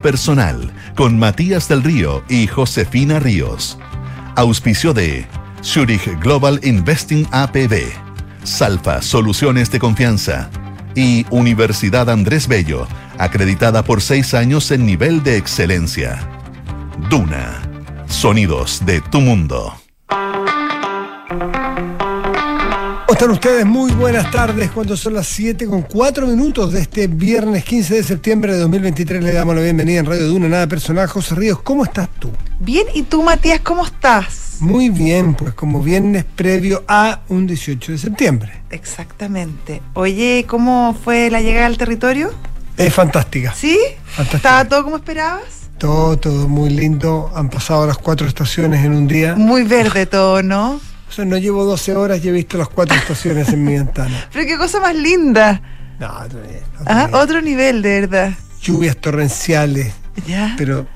Personal 0.00 0.72
con 0.94 1.18
Matías 1.18 1.68
del 1.68 1.82
Río 1.82 2.22
y 2.28 2.46
Josefina 2.46 3.18
Ríos. 3.18 3.76
Auspicio 4.36 4.94
de 4.94 5.26
Zurich 5.60 6.16
Global 6.20 6.60
Investing 6.62 7.26
APB, 7.32 7.90
Salfa 8.44 9.02
Soluciones 9.02 9.72
de 9.72 9.80
Confianza 9.80 10.50
y 10.94 11.26
Universidad 11.30 12.10
Andrés 12.10 12.46
Bello, 12.46 12.86
acreditada 13.18 13.82
por 13.82 14.00
seis 14.00 14.34
años 14.34 14.70
en 14.70 14.86
nivel 14.86 15.24
de 15.24 15.36
excelencia. 15.36 16.16
Duna, 17.10 17.60
sonidos 18.06 18.86
de 18.86 19.00
tu 19.00 19.20
mundo. 19.20 19.74
¿Cómo 23.08 23.16
están 23.16 23.30
ustedes? 23.30 23.64
Muy 23.64 23.90
buenas 23.92 24.30
tardes. 24.30 24.70
Cuando 24.70 24.94
son 24.94 25.14
las 25.14 25.26
7 25.28 25.64
con 25.64 25.80
4 25.80 26.26
minutos 26.26 26.74
de 26.74 26.82
este 26.82 27.06
viernes 27.06 27.64
15 27.64 27.94
de 27.94 28.02
septiembre 28.02 28.52
de 28.52 28.58
2023, 28.58 29.24
le 29.24 29.32
damos 29.32 29.56
la 29.56 29.62
bienvenida 29.62 30.00
en 30.00 30.04
Radio 30.04 30.28
Duna, 30.28 30.46
nada 30.46 30.66
personal. 30.66 31.08
José 31.08 31.34
Ríos, 31.34 31.62
¿cómo 31.62 31.84
estás 31.84 32.10
tú? 32.18 32.30
Bien, 32.60 32.86
¿y 32.92 33.04
tú, 33.04 33.22
Matías, 33.22 33.60
cómo 33.60 33.86
estás? 33.86 34.58
Muy 34.60 34.90
bien, 34.90 35.32
pues 35.32 35.54
como 35.54 35.82
viernes 35.82 36.26
previo 36.36 36.84
a 36.86 37.20
un 37.30 37.46
18 37.46 37.92
de 37.92 37.96
septiembre. 37.96 38.52
Exactamente. 38.68 39.80
Oye, 39.94 40.44
¿cómo 40.46 40.94
fue 41.02 41.30
la 41.30 41.40
llegada 41.40 41.64
al 41.64 41.78
territorio? 41.78 42.30
Es 42.76 42.92
fantástica. 42.92 43.54
¿Sí? 43.54 43.78
Fantástica. 44.04 44.36
¿Estaba 44.36 44.64
todo 44.66 44.84
como 44.84 44.96
esperabas? 44.96 45.70
Todo, 45.78 46.18
todo 46.18 46.46
muy 46.46 46.68
lindo. 46.68 47.32
Han 47.34 47.48
pasado 47.48 47.86
las 47.86 47.96
cuatro 47.96 48.26
estaciones 48.26 48.84
en 48.84 48.92
un 48.92 49.08
día. 49.08 49.34
Muy 49.34 49.62
verde 49.62 50.04
todo, 50.04 50.42
¿no? 50.42 50.78
O 51.08 51.12
sea, 51.12 51.24
no 51.24 51.36
llevo 51.38 51.64
12 51.64 51.96
horas 51.96 52.24
y 52.24 52.28
he 52.28 52.32
visto 52.32 52.58
las 52.58 52.68
cuatro 52.68 52.94
estaciones 52.96 53.48
en 53.48 53.64
mi 53.64 53.74
ventana. 53.74 54.28
Pero 54.32 54.46
qué 54.46 54.56
cosa 54.58 54.80
más 54.80 54.94
linda. 54.94 55.60
No, 55.98 56.06
otro 56.24 56.40
nivel, 56.40 56.62
otro 56.74 56.84
Ah, 56.86 57.06
nivel. 57.06 57.14
otro 57.14 57.40
nivel, 57.42 57.82
de 57.82 58.00
verdad. 58.02 58.32
Lluvias 58.62 58.96
torrenciales, 58.96 59.92
Ya. 60.26 60.54
pero 60.58 60.86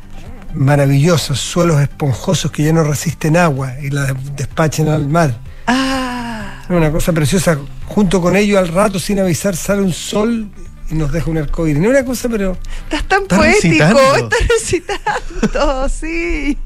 maravillosas, 0.55 1.39
suelos 1.39 1.81
esponjosos 1.81 2.51
que 2.51 2.63
ya 2.65 2.73
no 2.73 2.85
resisten 2.85 3.37
agua 3.37 3.75
y 3.81 3.91
la 3.91 4.15
despachan 4.37 4.89
al 4.89 5.07
mar. 5.09 5.37
Ah, 5.67 6.61
Es 6.65 6.71
una 6.71 6.91
cosa 6.93 7.13
preciosa. 7.13 7.59
Junto 7.87 8.21
con 8.21 8.37
ello, 8.37 8.59
al 8.59 8.69
rato, 8.69 8.99
sin 8.99 9.19
avisar, 9.21 9.57
sale 9.57 9.83
un 9.83 9.93
sol 9.93 10.49
y 10.91 10.95
nos 10.95 11.11
deja 11.13 11.31
un 11.31 11.39
arcoíris. 11.39 11.81
No 11.83 11.89
es 11.91 11.97
una 11.97 12.05
cosa, 12.05 12.29
pero. 12.29 12.57
estás 12.85 13.05
tan 13.09 13.25
poético. 13.27 13.63
recitando. 13.63 14.17
Estás 14.17 14.49
recitando, 14.49 15.89
sí. 16.01 16.59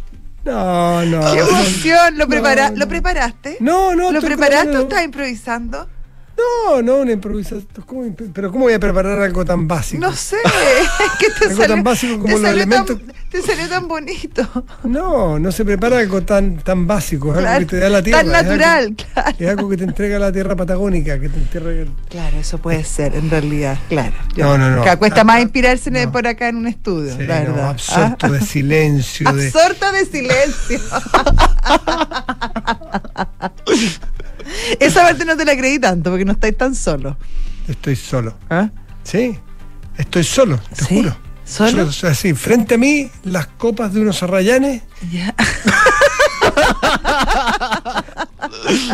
No, 0.47 1.05
no. 1.05 1.33
Qué 1.33 1.41
emoción. 1.41 2.19
¿Lo, 2.19 2.27
prepara- 2.29 2.71
no. 2.71 2.77
¿Lo 2.77 2.89
preparaste? 2.89 3.57
No, 3.61 3.95
no. 3.95 4.13
¿Lo 4.13 4.21
preparaste 4.21 4.77
o 4.77 4.83
estás 4.83 5.05
improvisando? 5.05 5.89
No, 6.37 6.83
no, 6.83 6.97
una 6.99 7.13
improvisación. 7.13 7.67
¿Cómo 7.87 8.03
pero 8.35 8.51
¿cómo 8.53 8.65
voy 8.65 8.75
a 8.75 8.79
preparar 8.81 9.19
algo 9.21 9.45
tan 9.45 9.67
básico? 9.67 10.01
No 10.01 10.13
sé. 10.15 10.37
¿Qué 11.19 11.29
te 11.39 11.45
Algo 11.47 11.57
salió, 11.57 11.75
tan 11.77 11.85
básico 11.85 12.19
como 12.21 12.39
los 12.39 12.51
elementos- 12.51 12.99
Tan, 12.99 13.17
te 13.31 13.43
salió 13.43 13.69
tan 13.69 13.89
bonito. 13.89 14.47
No, 14.85 15.39
no 15.39 15.51
se 15.53 15.65
prepara 15.65 15.99
algo 15.99 16.23
tan, 16.23 16.59
tan 16.59 16.87
básico. 16.87 17.33
Es 17.37 17.45
algo 17.45 17.59
que 17.61 17.65
te 17.67 17.79
da 17.79 17.89
la 17.89 18.03
tierra. 18.03 18.21
tan 18.21 18.29
es 18.31 18.35
algo- 18.35 18.51
natural, 18.51 18.95
claro. 19.13 19.37
Es 19.39 19.49
algo 19.49 19.69
que 19.71 19.77
te 19.77 19.85
entrega 19.85 20.19
la 20.19 20.33
tierra 20.33 20.55
patagónica, 20.57 21.19
que 21.19 21.29
te 21.29 21.39
entrega. 21.39 21.91
Claro, 22.09 22.37
eso 22.39 22.59
puede 22.59 22.85
ser, 22.85 23.15
en 23.15 23.29
realidad, 23.31 23.79
claro. 23.89 24.13
No, 24.37 24.57
no, 24.59 24.71
no. 24.71 24.83
Acá 24.83 24.97
cuesta 24.99 25.25
más 25.25 25.41
inspirarse 25.41 25.89
en- 25.91 26.05
No. 26.07 26.13
por 26.13 26.27
acá 26.27 26.49
en 26.49 26.57
un 26.57 26.67
estudio, 26.69 27.17
Sí, 27.17 27.25
la 27.27 27.41
no, 27.41 27.53
verdad. 27.55 27.69
absorto 27.71 28.27
Ah, 28.27 28.31
de 28.31 28.41
silencio. 28.43 29.33
De... 29.33 29.47
Absorto 29.47 29.93
de 29.93 30.05
silencio. 30.07 30.81
no 35.27 35.37
te 35.37 35.45
la 35.45 35.57
creí 35.57 35.79
tanto 35.79 36.11
porque 36.11 36.25
no 36.25 36.33
estáis 36.33 36.57
tan 36.57 36.75
solo. 36.75 37.17
Estoy 37.69 37.97
solo. 37.97 38.35
¿Ah? 38.49 38.71
Sí, 39.03 39.39
estoy 39.99 40.25
solo, 40.25 40.59
te 40.77 40.85
¿Sí? 40.85 40.97
juro. 40.97 41.17
¿Solo? 41.45 41.85
O 41.85 41.93
sea, 41.93 42.13
sí, 42.15 42.35
frente 42.35 42.75
a 42.75 42.79
mí, 42.79 43.09
las 43.25 43.47
copas 43.47 43.93
de 43.95 44.01
unos 44.01 44.23
arrayanes. 44.23 44.83
Ya. 45.13 45.35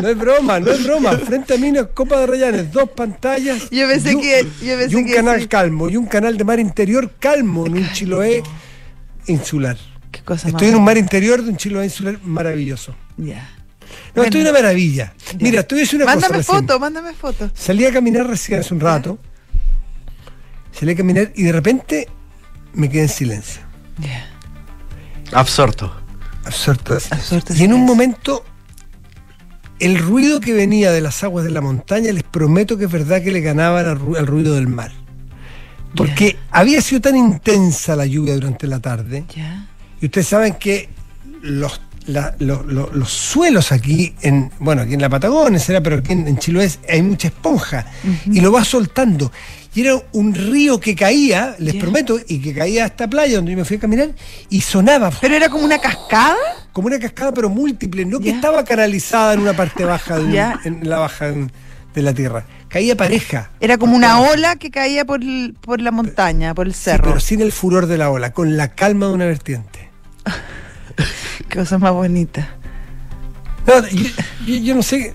No 0.02 0.08
es 0.08 0.18
broma, 0.18 0.60
no 0.60 0.70
es 0.70 0.84
broma. 0.84 1.12
Frente 1.18 1.54
a 1.54 1.56
mí, 1.58 1.68
unas 1.70 1.86
copas 1.94 2.18
de 2.18 2.24
arrayanes, 2.24 2.72
dos 2.72 2.90
pantallas. 2.90 3.68
Yo 3.70 3.86
pensé 3.88 4.12
y 4.12 4.14
un- 4.16 4.20
que- 4.22 4.46
yo 4.62 4.78
pensé 4.78 4.92
y 4.92 4.94
un 4.96 5.06
que 5.06 5.14
canal 5.14 5.40
sí. 5.42 5.46
calmo, 5.48 5.88
y 5.88 5.96
un 5.96 6.06
canal 6.06 6.36
de 6.36 6.44
mar 6.44 6.58
interior 6.60 7.10
calmo 7.18 7.66
en 7.66 7.74
un 7.74 7.92
Chiloé 7.92 8.42
insular. 9.26 9.76
Qué 10.10 10.20
cosa 10.22 10.48
Estoy 10.48 10.68
en 10.68 10.76
un 10.76 10.84
mar 10.84 10.98
interior 10.98 11.42
de 11.42 11.50
un 11.50 11.56
Chiloé 11.56 11.84
insular 11.84 12.18
maravilloso. 12.22 12.94
Ya. 13.16 13.48
No, 14.14 14.20
Bueno. 14.20 14.24
estoy 14.28 14.40
una 14.42 14.52
maravilla. 14.52 15.14
Ya. 15.32 15.38
Mira, 15.40 15.60
a 15.60 15.74
decir 15.74 15.96
una 15.96 16.04
Mándame 16.04 16.36
cosa. 16.38 16.38
recién. 16.38 16.58
foto, 16.68 16.78
mándame 16.80 17.12
foto. 17.14 17.50
Salí 17.54 17.84
a 17.86 17.92
caminar 17.92 18.26
recién 18.26 18.60
hace 18.60 18.74
un 18.74 18.80
rato. 18.80 19.18
Salí 20.72 20.92
a 20.92 20.96
caminar 20.96 21.32
y 21.34 21.44
de 21.44 21.52
repente 21.52 22.08
me 22.74 22.90
quedé 22.90 23.02
en 23.02 23.08
silencio. 23.08 23.62
Ya. 23.98 24.26
Absorto. 25.32 25.94
Absorto. 26.44 26.94
Absorto 27.10 27.54
Y 27.54 27.62
en 27.64 27.72
un 27.72 27.84
momento, 27.86 28.44
el 29.78 29.98
ruido 29.98 30.40
que 30.40 30.52
venía 30.52 30.90
de 30.92 31.00
las 31.00 31.22
aguas 31.24 31.44
de 31.44 31.50
la 31.50 31.60
montaña, 31.60 32.12
les 32.12 32.22
prometo 32.22 32.76
que 32.76 32.84
es 32.86 32.90
verdad 32.92 33.22
que 33.22 33.30
le 33.30 33.40
ganaban 33.40 33.86
al, 33.86 33.98
ru- 33.98 34.18
al 34.18 34.26
ruido 34.26 34.54
del 34.54 34.68
mar. 34.68 34.92
Porque 35.96 36.36
había 36.50 36.80
sido 36.80 37.00
tan 37.02 37.16
intensa 37.16 37.96
la 37.96 38.06
lluvia 38.06 38.34
durante 38.34 38.66
la 38.66 38.80
tarde, 38.80 39.24
Ya. 39.34 39.66
y 40.00 40.06
ustedes 40.06 40.26
saben 40.26 40.54
que 40.54 40.88
los, 41.42 41.80
la- 42.06 42.34
lo- 42.38 42.62
lo- 42.62 42.90
los 42.92 43.10
suelos 43.10 43.72
aquí, 43.72 44.14
en 44.22 44.50
bueno, 44.58 44.82
aquí 44.82 44.94
en 44.94 45.00
la 45.00 45.08
Patagonia, 45.08 45.58
será, 45.58 45.80
pero 45.82 45.96
aquí 45.98 46.12
en, 46.12 46.26
en 46.28 46.38
Chiloé 46.38 46.70
hay 46.88 47.02
mucha 47.02 47.28
esponja, 47.28 47.86
y 48.26 48.40
lo 48.40 48.52
va 48.52 48.64
soltando. 48.64 49.30
Y 49.74 49.80
era 49.82 49.94
un 50.12 50.34
río 50.34 50.78
que 50.78 50.94
caía, 50.94 51.56
les 51.58 51.76
prometo, 51.76 52.18
y 52.28 52.40
que 52.40 52.52
caía 52.54 52.84
a 52.84 52.86
esta 52.88 53.08
playa 53.08 53.36
donde 53.36 53.52
yo 53.52 53.58
me 53.58 53.64
fui 53.64 53.76
a 53.78 53.80
caminar, 53.80 54.10
y 54.50 54.60
sonaba 54.60 55.10
Pero 55.20 55.34
era 55.34 55.48
como 55.48 55.64
una 55.64 55.78
cascada. 55.78 56.36
como 56.72 56.88
una 56.88 56.98
cascada 56.98 57.32
pero 57.32 57.48
múltiple, 57.48 58.04
no 58.04 58.20
que 58.20 58.30
estaba 58.30 58.64
canalizada 58.64 59.32
en 59.34 59.40
una 59.40 59.54
parte 59.54 59.84
baja 59.84 60.18
de 60.18 60.24
un- 60.24 60.34
en 60.64 60.88
la 60.88 60.98
baja 60.98 61.26
de, 61.26 61.32
un- 61.32 61.52
de 61.94 62.02
la 62.02 62.12
tierra. 62.12 62.44
Caía 62.68 62.96
pareja. 62.96 63.50
Era 63.60 63.76
como 63.78 63.94
una 63.96 64.20
ola 64.20 64.56
que 64.56 64.70
caía 64.70 65.04
por, 65.04 65.22
el- 65.22 65.54
por 65.60 65.80
la 65.80 65.90
montaña, 65.90 66.54
por 66.54 66.66
el 66.66 66.74
Sí, 66.74 66.80
cerro. 66.84 67.04
pero 67.04 67.20
sin 67.20 67.40
el 67.42 67.52
furor 67.52 67.86
de 67.86 67.98
la 67.98 68.10
ola, 68.10 68.32
con 68.32 68.56
la 68.56 68.68
calma 68.74 69.06
de 69.08 69.12
una 69.12 69.26
vertiente. 69.26 69.90
Qué 71.48 71.58
cosa 71.58 71.78
más 71.78 71.92
bonita. 71.92 72.56
No, 73.66 73.86
yo, 73.88 74.08
yo- 74.46 74.56
yo 74.56 74.74
no 74.74 74.82
sé. 74.82 75.14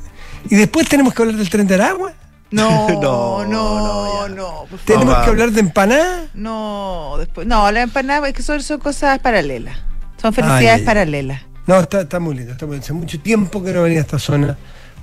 Y 0.49 0.55
después 0.55 0.87
tenemos 0.87 1.13
que 1.13 1.21
hablar 1.21 1.37
del 1.37 1.49
tren 1.49 1.67
de 1.67 1.75
Aragua. 1.75 2.13
No, 2.51 2.87
no, 3.01 3.45
No, 3.45 4.27
no, 4.27 4.29
no, 4.29 4.65
Tenemos 4.85 5.17
que 5.17 5.29
hablar 5.29 5.51
de 5.51 5.59
empanada. 5.59 6.27
No, 6.33 7.15
después. 7.17 7.45
No, 7.47 7.69
la 7.71 7.81
empanada 7.81 8.27
es 8.27 8.33
que 8.33 8.41
son, 8.41 8.61
son 8.63 8.79
cosas 8.79 9.19
paralelas. 9.19 9.77
Son 10.21 10.33
felicidades 10.33 10.79
ay. 10.79 10.85
paralelas. 10.85 11.41
No, 11.65 11.79
está, 11.79 12.01
está 12.01 12.19
muy 12.19 12.35
lindo. 12.35 12.53
Está 12.53 12.65
muy 12.65 12.75
lindo. 12.75 12.85
Hace 12.85 12.93
mucho 12.93 13.19
tiempo 13.19 13.61
que 13.63 13.73
no 13.73 13.83
venía 13.83 13.99
a 13.99 14.01
esta 14.01 14.17
zona. 14.19 14.57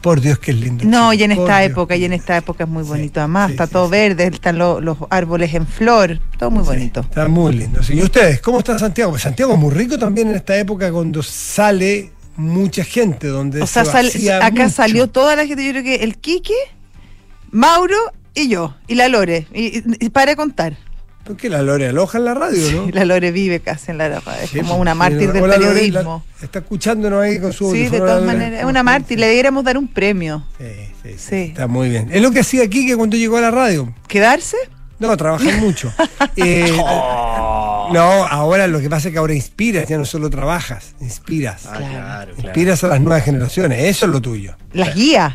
Por 0.05 0.21
Dios, 0.21 0.39
que 0.39 0.51
es 0.51 0.59
lindo. 0.59 0.85
No, 0.85 1.13
y 1.15 1.23
en 1.23 1.35
por 1.35 1.45
esta 1.47 1.61
Dios. 1.61 1.71
época, 1.73 1.97
y 1.97 2.05
en 2.05 2.13
esta 2.13 2.37
época 2.37 2.65
es 2.65 2.71
muy 2.71 2.83
Sí, 2.85 2.89
bonito. 2.91 3.21
Además, 3.21 3.47
sí, 3.47 3.53
está 3.55 3.67
sí, 3.67 3.73
todo 3.73 3.89
verde, 3.89 4.27
están 4.27 4.59
lo- 4.59 4.79
los 4.81 4.99
árboles 5.09 5.55
en 5.55 5.67
flor, 5.67 6.21
todo 6.39 6.51
muy 6.51 6.63
bonito. 6.63 7.01
Está 7.01 7.27
muy 7.27 7.55
lindo. 7.55 7.81
¿Y 7.89 8.03
ustedes? 8.03 8.41
¿Cómo 8.43 8.59
está 8.59 8.79
Santiago? 8.79 9.13
Pues 9.13 9.23
Santiago 9.23 9.55
es 9.55 9.59
muy 9.59 9.73
rico 9.73 9.99
también 9.99 10.29
en 10.29 10.37
esta 10.37 10.57
época 10.59 10.93
cuando 10.93 11.23
sale 11.23 12.11
mucha 12.37 12.85
gente, 12.85 13.29
donde 13.29 13.63
O 13.63 13.67
sea, 13.67 13.85
se 13.87 13.93
sal- 14.11 14.43
acá 14.43 14.65
mucho. 14.65 14.69
salió 14.77 15.09
toda 15.09 15.37
la 15.37 15.47
gente, 15.47 15.65
yo 15.65 15.71
creo 15.71 15.83
que 15.83 15.95
el 16.05 16.19
Quique, 16.19 16.53
Mauro 17.51 17.97
y 18.35 18.49
yo, 18.49 18.75
y 18.87 18.97
la 18.97 19.09
Lore. 19.09 19.47
Y, 19.55 19.81
para 20.11 20.37
contar. 20.37 20.77
¿Por 21.25 21.37
qué 21.37 21.49
la 21.49 21.63
Lore 21.63 21.89
aloja 21.89 22.19
en 22.19 22.25
la 22.27 22.35
radio, 22.35 22.71
no? 22.73 22.89
Y 22.89 22.93
La 22.93 23.05
Lore 23.07 23.31
vive 23.33 23.61
casi 23.61 23.91
en 23.93 23.99
la 23.99 24.09
radio, 24.21 24.43
es 24.43 24.51
Sí, 24.51 24.59
como 24.59 24.71
pues, 24.71 24.81
una 24.83 24.93
sí, 24.93 24.99
mártir 24.99 25.33
del 25.33 25.43
hola, 25.43 25.57
Lore, 25.57 25.69
periodismo. 25.75 26.23
la- 26.41 26.45
está 26.45 26.59
escuchándonos 26.59 27.23
ahí 27.23 27.41
con 27.41 27.53
su 27.53 27.73
Sí, 27.73 27.89
de 27.89 27.99
todas 27.99 28.23
maneras, 28.25 28.61
es 28.61 28.67
una 28.67 28.83
mártir, 28.83 29.19
le 29.19 29.27
debiéramos 29.29 29.65
dar 29.65 29.79
un 29.79 29.89
premio. 29.89 30.45
Sí, 30.59 30.65
sí, 31.03 31.09
sí, 31.13 31.19
Sí. 31.19 31.37
Está 31.49 31.67
muy 31.67 31.89
bien. 31.89 32.09
Es 32.13 32.21
lo 32.21 32.31
que 32.31 32.41
hacía 32.41 32.63
aquí 32.65 32.87
que 32.87 32.95
cuando 32.97 33.17
llegó 33.17 33.39
a 33.39 33.41
la 33.41 33.51
radio. 33.51 33.95
¿Quedarse? 34.07 34.57
No, 34.99 35.17
trabajar 35.17 35.55
mucho. 35.59 35.93
Eh, 36.37 36.71
no, 37.93 38.01
ahora 38.27 38.67
lo 38.67 38.81
que 38.81 38.91
pasa 38.91 39.09
es 39.09 39.13
que 39.13 39.19
ahora 39.19 39.35
inspiras, 39.35 39.87
ya 39.89 39.97
no 39.99 40.05
solo 40.05 40.31
trabajas, 40.31 40.95
inspiras. 41.01 41.67
Ah, 41.67 41.77
claro, 41.77 41.93
claro. 41.93 42.33
Inspiras 42.39 42.85
a 42.85 42.89
las 42.89 43.01
nuevas 43.01 43.25
generaciones, 43.25 43.79
eso 43.85 44.07
es 44.07 44.13
lo 44.13 44.21
tuyo. 44.21 44.57
Las 44.73 44.95
guías. 44.95 45.35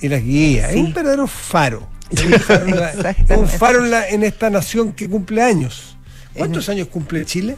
Y 0.00 0.08
las 0.08 0.22
guías, 0.22 0.72
Sí. 0.72 0.78
es 0.78 0.84
un 0.86 0.94
verdadero 0.94 1.26
faro. 1.26 1.88
Un 3.36 3.48
faro, 3.48 3.84
en 3.84 3.90
la- 3.90 4.06
esta 4.26 4.50
nación 4.50 4.92
que 4.92 5.08
cumple 5.08 5.42
años. 5.42 5.96
¿Cuántos 6.34 6.68
años 6.68 6.88
cumple 6.88 7.24
Chile? 7.24 7.56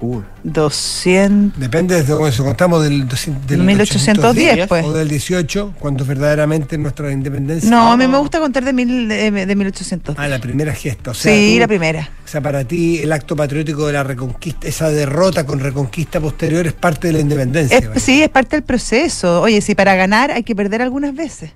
Uh, 0.00 0.20
200. 0.44 1.58
Depende 1.58 2.00
de 2.00 2.14
cómo 2.14 2.30
se 2.30 2.40
contamos 2.40 2.84
del, 2.84 3.08
200 3.08 3.48
del 3.48 3.62
1810, 3.64 4.68
pues. 4.68 4.84
o 4.86 4.92
del 4.92 5.08
18, 5.08 5.74
cuando 5.80 6.04
verdaderamente 6.04 6.78
nuestra 6.78 7.10
independencia. 7.10 7.68
No, 7.68 7.90
a 7.92 7.96
mí 7.96 8.06
me 8.06 8.16
gusta 8.18 8.38
contar 8.38 8.64
de, 8.64 8.72
mil, 8.72 9.08
de, 9.08 9.30
de 9.44 9.56
1800. 9.56 10.14
Ah, 10.16 10.28
la 10.28 10.38
primera 10.38 10.72
gesta. 10.72 11.10
O 11.10 11.14
sea, 11.14 11.32
sí, 11.34 11.54
tú- 11.54 11.60
la 11.60 11.66
primera. 11.66 12.10
O 12.24 12.28
sea, 12.28 12.40
para 12.40 12.62
ti 12.62 12.98
el 12.98 13.10
acto 13.12 13.34
patriótico 13.34 13.88
de 13.88 13.94
la 13.94 14.04
reconquista, 14.04 14.68
esa 14.68 14.88
derrota 14.88 15.44
con 15.44 15.58
reconquista 15.58 16.20
posterior 16.20 16.64
es 16.68 16.74
parte 16.74 17.08
de 17.08 17.14
la 17.14 17.18
independencia. 17.20 17.90
Sí, 17.96 18.22
es 18.22 18.28
parte 18.28 18.54
del 18.54 18.62
proceso. 18.62 19.42
Oye, 19.42 19.60
si 19.60 19.74
para 19.74 19.96
ganar 19.96 20.30
hay 20.30 20.44
que 20.44 20.54
perder 20.54 20.80
algunas 20.80 21.12
veces. 21.12 21.50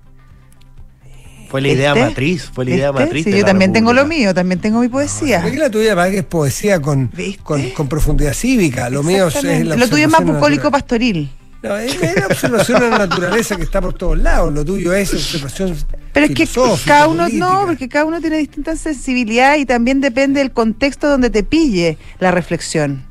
Fue 1.52 1.60
la 1.60 1.68
idea 1.68 1.92
¿Viste? 1.92 2.08
matriz, 2.08 2.50
fue 2.50 2.64
la 2.64 2.70
idea 2.70 2.90
¿Viste? 2.92 3.04
matriz. 3.04 3.24
Sí, 3.24 3.30
de 3.30 3.36
yo 3.36 3.42
la 3.42 3.50
también 3.50 3.74
tengo 3.74 3.92
lo 3.92 4.06
mío, 4.06 4.32
también 4.32 4.58
tengo 4.58 4.80
mi 4.80 4.88
poesía. 4.88 5.44
Es 5.44 5.52
que 5.52 5.58
la 5.58 5.70
tuya 5.70 5.94
para 5.94 6.10
que 6.10 6.20
es 6.20 6.24
poesía 6.24 6.80
con, 6.80 7.12
con, 7.42 7.68
con 7.72 7.88
profundidad 7.88 8.32
cívica. 8.32 8.88
Lo 8.88 9.02
mío 9.02 9.28
es, 9.28 9.44
la 9.44 9.76
Lo 9.76 9.86
tuyo 9.86 10.06
es 10.06 10.10
más 10.10 10.24
bucólico 10.24 10.70
pastoril. 10.70 11.30
No, 11.62 11.76
es, 11.76 11.94
es 12.02 12.16
la 12.16 12.26
observación 12.26 12.80
de 12.80 12.88
la 12.88 12.98
naturaleza 13.00 13.56
que 13.56 13.64
está 13.64 13.82
por 13.82 13.92
todos 13.92 14.18
lados. 14.18 14.50
Lo 14.50 14.64
tuyo 14.64 14.94
es 14.94 15.12
observación. 15.12 15.76
Pero 16.14 16.24
es 16.24 16.32
que 16.34 16.48
cada 16.86 17.06
uno, 17.06 17.24
política. 17.24 17.46
no, 17.46 17.66
porque 17.66 17.88
cada 17.90 18.06
uno 18.06 18.18
tiene 18.22 18.38
distintas 18.38 18.80
sensibilidades 18.80 19.60
y 19.60 19.66
también 19.66 20.00
depende 20.00 20.40
del 20.40 20.52
contexto 20.52 21.06
donde 21.06 21.28
te 21.28 21.42
pille 21.42 21.98
la 22.18 22.30
reflexión. 22.30 23.04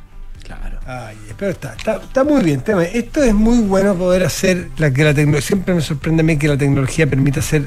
Ay, 0.85 1.15
pero 1.37 1.51
está, 1.51 1.75
está, 1.75 2.23
muy 2.23 2.43
bien. 2.43 2.63
Esto 2.93 3.23
es 3.23 3.33
muy 3.33 3.59
bueno 3.59 3.95
poder 3.95 4.23
hacer 4.23 4.69
la 4.77 4.91
que 4.91 5.03
la 5.03 5.13
tecnología. 5.13 5.47
Siempre 5.47 5.75
me 5.75 5.81
sorprende 5.81 6.21
a 6.21 6.23
mí 6.23 6.37
que 6.37 6.47
la 6.47 6.57
tecnología 6.57 7.07
permita 7.07 7.39
hacer 7.39 7.63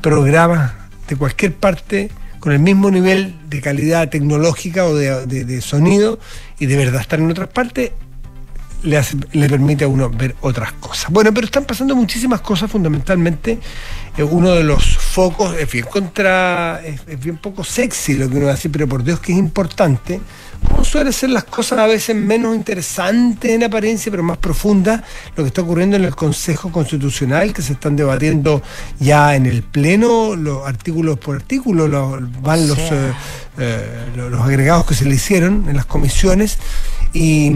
programas 0.00 0.72
de 1.08 1.16
cualquier 1.16 1.54
parte 1.54 2.10
con 2.40 2.52
el 2.52 2.58
mismo 2.58 2.90
nivel 2.90 3.34
de 3.48 3.60
calidad 3.60 4.08
tecnológica 4.08 4.86
o 4.86 4.94
de, 4.94 5.60
sonido 5.60 6.18
y 6.58 6.66
de 6.66 6.76
verdad 6.76 7.00
estar 7.00 7.18
en 7.18 7.30
otras 7.30 7.48
partes 7.48 7.92
le 8.82 9.48
permite 9.48 9.84
a 9.84 9.88
uno 9.88 10.10
ver 10.10 10.36
otras 10.42 10.72
cosas. 10.72 11.10
Bueno, 11.10 11.32
pero 11.32 11.46
están 11.46 11.64
pasando 11.64 11.96
muchísimas 11.96 12.42
cosas, 12.42 12.70
fundamentalmente 12.70 13.58
eh, 14.18 14.22
uno 14.22 14.50
de 14.50 14.62
los 14.62 14.98
focos 14.98 15.56
es 15.56 15.72
bien 15.72 15.86
contra, 15.86 16.82
es, 16.84 17.00
es 17.06 17.18
bien 17.18 17.38
poco 17.38 17.64
sexy 17.64 18.14
lo 18.14 18.28
que 18.28 18.36
uno 18.36 18.44
va 18.46 18.52
a 18.52 18.54
decir, 18.56 18.70
pero 18.70 18.86
por 18.86 19.02
Dios 19.02 19.20
que 19.20 19.32
es 19.32 19.38
importante, 19.38 20.20
como 20.68 20.84
suele 20.84 21.12
ser 21.12 21.30
las 21.30 21.44
cosas 21.44 21.78
a 21.78 21.86
veces 21.86 22.16
menos 22.16 22.54
interesantes 22.56 23.50
en 23.50 23.64
apariencia, 23.64 24.10
pero 24.10 24.22
más 24.22 24.38
profundas, 24.38 25.02
lo 25.36 25.44
que 25.44 25.48
está 25.48 25.62
ocurriendo 25.62 25.96
en 25.96 26.04
el 26.04 26.14
Consejo 26.14 26.70
Constitucional, 26.72 27.52
que 27.52 27.62
se 27.62 27.74
están 27.74 27.96
debatiendo 27.96 28.62
ya 28.98 29.34
en 29.36 29.46
el 29.46 29.62
Pleno, 29.62 30.36
los 30.36 30.66
artículos 30.66 31.18
por 31.18 31.36
artículo, 31.36 31.88
los- 31.88 32.20
van 32.42 32.66
los, 32.68 32.78
eh, 32.78 33.12
eh, 33.58 34.06
los 34.16 34.40
agregados 34.40 34.86
que 34.86 34.94
se 34.94 35.04
le 35.04 35.14
hicieron 35.14 35.68
en 35.68 35.76
las 35.76 35.86
comisiones. 35.86 36.58
Y, 37.16 37.52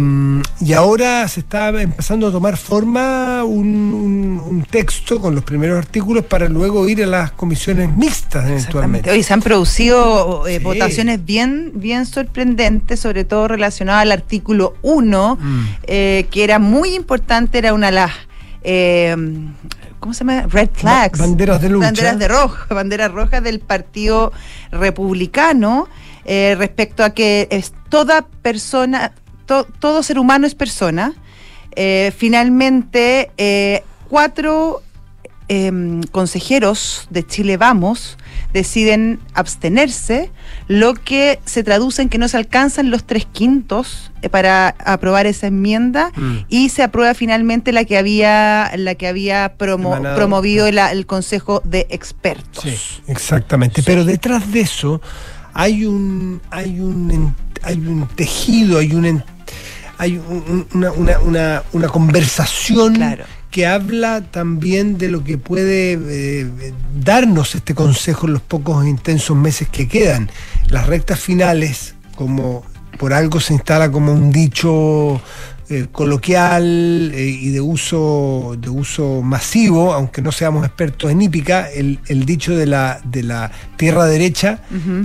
y 0.60 0.72
ahora 0.72 1.26
se 1.26 1.40
está 1.40 1.68
empezando 1.70 2.28
a 2.28 2.30
tomar 2.30 2.56
forma 2.56 3.42
un, 3.42 3.66
un- 3.92 4.40
un 4.48 4.62
texto 4.62 5.20
con 5.20 5.34
los 5.34 5.42
primeros 5.42 5.76
artículos 5.76 6.24
para 6.24 6.48
luego 6.48 6.88
ir 6.88 7.02
a 7.02 7.06
las 7.08 7.32
comisiones 7.32 7.94
mixtas 7.96 8.48
eventualmente. 8.48 9.10
Hoy 9.10 9.24
se 9.24 9.34
han 9.34 9.42
producido 9.42 10.46
eh, 10.46 10.58
Sí. 10.58 10.64
votaciones 10.64 11.24
bien, 11.24 11.72
bien 11.74 12.06
sorprendentes, 12.06 13.00
sobre 13.00 13.24
todo 13.24 13.48
relacionadas 13.48 14.02
al 14.02 14.12
artículo 14.12 14.74
1, 14.82 15.36
Mm. 15.40 15.64
eh, 15.88 16.26
que 16.30 16.44
era 16.44 16.60
muy 16.60 16.94
importante, 16.94 17.58
era 17.58 17.74
una 17.74 17.86
de 17.86 17.92
las... 17.92 18.12
eh, 18.62 19.16
¿Cómo 19.98 20.14
se 20.14 20.20
llama? 20.20 20.42
Red 20.48 20.70
flags. 20.74 21.18
Ba- 21.18 21.26
banderas 21.26 21.60
de 21.60 21.68
lucha. 21.68 21.86
Banderas 21.88 22.18
de 22.20 22.28
roja, 22.28 22.66
banderas 22.74 23.10
rojas 23.10 23.42
del 23.42 23.58
Partido 23.58 24.30
Republicano 24.70 25.88
eh, 26.24 26.54
respecto 26.56 27.02
a 27.02 27.10
que 27.10 27.48
es 27.50 27.72
toda 27.88 28.22
persona, 28.22 29.10
to- 29.48 29.66
todo 29.80 30.04
ser 30.04 30.20
humano 30.20 30.46
es 30.46 30.54
persona. 30.54 31.14
Eh, 31.74 32.12
finalmente, 32.16 33.30
eh, 33.36 33.82
cuatro 34.08 34.82
em, 35.50 36.02
consejeros 36.12 37.06
de 37.08 37.26
Chile 37.26 37.56
Vamos 37.56 38.18
deciden 38.52 39.18
abstenerse, 39.32 40.30
lo 40.66 40.92
que 40.92 41.38
se 41.46 41.62
traduce 41.64 42.02
en 42.02 42.10
que 42.10 42.18
no 42.18 42.28
se 42.28 42.36
alcanzan 42.36 42.90
los 42.90 43.04
tres 43.04 43.24
quintos 43.24 44.10
eh, 44.20 44.28
para 44.28 44.74
aprobar 44.84 45.24
esa 45.26 45.46
enmienda 45.46 46.12
Mm. 46.16 46.36
y 46.50 46.68
se 46.68 46.82
aprueba 46.82 47.14
finalmente 47.14 47.72
la 47.72 47.84
que 47.84 47.96
había 47.96 48.70
la 48.76 48.94
que 48.94 49.06
había 49.06 49.56
promo- 49.56 50.14
promovido 50.14 50.70
la- 50.70 50.92
el 50.92 51.06
Consejo 51.06 51.62
de 51.64 51.86
Expertos. 51.88 52.62
Sí, 52.64 52.76
exactamente. 53.06 53.82
Pero 53.82 54.04
detrás 54.04 54.52
de 54.52 54.60
eso 54.60 55.00
hay 55.54 55.86
un 55.86 56.42
hay 56.50 56.78
un 56.80 57.34
hay 57.62 57.76
un 57.78 58.06
tejido, 58.08 58.78
hay 58.80 58.92
un 58.92 59.04
hay 59.98 60.16
un- 60.18 60.44
un- 60.48 60.66
una, 60.74 60.92
una, 60.92 61.18
una, 61.20 61.62
una 61.72 61.88
conversación 61.88 62.94
Claro. 62.94 63.24
que 63.50 63.66
habla 63.66 64.22
también 64.30 64.96
de 64.98 65.08
lo 65.08 65.24
que 65.24 65.38
puede 65.38 65.98
eh, 66.00 66.46
darnos 67.02 67.54
este 67.54 67.74
consejo 67.74 68.26
en 68.26 68.34
los 68.34 68.42
pocos 68.42 68.86
intensos 68.86 69.36
meses 69.36 69.68
que 69.68 69.88
quedan. 69.88 70.30
Las 70.68 70.86
rectas 70.86 71.18
finales, 71.20 71.94
como 72.14 72.64
por 72.98 73.12
algo 73.12 73.40
se 73.40 73.54
instala 73.54 73.90
como 73.90 74.12
un 74.12 74.30
dicho 74.32 75.20
eh, 75.70 75.86
coloquial 75.92 77.10
eh, 77.14 77.26
y 77.28 77.50
de 77.50 77.60
uso 77.60 78.56
de 78.58 78.68
uso 78.70 79.22
masivo, 79.22 79.92
aunque 79.92 80.22
no 80.22 80.32
seamos 80.32 80.64
expertos 80.64 81.10
en 81.10 81.22
hípica, 81.22 81.68
el, 81.70 81.98
el 82.08 82.24
dicho 82.24 82.56
de 82.56 82.66
la, 82.66 83.00
de 83.04 83.22
la 83.22 83.50
tierra 83.76 84.06
derecha 84.06 84.60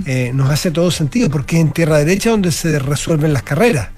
eh, 0.06 0.32
nos 0.34 0.50
hace 0.50 0.70
todo 0.70 0.90
sentido, 0.90 1.28
porque 1.30 1.56
es 1.56 1.62
en 1.62 1.70
tierra 1.72 1.98
derecha 1.98 2.30
donde 2.30 2.50
se 2.52 2.78
resuelven 2.78 3.32
las 3.32 3.42
carreras. 3.42 3.88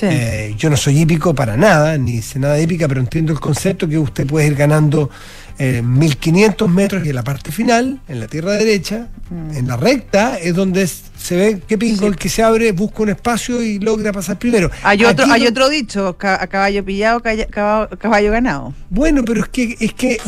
Sí. 0.00 0.06
Eh, 0.08 0.54
yo 0.56 0.70
no 0.70 0.76
soy 0.78 0.98
hípico 1.00 1.34
para 1.34 1.56
nada, 1.58 1.98
ni 1.98 2.22
sé 2.22 2.38
nada 2.38 2.54
de 2.54 2.62
hípica, 2.62 2.88
pero 2.88 3.00
entiendo 3.00 3.32
el 3.32 3.40
concepto 3.40 3.86
que 3.86 3.98
usted 3.98 4.26
puede 4.26 4.46
ir 4.46 4.54
ganando 4.54 5.10
eh, 5.58 5.82
1500 5.82 6.70
metros 6.70 7.04
y 7.04 7.10
en 7.10 7.14
la 7.16 7.22
parte 7.22 7.52
final, 7.52 8.00
en 8.08 8.18
la 8.18 8.26
tierra 8.28 8.52
derecha, 8.52 9.08
en 9.54 9.68
la 9.68 9.76
recta, 9.76 10.38
es 10.38 10.54
donde 10.54 10.80
es- 10.84 11.02
se 11.18 11.36
ve 11.36 11.60
que 11.68 11.76
pingo 11.76 11.96
Mm. 11.96 12.00
Sí. 12.00 12.06
el 12.06 12.16
que 12.16 12.28
se 12.30 12.42
abre, 12.42 12.72
busca 12.72 13.02
un 13.02 13.10
espacio 13.10 13.60
y 13.62 13.78
logra 13.78 14.10
pasar 14.10 14.38
primero. 14.38 14.70
Hay 14.82 15.04
otro, 15.04 15.26
Aquí 15.26 15.34
hay 15.34 15.42
no- 15.42 15.48
otro 15.50 15.68
dicho, 15.68 16.16
a 16.18 16.46
caballo 16.46 16.82
pillado, 16.82 17.20
caballo, 17.20 17.44
caballo 17.98 18.32
ganado. 18.32 18.72
Bueno, 18.88 19.22
pero 19.22 19.42
es 19.42 19.48
que 19.50 19.76
es 19.78 19.92
que 19.92 20.12
es, 20.12 20.20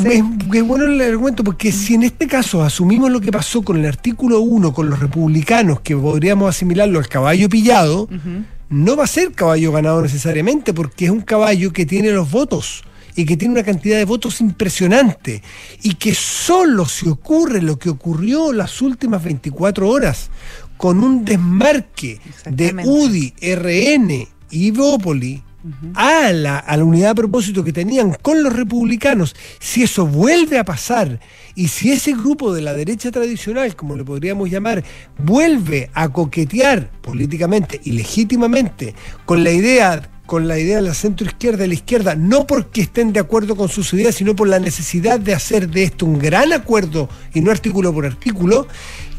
es 0.53 0.63
bueno 0.65 0.85
el 0.85 1.01
argumento 1.01 1.43
porque 1.43 1.73
si 1.73 1.95
en 1.95 2.03
este 2.03 2.27
caso 2.27 2.63
asumimos 2.63 3.11
lo 3.11 3.19
que 3.23 3.33
pasó 3.33 3.63
con 3.63 3.79
el 3.79 3.87
artículo 3.87 4.41
1 4.41 4.75
con 4.75 4.91
los 4.91 5.01
republicanos, 5.01 5.81
que 5.81 5.97
podríamos 5.97 6.51
asimilarlo 6.55 6.99
al 6.99 7.09
caballo 7.09 7.49
pillado, 7.49 8.07
no 8.73 8.97
va 8.97 9.05
a 9.05 9.07
ser 9.07 9.33
caballo 9.33 9.71
ganado 9.71 10.01
necesariamente 10.01 10.73
porque 10.73 11.05
es 11.05 11.11
un 11.11 11.21
caballo 11.21 11.75
que 11.75 11.85
tiene 11.85 12.11
los 12.11 12.31
votos 12.31 12.83
y 13.15 13.27
que 13.27 13.37
tiene 13.37 13.53
una 13.53 13.65
cantidad 13.65 13.99
de 13.99 14.07
votos 14.07 14.41
impresionante 14.41 15.43
y 15.83 15.97
que 15.97 16.15
solo 16.15 16.87
si 16.87 17.07
ocurre 17.07 17.61
lo 17.61 17.79
que 17.79 17.91
ocurrió 17.91 18.51
las 18.51 18.81
últimas 18.81 19.23
24 19.23 19.87
horas 19.87 20.31
con 20.79 21.05
un 21.05 21.23
desmarque 21.23 22.19
de. 22.47 22.75
UDI, 22.83 23.35
RN 23.55 24.27
y 24.51 24.71
Bópoli 24.71 25.43
a, 25.95 26.33
la, 26.33 26.59
a 26.59 26.77
la 26.77 26.85
unidad 26.85 27.11
a 27.11 27.15
propósito 27.15 27.63
que 27.65 27.73
tenían 27.73 28.17
con 28.21 28.43
los 28.43 28.53
republicanos, 28.53 29.35
si 29.59 29.83
eso 29.83 30.07
vuelve 30.07 30.59
a 30.59 30.65
pasar 30.65 31.21
y 31.55 31.69
si 31.69 31.93
ese 31.93 32.13
grupo 32.13 32.53
de 32.53 32.63
la 32.63 32.73
derecha 32.75 33.11
tradicional, 33.11 33.77
como 33.77 33.97
le 33.97 34.05
podríamos 34.05 34.51
llamar, 34.51 34.83
vuelve 35.19 35.91
a 35.95 36.09
coquetear 36.09 36.91
políticamente 37.03 37.81
y 37.85 37.93
legítimamente 37.93 38.95
con 39.25 39.45
la 39.45 39.51
idea 39.51 40.09
con 40.27 40.49
la 40.49 40.59
idea 40.59 40.77
de 40.77 40.83
la 40.83 40.95
centro 40.95 41.27
izquierda 41.27 41.65
y 41.65 41.69
la 41.69 41.75
izquierda, 41.75 42.15
no 42.15 42.47
porque 42.47 42.81
estén 42.81 43.13
de 43.13 43.21
acuerdo 43.21 43.55
con 43.55 43.69
sus 43.69 43.93
ideas, 43.93 44.15
sino 44.15 44.35
por 44.35 44.49
la 44.49 44.59
necesidad 44.61 45.21
de 45.21 45.35
hacer 45.35 45.69
de 45.69 45.83
esto 45.83 46.07
un 46.07 46.19
gran 46.19 46.55
acuerdo 46.55 47.09
y 47.35 47.43
no 47.43 47.51
artículo 47.51 47.93
por 47.93 48.07
artículo, 48.07 48.67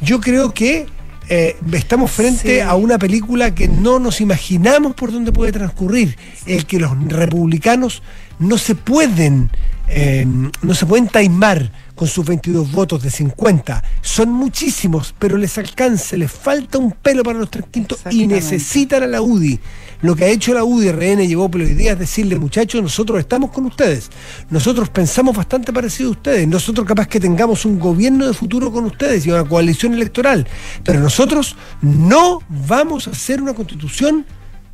yo 0.01 0.19
creo 0.19 0.55
que 0.55 0.87
eh, 1.29 1.55
estamos 1.73 2.11
frente 2.11 2.55
Sí. 2.55 2.59
a 2.59 2.75
una 2.75 2.97
película 2.97 3.53
que 3.55 3.67
no 3.67 3.99
nos 3.99 4.21
imaginamos 4.21 4.93
por 4.95 5.11
dónde 5.11 5.31
puede 5.31 5.51
transcurrir. 5.51 6.17
El 6.45 6.65
que 6.65 6.79
los 6.79 6.91
republicanos 7.09 8.01
no 8.39 8.57
se 8.57 8.75
pueden, 8.75 9.49
eh, 9.87 10.25
no 10.61 10.73
se 10.73 10.85
pueden 10.85 11.07
taimar 11.07 11.71
con 11.95 12.07
sus 12.07 12.25
22 12.25 12.71
votos 12.71 13.03
de 13.03 13.11
50. 13.11 13.83
Son 14.01 14.29
muchísimos, 14.29 15.13
pero 15.19 15.37
les 15.37 15.57
alcanza, 15.57 16.17
les 16.17 16.31
falta 16.31 16.77
un 16.77 16.91
pelo 16.91 17.23
para 17.23 17.37
los 17.39 17.49
tres 17.51 17.65
quintos 17.71 17.99
y 18.09 18.25
necesitan 18.27 19.03
a 19.03 19.07
la 19.07 19.21
UDI. 19.21 19.59
Lo 20.03 20.17
que 20.17 20.25
ha 20.25 20.27
hecho 20.27 20.53
la 20.53 20.65
UDI, 20.65 20.91
RN, 20.91 21.25
llevó 21.25 21.49
por 21.49 21.61
hoy 21.61 21.73
día 21.73 21.93
es 21.93 21.99
decirle, 21.99 22.37
muchachos, 22.37 22.83
nosotros 22.83 23.19
estamos 23.19 23.51
con 23.51 23.65
ustedes. 23.65 24.09
Nosotros 24.49 24.89
pensamos 24.89 25.33
bastante 25.35 25.71
parecido 25.71 26.09
a 26.09 26.11
ustedes. 26.11 26.45
Nosotros 26.45 26.85
capaz 26.85 27.07
que 27.07 27.21
tengamos 27.21 27.63
un 27.63 27.79
gobierno 27.79 28.27
de 28.27 28.33
futuro 28.33 28.69
con 28.69 28.83
ustedes 28.83 29.25
y 29.25 29.31
una 29.31 29.45
coalición 29.45 29.93
electoral. 29.93 30.45
Pero 30.83 30.99
nosotros 30.99 31.55
no 31.81 32.39
vamos 32.49 33.07
a 33.07 33.11
hacer 33.11 33.41
una 33.41 33.53
constitución 33.53 34.25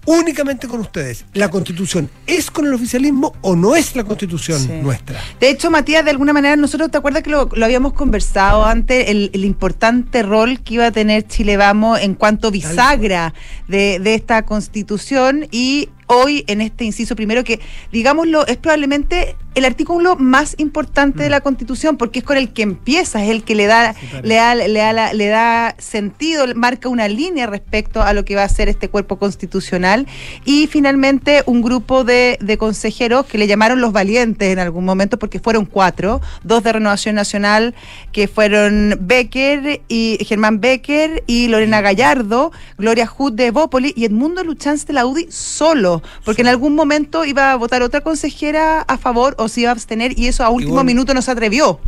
únicamente 0.05 0.67
con 0.67 0.79
ustedes. 0.79 1.25
La 1.33 1.49
constitución 1.49 2.09
es 2.25 2.49
con 2.49 2.65
el 2.65 2.73
oficialismo 2.73 3.33
o 3.41 3.55
no 3.55 3.75
es 3.75 3.95
la 3.95 4.03
constitución 4.03 4.59
Sí. 4.59 4.71
nuestra. 4.81 5.19
De 5.39 5.49
hecho, 5.49 5.69
Matías, 5.69 6.03
de 6.03 6.11
alguna 6.11 6.33
manera, 6.33 6.55
nosotros, 6.55 6.89
¿te 6.91 6.97
acuerdas 6.97 7.23
que 7.23 7.29
lo, 7.29 7.49
lo 7.53 7.65
habíamos 7.65 7.93
conversado 7.93 8.65
antes? 8.65 9.09
El, 9.09 9.29
el 9.33 9.45
importante 9.45 10.23
rol 10.23 10.59
que 10.61 10.75
iba 10.75 10.87
a 10.87 10.91
tener 10.91 11.27
Chile 11.27 11.57
Vamos 11.57 11.99
en 12.01 12.15
cuanto 12.15 12.51
bisagra 12.51 13.33
de, 13.67 13.99
de 13.99 14.13
esta 14.15 14.43
constitución 14.45 15.47
y 15.51 15.89
hoy 16.09 16.43
en 16.47 16.61
este 16.61 16.83
inciso 16.83 17.15
primero 17.15 17.43
que, 17.43 17.59
digámoslo, 17.91 18.45
es 18.47 18.57
probablemente 18.57 19.35
el 19.55 19.65
artículo 19.65 20.15
más 20.15 20.55
importante 20.57 21.23
de 21.23 21.29
la 21.29 21.41
Constitución 21.41 21.97
porque 21.97 22.19
es 22.19 22.25
con 22.25 22.37
el 22.37 22.51
que 22.51 22.61
empieza, 22.61 23.23
es 23.23 23.29
el 23.29 23.43
que 23.43 23.55
le 23.55 23.67
da, 23.67 23.95
le 24.23 24.35
da, 24.35 24.55
le 24.55 24.79
da, 24.79 25.13
le 25.13 25.27
da 25.27 25.75
sentido, 25.77 26.45
marca 26.55 26.89
una 26.89 27.07
línea 27.07 27.45
respecto 27.45 28.01
a 28.01 28.13
lo 28.13 28.25
que 28.25 28.35
va 28.35 28.43
a 28.43 28.49
ser 28.49 28.69
este 28.69 28.89
cuerpo 28.89 29.17
constitucional. 29.17 30.07
Y 30.45 30.67
finalmente 30.67 31.43
un 31.45 31.61
grupo 31.61 32.03
de, 32.03 32.37
de 32.41 32.57
consejeros 32.57 33.25
que 33.25 33.37
le 33.37 33.47
llamaron 33.47 33.81
los 33.81 33.91
valientes 33.91 34.51
en 34.51 34.59
algún 34.59 34.85
momento 34.85 35.19
porque 35.19 35.39
fueron 35.39 35.65
cuatro, 35.65 36.21
dos 36.43 36.63
de 36.63 36.73
Renovación 36.73 37.15
Nacional 37.15 37.75
que 38.11 38.27
fueron 38.27 38.97
Becker 39.01 39.81
y 39.87 40.17
Germán 40.25 40.59
Becker 40.59 41.23
y 41.27 41.47
Lorena 41.47 41.81
Gallardo, 41.81 42.51
Gloria 42.77 43.07
Hood 43.07 43.33
de 43.33 43.51
Bópoli 43.51 43.93
y 43.95 44.05
Edmundo 44.05 44.43
Luchanz 44.43 44.85
de 44.85 44.93
la 44.93 45.05
UDI 45.05 45.27
solo, 45.29 45.98
porque 46.25 46.41
en 46.41 46.47
algún 46.47 46.75
momento 46.75 47.25
iba 47.25 47.51
a 47.51 47.55
votar 47.55 47.81
otra 47.81 48.01
consejera 48.01 48.81
a 48.81 48.97
favor 48.97 49.35
o 49.37 49.47
se 49.47 49.61
iba 49.61 49.69
a 49.69 49.73
abstener 49.73 50.17
y 50.17 50.27
eso 50.27 50.43
a 50.43 50.49
último 50.49 50.83
minuto 50.83 51.13
no 51.13 51.21
se 51.21 51.31
atrevió. 51.31 51.79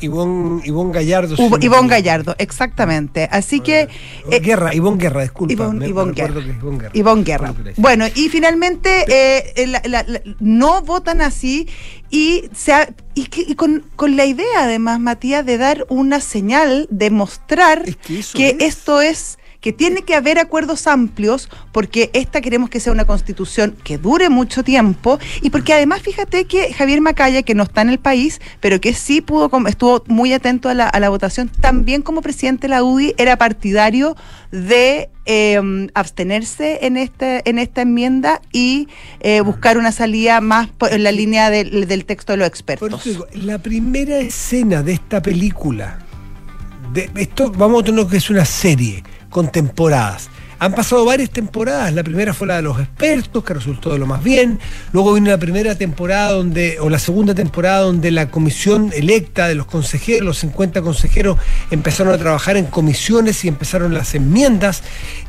Ivonne, 0.00 0.92
Gallardo. 0.92 1.34
Ivonne 1.36 1.82
no- 1.82 1.88
Gallardo, 1.88 2.34
exactamente. 2.38 3.28
Así 3.30 3.60
que... 3.60 3.88
eh, 4.30 4.40
Guerra, 4.40 4.74
Ivonne 4.74 4.98
Guerra, 4.98 5.22
disculpa. 5.22 5.52
Ivonne, 5.52 5.86
recuerdo 5.86 6.12
Guerra. 6.14 6.90
Ivonne 6.94 7.24
Guerra. 7.24 7.54
Bueno, 7.76 8.06
y 8.14 8.28
finalmente 8.28 9.04
eh, 9.08 9.52
eh, 9.56 9.66
la- 9.66 9.82
la- 9.84 10.02
la- 10.06 10.20
no 10.40 10.82
votan 10.82 11.20
así 11.20 11.68
y, 12.10 12.44
se 12.54 12.72
ha- 12.72 12.88
y, 13.14 13.26
que- 13.26 13.44
y 13.46 13.54
con, 13.54 13.84
con 13.96 14.16
la 14.16 14.24
idea 14.24 14.64
además, 14.64 15.00
Matías, 15.00 15.44
de 15.46 15.58
dar 15.58 15.86
una 15.88 16.20
señal, 16.20 16.86
de 16.90 17.10
mostrar 17.10 17.82
Es 17.86 17.96
que 17.96 18.18
eso 18.20 18.36
que 18.38 18.48
es. 18.50 18.56
esto 18.60 19.00
es 19.00 19.38
que 19.60 19.72
tiene 19.72 20.02
que 20.02 20.14
haber 20.14 20.38
acuerdos 20.38 20.86
amplios 20.86 21.48
porque 21.72 22.10
esta 22.14 22.40
queremos 22.40 22.70
que 22.70 22.80
sea 22.80 22.92
una 22.92 23.04
constitución 23.04 23.76
que 23.84 23.98
dure 23.98 24.28
mucho 24.30 24.62
tiempo 24.64 25.18
y 25.42 25.50
porque 25.50 25.74
además 25.74 26.00
fíjate 26.02 26.46
que 26.46 26.72
Javier 26.72 27.00
Macaya 27.00 27.42
que 27.42 27.54
no 27.54 27.64
está 27.64 27.82
en 27.82 27.90
el 27.90 27.98
país 27.98 28.40
pero 28.60 28.80
que 28.80 28.94
sí 28.94 29.20
pudo 29.20 29.50
estuvo 29.68 30.02
muy 30.06 30.32
atento 30.32 30.68
a 30.68 30.74
la, 30.74 30.88
a 30.88 30.98
la 31.00 31.08
votación 31.10 31.48
también 31.48 32.02
como 32.02 32.22
presidente 32.22 32.62
de 32.66 32.70
la 32.70 32.82
UDI 32.82 33.14
era 33.18 33.36
partidario 33.36 34.16
de 34.50 35.10
eh, 35.26 35.60
abstenerse 35.94 36.78
en 36.86 36.96
este 36.96 37.48
en 37.48 37.58
esta 37.58 37.82
enmienda 37.82 38.40
y 38.52 38.88
eh, 39.20 39.42
buscar 39.42 39.76
una 39.78 39.92
salida 39.92 40.40
más 40.40 40.68
por- 40.68 40.92
en 40.92 41.02
la 41.04 41.12
línea 41.12 41.50
del, 41.50 41.86
del 41.86 42.04
texto 42.06 42.32
de 42.32 42.38
los 42.38 42.48
Por 42.48 42.52
expertos 42.54 43.00
eso 43.06 43.10
digo, 43.10 43.26
la 43.46 43.58
primera 43.58 44.18
escena 44.18 44.82
de 44.82 44.92
esta 44.94 45.20
película, 45.22 45.98
de 46.94 47.10
esto 47.16 47.52
vamos 47.52 47.82
a 47.82 47.84
tener 47.86 48.06
que 48.06 48.16
es 48.16 48.30
una 48.30 48.44
serie 48.44 49.04
con 49.30 49.50
temporadas. 49.50 50.28
Han 50.62 50.74
pasado 50.74 51.06
varias 51.06 51.30
temporadas. 51.30 51.94
La 51.94 52.02
primera 52.02 52.34
fue 52.34 52.46
la 52.46 52.56
de 52.56 52.62
los 52.62 52.78
expertos, 52.78 53.42
que 53.42 53.54
resultó 53.54 53.94
de 53.94 53.98
lo 53.98 54.06
más 54.06 54.22
bien. 54.22 54.58
Luego 54.92 55.14
vino 55.14 55.30
la 55.30 55.38
primera 55.38 55.74
temporada 55.74 56.32
donde, 56.32 56.78
o 56.80 56.90
la 56.90 56.98
segunda 56.98 57.34
temporada 57.34 57.80
donde 57.80 58.10
la 58.10 58.30
comisión 58.30 58.92
electa 58.94 59.48
de 59.48 59.54
los 59.54 59.64
consejeros, 59.64 60.22
los 60.22 60.38
50 60.40 60.82
consejeros, 60.82 61.38
empezaron 61.70 62.12
a 62.12 62.18
trabajar 62.18 62.58
en 62.58 62.66
comisiones 62.66 63.42
y 63.46 63.48
empezaron 63.48 63.94
las 63.94 64.14
enmiendas. 64.14 64.82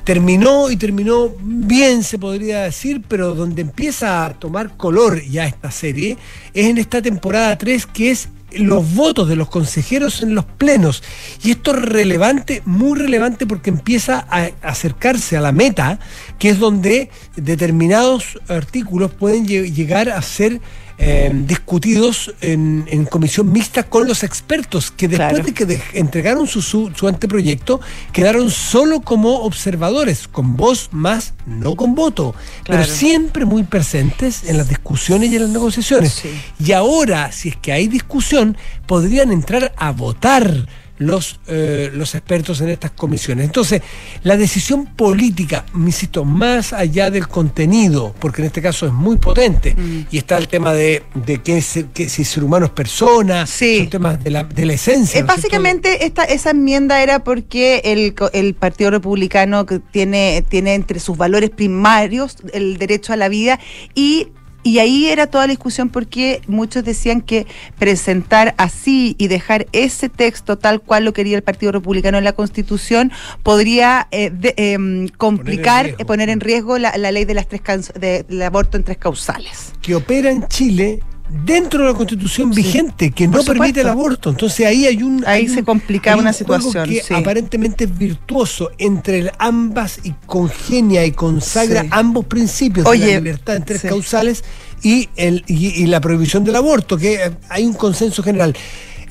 Terminó 0.03 0.69
y 0.69 0.75
terminó 0.75 1.31
bien, 1.39 2.03
se 2.03 2.19
podría 2.19 2.63
decir, 2.63 3.01
pero 3.07 3.33
donde 3.33 3.61
empieza 3.61 4.25
a 4.25 4.33
tomar 4.33 4.75
color 4.75 5.23
ya 5.23 5.45
esta 5.45 5.71
serie 5.71 6.17
es 6.53 6.65
en 6.65 6.77
esta 6.77 7.01
temporada 7.01 7.57
3 7.57 7.85
que 7.85 8.11
es 8.11 8.27
los 8.53 8.93
votos 8.95 9.27
de 9.29 9.35
los 9.35 9.49
consejeros 9.49 10.21
en 10.23 10.35
los 10.35 10.45
plenos. 10.45 11.03
Y 11.43 11.51
esto 11.51 11.71
es 11.75 11.81
relevante, 11.81 12.61
muy 12.65 12.99
relevante, 12.99 13.45
porque 13.45 13.69
empieza 13.69 14.25
a 14.29 14.49
acercarse 14.61 15.37
a 15.37 15.41
la 15.41 15.51
meta, 15.51 15.99
que 16.39 16.49
es 16.49 16.59
donde 16.59 17.09
determinados 17.35 18.39
artículos 18.47 19.11
pueden 19.11 19.45
lle- 19.47 19.71
llegar 19.73 20.09
a 20.09 20.21
ser 20.21 20.59
eh, 21.03 21.31
discutidos 21.33 22.33
en, 22.41 22.85
en 22.87 23.05
comisión 23.05 23.51
mixta 23.51 23.83
con 23.83 24.07
los 24.07 24.23
expertos, 24.23 24.91
que 24.91 25.07
después 25.07 25.29
Claro. 25.31 25.43
de 25.45 25.53
que 25.53 25.65
de- 25.65 25.81
entregaron 25.93 26.45
su, 26.47 26.61
su, 26.61 26.91
su 26.95 27.07
anteproyecto, 27.07 27.81
quedaron 28.13 28.51
solo 28.51 29.01
como 29.01 29.39
observadores, 29.43 30.27
con 30.27 30.55
voz 30.55 30.89
más, 30.91 31.33
no 31.47 31.75
con 31.75 31.95
voto, 31.95 32.35
Claro. 32.63 32.83
pero 32.83 32.95
siempre 32.95 33.45
muy 33.45 33.63
presentes 33.63 34.43
en 34.43 34.57
las 34.57 34.69
discusiones 34.69 35.31
y 35.31 35.35
en 35.37 35.41
las 35.43 35.51
negociaciones. 35.51 36.13
Sí. 36.13 36.29
Y 36.63 36.71
ahora, 36.73 37.31
si 37.31 37.49
es 37.49 37.55
que 37.55 37.71
hay 37.71 37.87
discusión, 37.87 38.55
podrían 38.85 39.31
entrar 39.31 39.73
a 39.77 39.91
votar 39.91 40.67
los, 41.01 41.39
eh, 41.47 41.89
los 41.93 42.13
expertos 42.13 42.61
en 42.61 42.69
estas 42.69 42.91
comisiones. 42.91 43.45
Entonces, 43.45 43.81
la 44.23 44.37
decisión 44.37 44.85
política, 44.85 45.65
me 45.73 45.87
insisto, 45.87 46.23
más 46.23 46.73
allá 46.73 47.09
del 47.09 47.27
contenido, 47.27 48.13
porque 48.19 48.41
en 48.41 48.47
este 48.47 48.61
caso 48.61 48.85
es 48.85 48.93
muy 48.93 49.17
potente, 49.17 49.73
Mm. 49.75 50.05
y 50.11 50.17
está 50.19 50.37
el 50.37 50.47
tema 50.47 50.73
de, 50.73 51.03
de 51.15 51.41
qué 51.41 51.57
es, 51.57 51.79
qué- 51.93 52.07
si 52.07 52.23
ser 52.23 52.43
humano 52.43 52.67
es 52.67 52.71
persona, 52.71 53.47
Sí. 53.47 53.79
son 53.79 53.89
temas 53.89 54.23
de 54.23 54.29
la, 54.29 54.43
de 54.43 54.65
la 54.65 54.73
esencia. 54.73 55.19
Eh, 55.19 55.23
¿no 55.23 55.27
es 55.33 55.41
cierto? 55.41 55.57
básicamente 55.57 56.05
esta, 56.05 56.23
esa 56.23 56.51
enmienda 56.51 57.01
era 57.01 57.23
porque 57.23 57.81
el, 57.85 58.13
el 58.33 58.53
Partido 58.53 58.91
Republicano 58.91 59.65
que 59.65 59.79
tiene, 59.79 60.43
tiene 60.47 60.75
entre 60.75 60.99
sus 60.99 61.17
valores 61.17 61.49
primarios 61.49 62.37
el 62.53 62.77
derecho 62.77 63.11
a 63.13 63.15
la 63.15 63.27
vida 63.27 63.59
y, 63.95 64.27
y 64.63 64.79
ahí 64.79 65.07
era 65.07 65.27
toda 65.27 65.47
la 65.47 65.51
discusión 65.51 65.89
porque 65.89 66.41
muchos 66.47 66.83
decían 66.83 67.21
que 67.21 67.47
presentar 67.79 68.53
así 68.57 69.15
y 69.17 69.27
dejar 69.27 69.65
ese 69.71 70.07
texto 70.09 70.57
tal 70.57 70.81
cual 70.81 71.03
lo 71.05 71.13
quería 71.13 71.35
el 71.35 71.43
Partido 71.43 71.71
Republicano 71.71 72.17
en 72.19 72.23
la 72.23 72.33
Constitución 72.33 73.11
podría 73.43 74.07
eh, 74.11 74.29
de- 74.29 74.53
em, 74.57 75.07
complicar, 75.17 75.85
riesgo. 75.85 76.01
eh, 76.01 76.05
poner 76.05 76.29
en 76.29 76.39
riesgo 76.39 76.77
la, 76.77 76.95
la 76.97 77.11
ley 77.11 77.25
de 77.25 77.33
las 77.33 77.47
tres 77.47 77.61
de- 77.99 78.23
del 78.23 78.41
aborto 78.43 78.77
en 78.77 78.83
tres 78.83 78.97
causales. 78.97 79.73
que 79.81 79.95
opera 79.95 80.29
en 80.29 80.47
Chile 80.47 80.99
dentro 81.45 81.83
de 81.85 81.91
la 81.91 81.97
constitución 81.97 82.53
Sí, 82.53 82.61
vigente, 82.61 83.11
que 83.11 83.27
por 83.27 83.37
no 83.37 83.43
permite 83.43 83.81
el 83.81 83.87
aborto. 83.87 84.29
Entonces 84.29 84.65
ahí 84.65 84.85
hay 84.85 85.01
un... 85.03 85.23
Ahí 85.25 85.41
hay 85.43 85.49
se 85.49 85.61
un 85.61 85.69
una 85.69 86.33
juego 86.33 86.33
situación, 86.33 86.89
Que 86.89 87.01
sí. 87.01 87.13
aparentemente 87.13 87.85
es 87.85 87.97
virtuoso 87.97 88.71
entre 88.77 89.31
ambas 89.39 89.99
y 90.03 90.13
congenia 90.25 91.05
y 91.05 91.11
consagra 91.11 91.81
Sí. 91.83 91.87
ambos 91.91 92.25
principios 92.25 92.89
de 92.89 92.97
la 92.97 93.05
libertad 93.05 93.55
en 93.55 93.65
tres 93.65 93.81
causales 93.81 94.43
y, 94.83 95.09
el, 95.15 95.43
y, 95.47 95.67
y 95.83 95.85
la 95.87 96.01
prohibición 96.01 96.43
del 96.43 96.55
aborto, 96.55 96.97
que 96.97 97.13
eh, 97.15 97.31
hay 97.49 97.65
un 97.65 97.73
consenso 97.73 98.21
general. 98.23 98.55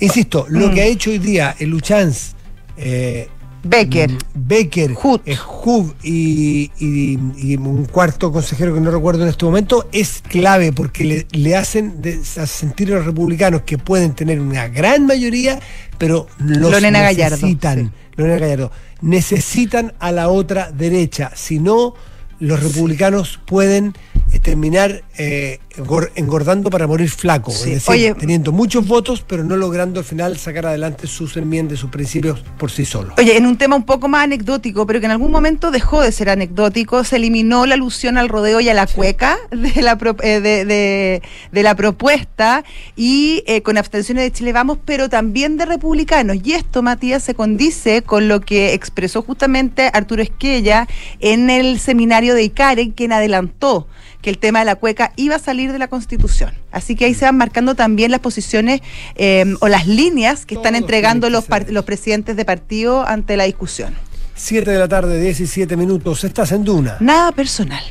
Insisto, 0.01 0.47
lo 0.49 0.69
Mm. 0.69 0.75
que 0.75 0.81
ha 0.83 0.87
hecho 0.87 1.11
hoy 1.11 1.19
día 1.19 1.55
el 1.59 1.71
Luchanz... 1.71 2.33
eh, 2.77 3.29
Becker. 3.63 4.11
Mm, 4.11 4.19
Becker, 4.35 4.95
Hut. 5.03 5.23
eh, 5.27 5.37
Hub 5.65 5.95
y, 6.03 6.71
y- 6.79 7.19
y 7.37 7.57
un 7.57 7.85
cuarto 7.85 8.33
consejero 8.33 8.75
que 8.75 8.81
no 8.81 8.91
recuerdo 8.91 9.23
en 9.25 9.29
este 9.29 9.45
momento 9.45 9.87
es 9.93 10.23
clave 10.27 10.73
porque 10.73 11.05
le, 11.05 11.27
le 11.33 11.57
hacen 11.57 12.01
de- 12.01 12.21
a 12.39 12.47
sentir 12.47 12.93
a 12.93 12.97
los 12.97 13.07
republicanos 13.07 13.63
que 13.63 13.77
pueden 13.79 14.15
tener 14.15 14.41
una 14.41 14.69
gran 14.69 15.07
mayoría, 15.07 15.61
pero 15.99 16.27
los 16.39 16.71
Lorena 16.73 17.01
Gallardo, 17.03 17.37
necesitan. 17.37 17.79
sí. 17.87 17.91
Lorena 18.17 18.39
Gallardo, 18.39 18.73
necesitan 19.03 19.93
a 19.99 20.13
la 20.13 20.29
otra 20.29 20.71
derecha, 20.73 21.31
si 21.35 21.59
no 21.59 21.95
los 22.39 22.63
republicanos 22.63 23.39
pueden 23.45 23.93
terminar 24.39 25.03
eh, 25.19 25.59
engor- 25.77 26.11
engordando 26.15 26.71
para 26.71 26.87
morir 26.87 27.11
flacos, 27.11 27.55
Sí. 27.55 27.71
es 27.73 27.75
decir, 27.87 27.91
Oye- 27.91 28.15
teniendo 28.15 28.53
muchos 28.53 28.87
votos, 28.87 29.25
pero 29.27 29.45
no 29.45 29.57
logrando 29.57 30.01
al 30.01 30.05
final 30.07 30.39
sacar 30.39 30.67
adelante 30.67 31.07
sus 31.07 31.37
enmiendas, 31.37 31.79
sus 31.79 31.91
principios 31.91 32.41
por 32.59 32.71
sí 32.71 32.85
solos. 32.85 33.15
Oye, 33.19 33.37
en 33.37 33.47
un 33.47 33.59
tema 33.59 33.77
un 33.77 33.85
poco 33.85 34.09
más 34.09 34.25
anecdótico, 34.25 34.87
pero 34.87 35.01
que 35.01 35.07
en 35.07 35.13
algún 35.13 35.31
momento 35.33 35.71
dejó 35.71 36.01
de 36.03 36.13
ser 36.13 36.31
anecdótico, 36.31 37.03
se 37.05 37.17
eliminó 37.17 37.67
la 37.67 37.75
alusión 37.75 38.17
al 38.19 38.29
rodeo 38.29 38.61
y 38.61 38.69
a 38.69 38.75
la 38.75 38.87
cueca 38.87 39.37
de 39.51 39.83
la, 39.83 39.97
pro- 39.99 40.17
eh, 40.23 40.41
de, 40.41 40.65
de- 40.65 41.23
de 41.53 41.63
la 41.63 41.75
propuesta 41.75 42.65
y 42.97 43.43
eh, 43.47 43.63
con 43.63 43.77
abstenciones 43.79 44.25
de 44.25 44.33
Chile 44.33 44.53
Vamos, 44.53 44.79
pero 44.85 45.09
también 45.09 45.57
de 45.57 45.67
republicanos. 45.67 46.37
Y 46.43 46.53
esto, 46.53 46.83
Matías, 46.83 47.23
se 47.23 47.35
condice 47.35 48.03
con 48.03 48.29
lo 48.29 48.41
que 48.41 48.73
expresó 48.75 49.23
justamente 49.23 49.91
Arturo 49.93 50.23
Esquella 50.23 50.87
en 51.21 51.51
el 51.51 51.79
seminario 51.81 52.35
de 52.35 52.43
ICARE, 52.45 52.93
quien 52.95 53.13
adelantó 53.13 53.87
que 54.23 54.31
el 54.31 54.39
tema 54.39 54.61
de 54.61 54.65
la 54.65 54.77
cueca 54.77 55.13
iba 55.17 55.37
a 55.37 55.39
salir 55.39 55.73
de 55.73 55.79
la 55.79 55.89
Constitución. 55.89 56.53
Así 56.71 56.95
que 56.95 57.07
ahí 57.07 57.15
se 57.15 57.25
van 57.25 57.37
marcando 57.37 57.75
también 57.75 58.11
las 58.11 58.21
posiciones 58.21 58.81
eh, 59.17 59.55
o 59.61 59.69
las 59.69 59.87
líneas 59.87 60.47
que 60.47 60.55
están 60.55 60.75
entregando 60.75 61.29
que 61.29 61.73
los, 61.73 61.85
presidentes 61.85 62.37
de 62.37 62.45
partido 62.45 63.07
ante 63.07 63.37
la 63.37 63.45
discusión. 63.45 63.95
7 64.35 64.71
de 64.71 64.79
la 64.79 64.89
tarde, 64.89 65.21
17 65.21 65.77
minutos. 65.77 66.25
Estás 66.25 66.53
en 66.53 66.65
Duna. 66.65 66.97
Nada 67.01 67.33
personal. 67.33 67.83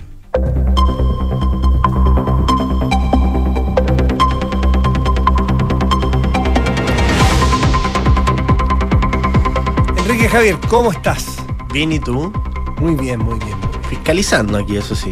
Enrique 9.98 10.28
Javier, 10.28 10.58
¿cómo 10.70 10.92
estás? 10.92 11.26
Bien, 11.72 11.92
¿y 11.92 12.00
tú? 12.00 12.34
Muy 12.80 12.96
bien. 12.96 13.20
muy 13.20 13.38
bien. 13.40 13.58
Fiscalizando 13.90 14.58
aquí, 14.58 14.78
eso 14.78 14.96
sí. 14.96 15.12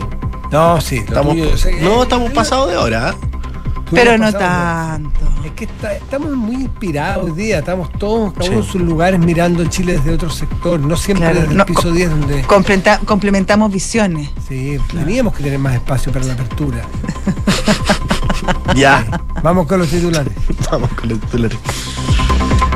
No, 0.51 0.80
sí. 0.82 0.98
lo 0.98 1.01
Estamos, 1.06 1.34
tuyo, 1.34 1.51
o 1.54 1.58
sea, 1.58 1.72
no, 1.82 2.00
eh, 2.00 2.04
estamos 2.04 2.32
pasados 2.32 2.70
de 2.70 2.77
hora. 2.77 3.10
¿eh? 3.10 3.13
¿Qué 3.89 3.96
Pero 3.96 4.18
no 4.18 4.34
tanto. 4.34 5.20
Es 5.46 5.51
que 5.54 5.63
está- 5.66 5.94
estamos 5.96 6.32
muy 6.36 6.56
inspirados 6.56 7.24
hoy 7.25 7.32
día, 7.32 7.60
estamos 7.60 7.89
todos, 7.94 8.34
uno 8.36 8.46
en 8.58 8.63
Sí. 8.63 8.70
sus 8.72 8.82
lugares 8.82 9.18
mirando 9.20 9.63
Chile 9.66 9.94
desde 9.94 10.13
otro 10.13 10.30
sector, 10.30 10.77
no 10.80 10.98
siempre 10.98 11.25
Claro, 11.27 11.42
desde 11.42 11.56
no, 11.56 11.62
el 11.63 11.68
piso 11.68 11.82
co- 11.84 11.92
10 11.92 12.10
donde... 12.10 12.42
Complementamos 13.06 13.72
visiones. 13.72 14.30
Sí, 14.48 14.77
teníamos 14.92 15.34
que 15.34 15.44
tener 15.44 15.58
más 15.60 15.75
espacio 15.75 16.12
para 16.12 16.25
la 16.25 16.34
apertura. 16.34 16.82
Ya. 18.75 19.06
Vamos 19.44 19.68
con 19.68 19.80
los 19.80 19.89
titulares. 19.89 20.32
Vamos 20.72 20.89
con 20.94 21.10
los 21.10 21.20
titulares. 21.22 21.58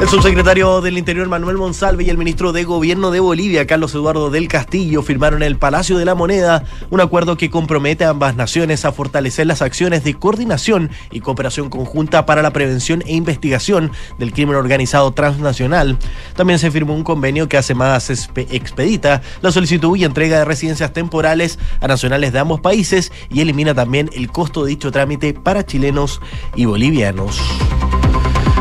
El 0.01 0.09
subsecretario 0.09 0.81
del 0.81 0.97
Interior 0.97 1.29
Manuel 1.29 1.57
Monsalve 1.57 2.03
y 2.03 2.09
el 2.09 2.17
ministro 2.17 2.51
de 2.53 2.63
Gobierno 2.63 3.11
de 3.11 3.19
Bolivia, 3.19 3.67
Carlos 3.67 3.93
Eduardo 3.93 4.31
del 4.31 4.47
Castillo, 4.47 5.03
firmaron 5.03 5.43
en 5.43 5.47
el 5.47 5.57
Palacio 5.57 5.95
de 5.95 6.05
la 6.05 6.15
Moneda 6.15 6.63
un 6.89 7.01
acuerdo 7.01 7.37
que 7.37 7.51
compromete 7.51 8.03
a 8.03 8.09
ambas 8.09 8.35
naciones 8.35 8.83
a 8.83 8.93
fortalecer 8.93 9.45
las 9.45 9.61
acciones 9.61 10.03
de 10.03 10.15
coordinación 10.15 10.89
y 11.11 11.19
cooperación 11.19 11.69
conjunta 11.69 12.25
para 12.25 12.41
la 12.41 12.51
prevención 12.51 13.03
e 13.05 13.13
investigación 13.13 13.91
del 14.17 14.33
crimen 14.33 14.55
organizado 14.55 15.11
transnacional. 15.11 15.99
También 16.35 16.57
se 16.57 16.71
firmó 16.71 16.95
un 16.95 17.03
convenio 17.03 17.47
que 17.47 17.57
hace 17.57 17.75
más 17.75 18.09
expedita 18.09 19.21
la 19.43 19.51
solicitud 19.51 19.95
y 19.95 20.03
entrega 20.03 20.39
de 20.39 20.45
residencias 20.45 20.93
temporales 20.93 21.59
a 21.79 21.87
nacionales 21.87 22.33
de 22.33 22.39
ambos 22.39 22.59
países 22.59 23.11
y 23.29 23.41
elimina 23.41 23.75
también 23.75 24.09
el 24.13 24.31
costo 24.31 24.63
de 24.63 24.71
dicho 24.71 24.91
trámite 24.91 25.35
para 25.35 25.63
chilenos 25.63 26.21
y 26.55 26.65
bolivianos. 26.65 27.39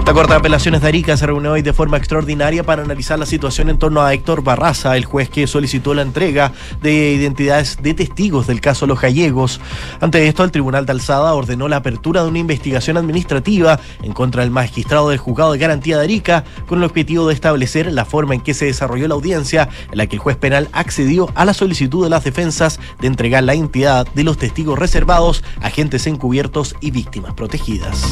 La 0.07 0.15
Corte 0.15 0.33
de 0.33 0.39
Apelaciones 0.39 0.81
de 0.81 0.89
Arica 0.89 1.17
se 1.17 1.27
reunió 1.27 1.53
hoy 1.53 1.63
de 1.63 1.73
forma 1.73 1.97
extraordinaria 1.97 2.65
para 2.65 2.83
analizar 2.83 3.17
la 3.17 3.27
situación 3.27 3.71
en 3.71 3.79
torno 3.79 4.03
a 4.03 4.13
Héctor 4.13 4.43
Barraza, 4.43 4.97
el 4.97 5.05
juez 5.05 5.31
que 5.31 5.47
solicitó 5.47 5.95
la 5.95 6.03
entrega 6.03 6.53
de 6.83 7.13
identidades 7.13 7.79
de 7.81 7.95
testigos 7.95 8.49
del 8.49 8.61
caso 8.61 8.89
Los 8.89 9.01
Gallegos. 9.01 9.61
Ante 10.01 10.27
esto, 10.27 10.43
el 10.43 10.51
Tribunal 10.51 10.85
de 10.85 10.93
Alzada 10.93 11.33
ordenó 11.35 11.69
la 11.69 11.77
apertura 11.77 12.25
de 12.25 12.29
una 12.29 12.41
investigación 12.41 12.97
administrativa 12.97 13.79
en 14.03 14.13
contra 14.13 14.43
del 14.43 14.51
magistrado 14.51 15.11
del 15.11 15.19
Juzgado 15.19 15.53
de 15.53 15.59
Garantía 15.59 15.99
de 15.99 16.05
Arica 16.05 16.45
con 16.67 16.79
el 16.79 16.85
objetivo 16.85 17.29
de 17.29 17.35
establecer 17.35 17.93
la 17.93 18.05
forma 18.05 18.35
en 18.35 18.41
que 18.41 18.55
se 18.55 18.65
desarrolló 18.65 19.07
la 19.07 19.15
audiencia 19.15 19.69
en 19.93 19.99
la 19.99 20.07
que 20.09 20.17
el 20.17 20.21
juez 20.21 20.37
penal 20.37 20.69
accedió 20.73 21.31
a 21.37 21.45
la 21.45 21.55
solicitud 21.55 22.03
de 22.03 22.11
las 22.11 22.25
defensas 22.25 22.81
de 23.01 23.07
entregar 23.07 23.45
la 23.45 23.55
identidad 23.55 24.09
de 24.13 24.25
los 24.25 24.39
testigos 24.39 24.77
reservados, 24.77 25.45
agentes 25.61 26.09
encubiertos 26.09 26.75
y 26.81 26.91
víctimas 26.91 27.35
protegidas. 27.35 28.03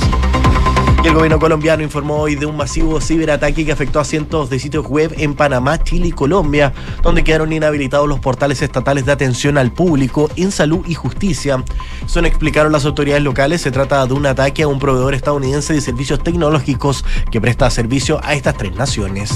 El 1.09 1.15
gobierno 1.15 1.39
colombiano 1.39 1.83
informó 1.83 2.17
hoy 2.17 2.35
de 2.35 2.45
un 2.45 2.55
masivo 2.55 3.01
ciberataque 3.01 3.65
que 3.65 3.73
afectó 3.73 3.99
a 3.99 4.05
cientos 4.05 4.51
de 4.51 4.59
sitios 4.59 4.87
web 4.87 5.15
en 5.17 5.35
Panamá, 5.35 5.83
Chile 5.83 6.09
y 6.09 6.13
Colombia, 6.13 6.75
donde 7.03 7.25
quedaron 7.25 7.51
inhabilitados 7.51 8.07
los 8.07 8.21
portales 8.21 8.61
estatales 8.61 9.07
de 9.07 9.13
atención 9.13 9.57
al 9.57 9.73
público 9.73 10.31
en 10.37 10.53
salud 10.53 10.85
y 10.87 10.93
justicia. 10.93 11.65
Son 12.05 12.27
explicaron 12.27 12.73
las 12.73 12.85
autoridades 12.85 13.25
locales, 13.25 13.63
se 13.63 13.71
trata 13.71 14.07
de 14.07 14.13
un 14.13 14.27
ataque 14.27 14.65
a 14.65 14.69
un 14.69 14.79
proveedor 14.79 15.15
estadounidense 15.15 15.73
de 15.73 15.81
servicios 15.81 16.23
tecnológicos 16.23 17.07
que 17.31 17.41
presta 17.41 17.71
servicio 17.71 18.21
a 18.23 18.35
estas 18.35 18.59
tres 18.59 18.77
naciones. 18.77 19.31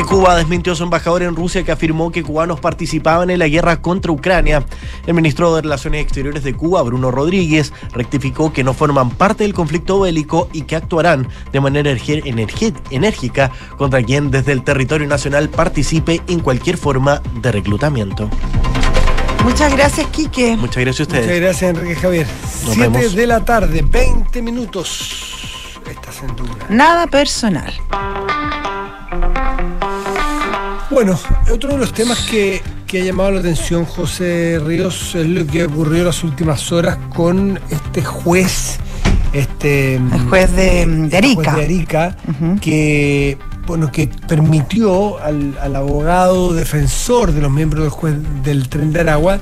Y 0.00 0.02
Cuba 0.02 0.34
desmintió 0.34 0.72
a 0.72 0.76
su 0.76 0.82
embajador 0.82 1.22
en 1.22 1.36
Rusia 1.36 1.62
que 1.62 1.72
afirmó 1.72 2.10
que 2.10 2.22
cubanos 2.22 2.58
participaban 2.58 3.28
en 3.28 3.38
la 3.38 3.48
guerra 3.48 3.82
contra 3.82 4.10
Ucrania. 4.10 4.64
El 5.06 5.12
ministro 5.12 5.54
de 5.54 5.60
Relaciones 5.60 6.00
Exteriores 6.00 6.42
de 6.42 6.54
Cuba, 6.54 6.80
Bruno 6.82 7.10
Rodríguez, 7.10 7.74
rectificó 7.92 8.50
que 8.50 8.64
no 8.64 8.72
forman 8.72 9.10
parte 9.10 9.44
del 9.44 9.52
conflicto 9.52 10.00
bélico 10.00 10.48
y 10.54 10.62
que 10.62 10.76
actuarán 10.76 11.28
de 11.52 11.60
manera 11.60 11.90
enérgica 11.90 13.50
contra 13.76 14.02
quien 14.02 14.30
desde 14.30 14.52
el 14.52 14.64
territorio 14.64 15.06
nacional 15.06 15.50
participe 15.50 16.22
en 16.28 16.40
cualquier 16.40 16.78
forma 16.78 17.20
de 17.42 17.52
reclutamiento. 17.52 18.30
Muchas 19.44 19.74
gracias, 19.74 20.06
Quique. 20.06 20.56
Muchas 20.56 20.82
gracias 20.82 21.08
a 21.08 21.10
Muchas 21.10 21.20
ustedes. 21.24 21.40
gracias, 21.42 21.70
Enrique 21.74 21.96
Javier. 21.96 22.26
Nos 22.64 22.74
7 22.74 22.88
vemos. 22.88 23.14
de 23.14 23.26
la 23.26 23.44
tarde, 23.44 23.84
20 23.86 24.40
minutos. 24.40 25.76
Estás 25.90 26.22
en 26.22 26.34
duda. 26.36 26.66
Nada 26.70 27.06
personal. 27.06 27.74
Bueno, 30.90 31.16
otro 31.52 31.70
de 31.70 31.78
los 31.78 31.92
temas 31.92 32.18
que, 32.28 32.60
que 32.88 33.00
ha 33.00 33.04
llamado 33.04 33.30
la 33.30 33.40
atención 33.40 33.84
José 33.84 34.60
Ríos 34.64 35.14
es 35.14 35.24
lo 35.24 35.46
que 35.46 35.64
ocurrió 35.64 36.00
en 36.00 36.06
las 36.06 36.24
últimas 36.24 36.72
horas 36.72 36.98
con 37.14 37.60
este 37.70 38.02
juez, 38.02 38.78
este 39.32 39.94
El 39.94 40.28
juez 40.28 40.54
de, 40.56 40.86
de 40.86 41.16
Arica. 41.16 41.34
juez 41.34 41.56
de 41.56 41.64
Arica, 41.64 42.16
que 42.60 43.38
bueno 43.68 43.92
que 43.92 44.10
permitió 44.26 45.20
al, 45.22 45.56
al 45.60 45.76
abogado 45.76 46.52
defensor 46.52 47.30
de 47.32 47.40
los 47.40 47.52
miembros 47.52 47.84
del 47.84 47.90
juez 47.90 48.16
del 48.42 48.68
tren 48.68 48.92
de 48.92 49.00
Aragua 49.00 49.38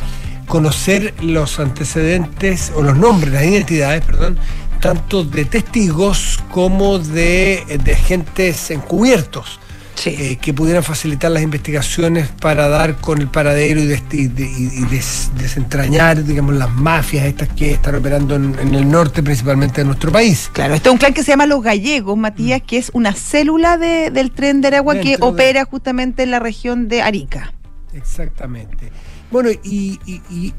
conocer 0.46 1.14
los 1.22 1.58
antecedentes 1.60 2.72
o 2.76 2.82
los 2.82 2.96
nombres, 2.96 3.32
las 3.32 3.44
identidades, 3.44 4.04
perdón, 4.04 4.38
tanto 4.80 5.24
de 5.24 5.46
testigos 5.46 6.40
como 6.50 6.98
de, 6.98 7.64
de 7.82 7.92
agentes 7.94 8.70
encubiertos 8.70 9.60
Sí. 9.98 10.14
eh, 10.16 10.38
que 10.40 10.54
pudieran 10.54 10.84
facilitar 10.84 11.30
las 11.32 11.42
investigaciones 11.42 12.28
para 12.40 12.68
dar 12.68 12.96
con 12.96 13.20
el 13.20 13.26
paradero 13.26 13.80
y, 13.80 13.86
des- 13.86 14.02
y 14.12 14.28
de- 14.28 14.44
y- 14.44 14.70
y 14.82 14.84
des- 14.84 15.30
desentrañar, 15.36 16.22
digamos, 16.24 16.54
las 16.54 16.70
mafias 16.70 17.26
estas 17.26 17.48
que 17.48 17.72
están 17.72 17.96
operando 17.96 18.36
en, 18.36 18.56
en 18.60 18.74
el 18.76 18.88
norte, 18.88 19.22
principalmente 19.24 19.80
de 19.80 19.86
nuestro 19.86 20.12
país. 20.12 20.50
Claro, 20.52 20.74
este 20.74 20.88
es 20.88 20.92
un 20.92 20.98
clan 20.98 21.12
que 21.14 21.24
se 21.24 21.32
llama 21.32 21.46
Los 21.46 21.62
Gallegos, 21.64 22.16
Matías, 22.16 22.62
que 22.64 22.78
es 22.78 22.90
una 22.94 23.12
célula 23.12 23.76
de- 23.76 24.10
del 24.12 24.30
tren 24.30 24.60
de 24.60 24.68
Aragua 24.68 25.00
que 25.00 25.16
de- 25.16 25.18
opera 25.20 25.64
justamente 25.64 26.22
en 26.22 26.30
la 26.30 26.38
región 26.38 26.86
de 26.88 27.02
Arica. 27.02 27.52
Exactamente. 27.92 28.92
Bueno, 29.30 29.50
y, 29.50 29.98
y- 30.06 30.22
y- 30.30 30.54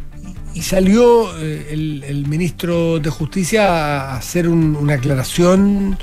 y 0.53 0.61
salió 0.61 1.37
eh, 1.39 1.67
el, 2.07 2.25
ministro 2.27 2.99
de 2.99 3.09
Justicia 3.09 4.11
a 4.13 4.17
hacer 4.17 4.47
un- 4.47 4.75
una 4.75 4.95
aclaración 4.95 5.97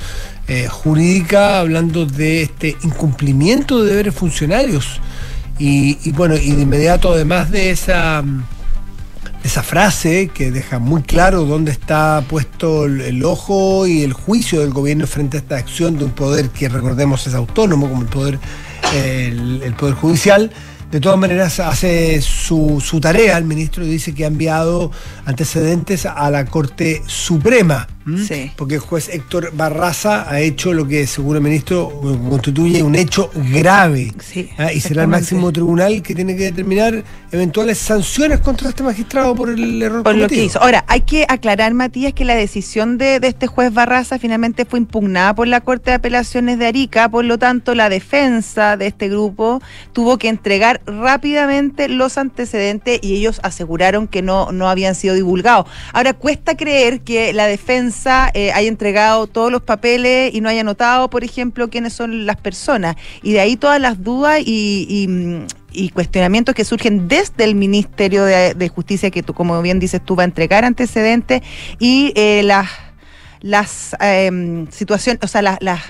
eh, 0.48 0.66
jurídica 0.68 1.60
hablando 1.60 2.06
de 2.06 2.42
este 2.42 2.76
incumplimiento 2.82 3.82
de 3.82 3.90
deberes 3.90 4.14
funcionarios. 4.14 5.00
Y, 5.58 6.10
bueno, 6.12 6.36
y 6.36 6.52
de 6.52 6.62
inmediato, 6.62 7.12
además 7.12 7.50
de 7.50 7.70
esa, 7.70 8.22
esa 9.42 9.62
frase 9.62 10.28
que 10.28 10.50
deja 10.50 10.78
muy 10.78 11.02
claro 11.02 11.44
dónde 11.46 11.72
está 11.72 12.22
puesto 12.28 12.84
el, 12.84 13.24
ojo 13.24 13.86
y 13.86 14.02
el 14.02 14.12
juicio 14.12 14.60
del 14.60 14.70
gobierno 14.74 15.06
frente 15.06 15.38
a 15.38 15.40
esta 15.40 15.56
acción 15.56 15.98
de 15.98 16.04
un 16.04 16.10
poder 16.10 16.50
que 16.50 16.68
recordemos 16.68 17.26
es 17.26 17.34
autónomo 17.34 17.88
como 17.88 18.02
el 18.02 18.08
poder 18.08 18.38
eh, 18.94 19.60
el 19.64 19.72
poder 19.74 19.94
judicial 19.94 20.50
de 20.90 21.00
todas 21.00 21.18
maneras 21.18 21.60
hace 21.60 22.20
su, 22.22 22.80
tarea 23.00 23.36
el 23.38 23.44
ministro 23.44 23.84
y 23.84 23.88
dice 23.88 24.14
que 24.14 24.24
ha 24.24 24.28
enviado 24.28 24.90
antecedentes 25.24 26.06
a 26.06 26.30
la 26.30 26.44
Corte 26.46 27.02
Suprema 27.06 27.88
¿m? 28.06 28.24
Sí. 28.24 28.52
porque 28.56 28.74
el 28.74 28.80
juez 28.80 29.08
Héctor 29.08 29.52
Barraza 29.54 30.30
ha 30.30 30.40
hecho 30.40 30.72
lo 30.72 30.86
que 30.86 31.06
según 31.06 31.36
el 31.36 31.42
ministro 31.42 31.92
constituye 32.28 32.82
un 32.82 32.94
hecho 32.94 33.30
grave 33.34 34.12
Sí, 34.20 34.50
¿ah? 34.58 34.72
y 34.72 34.80
será 34.80 35.02
el 35.02 35.08
máximo 35.08 35.52
tribunal 35.52 36.02
que 36.02 36.14
tiene 36.14 36.36
que 36.36 36.44
determinar 36.44 37.04
eventuales 37.32 37.78
sanciones 37.78 38.40
contra 38.40 38.68
este 38.68 38.82
magistrado 38.82 39.34
por 39.34 39.50
el 39.50 39.82
error 39.82 40.02
Por 40.02 40.14
lo 40.14 40.28
que 40.28 40.44
hizo. 40.44 40.62
Ahora, 40.62 40.84
hay 40.88 41.02
que 41.02 41.26
aclarar, 41.28 41.74
Matías, 41.74 42.12
que 42.12 42.24
la 42.24 42.34
decisión 42.34 42.98
de, 42.98 43.20
de 43.20 43.28
este 43.28 43.46
juez 43.46 43.72
Barraza 43.72 44.18
finalmente 44.18 44.64
fue 44.64 44.78
impugnada 44.78 45.34
por 45.34 45.48
la 45.48 45.60
Corte 45.60 45.90
de 45.90 45.96
Apelaciones 45.96 46.58
de 46.58 46.66
Arica, 46.66 47.08
por 47.08 47.24
lo 47.24 47.38
tanto, 47.38 47.74
la 47.74 47.88
defensa 47.88 48.76
de 48.76 48.86
este 48.86 49.08
grupo 49.08 49.60
tuvo 49.92 50.18
que 50.18 50.28
entregar 50.28 50.80
rápidamente 50.86 51.88
los 51.88 52.16
antecedentes 52.16 53.00
y 53.02 53.16
ellos 53.16 53.40
aseguraron 53.42 54.08
que 54.08 54.22
no, 54.22 54.52
no 54.52 54.68
habían 54.68 54.94
sido 54.94 55.14
divulgados. 55.14 55.66
Ahora, 55.92 56.14
cuesta 56.14 56.56
creer 56.56 57.00
que 57.00 57.32
la 57.32 57.46
defensa 57.46 57.95
eh, 58.34 58.52
haya 58.52 58.68
entregado 58.68 59.26
todos 59.26 59.50
los 59.50 59.62
papeles 59.62 60.34
y 60.34 60.40
no 60.40 60.48
haya 60.48 60.64
notado, 60.64 61.08
por 61.10 61.24
ejemplo, 61.24 61.68
quiénes 61.68 61.92
son 61.92 62.26
las 62.26 62.36
personas. 62.36 62.96
Y 63.22 63.32
de 63.32 63.40
ahí 63.40 63.56
todas 63.56 63.80
las 63.80 64.02
dudas 64.02 64.40
y, 64.44 64.86
y, 64.88 65.08
mm, 65.08 65.88
cuestionamientos 65.92 66.54
que 66.54 66.64
surgen 66.64 67.08
desde 67.08 67.44
el 67.44 67.54
Ministerio 67.54 68.24
de, 68.24 68.68
Justicia, 68.68 69.10
que 69.10 69.22
tú, 69.22 69.34
como 69.34 69.60
bien 69.62 69.78
dices, 69.78 70.00
tú 70.04 70.16
va 70.16 70.22
a 70.22 70.26
entregar 70.26 70.64
antecedentes 70.64 71.42
y 71.78 72.12
eh, 72.16 72.42
las 72.42 72.68
las 73.42 73.94
em, 74.00 74.66
situaciones, 74.70 75.22
o 75.22 75.28
sea, 75.28 75.42
las 75.42 75.80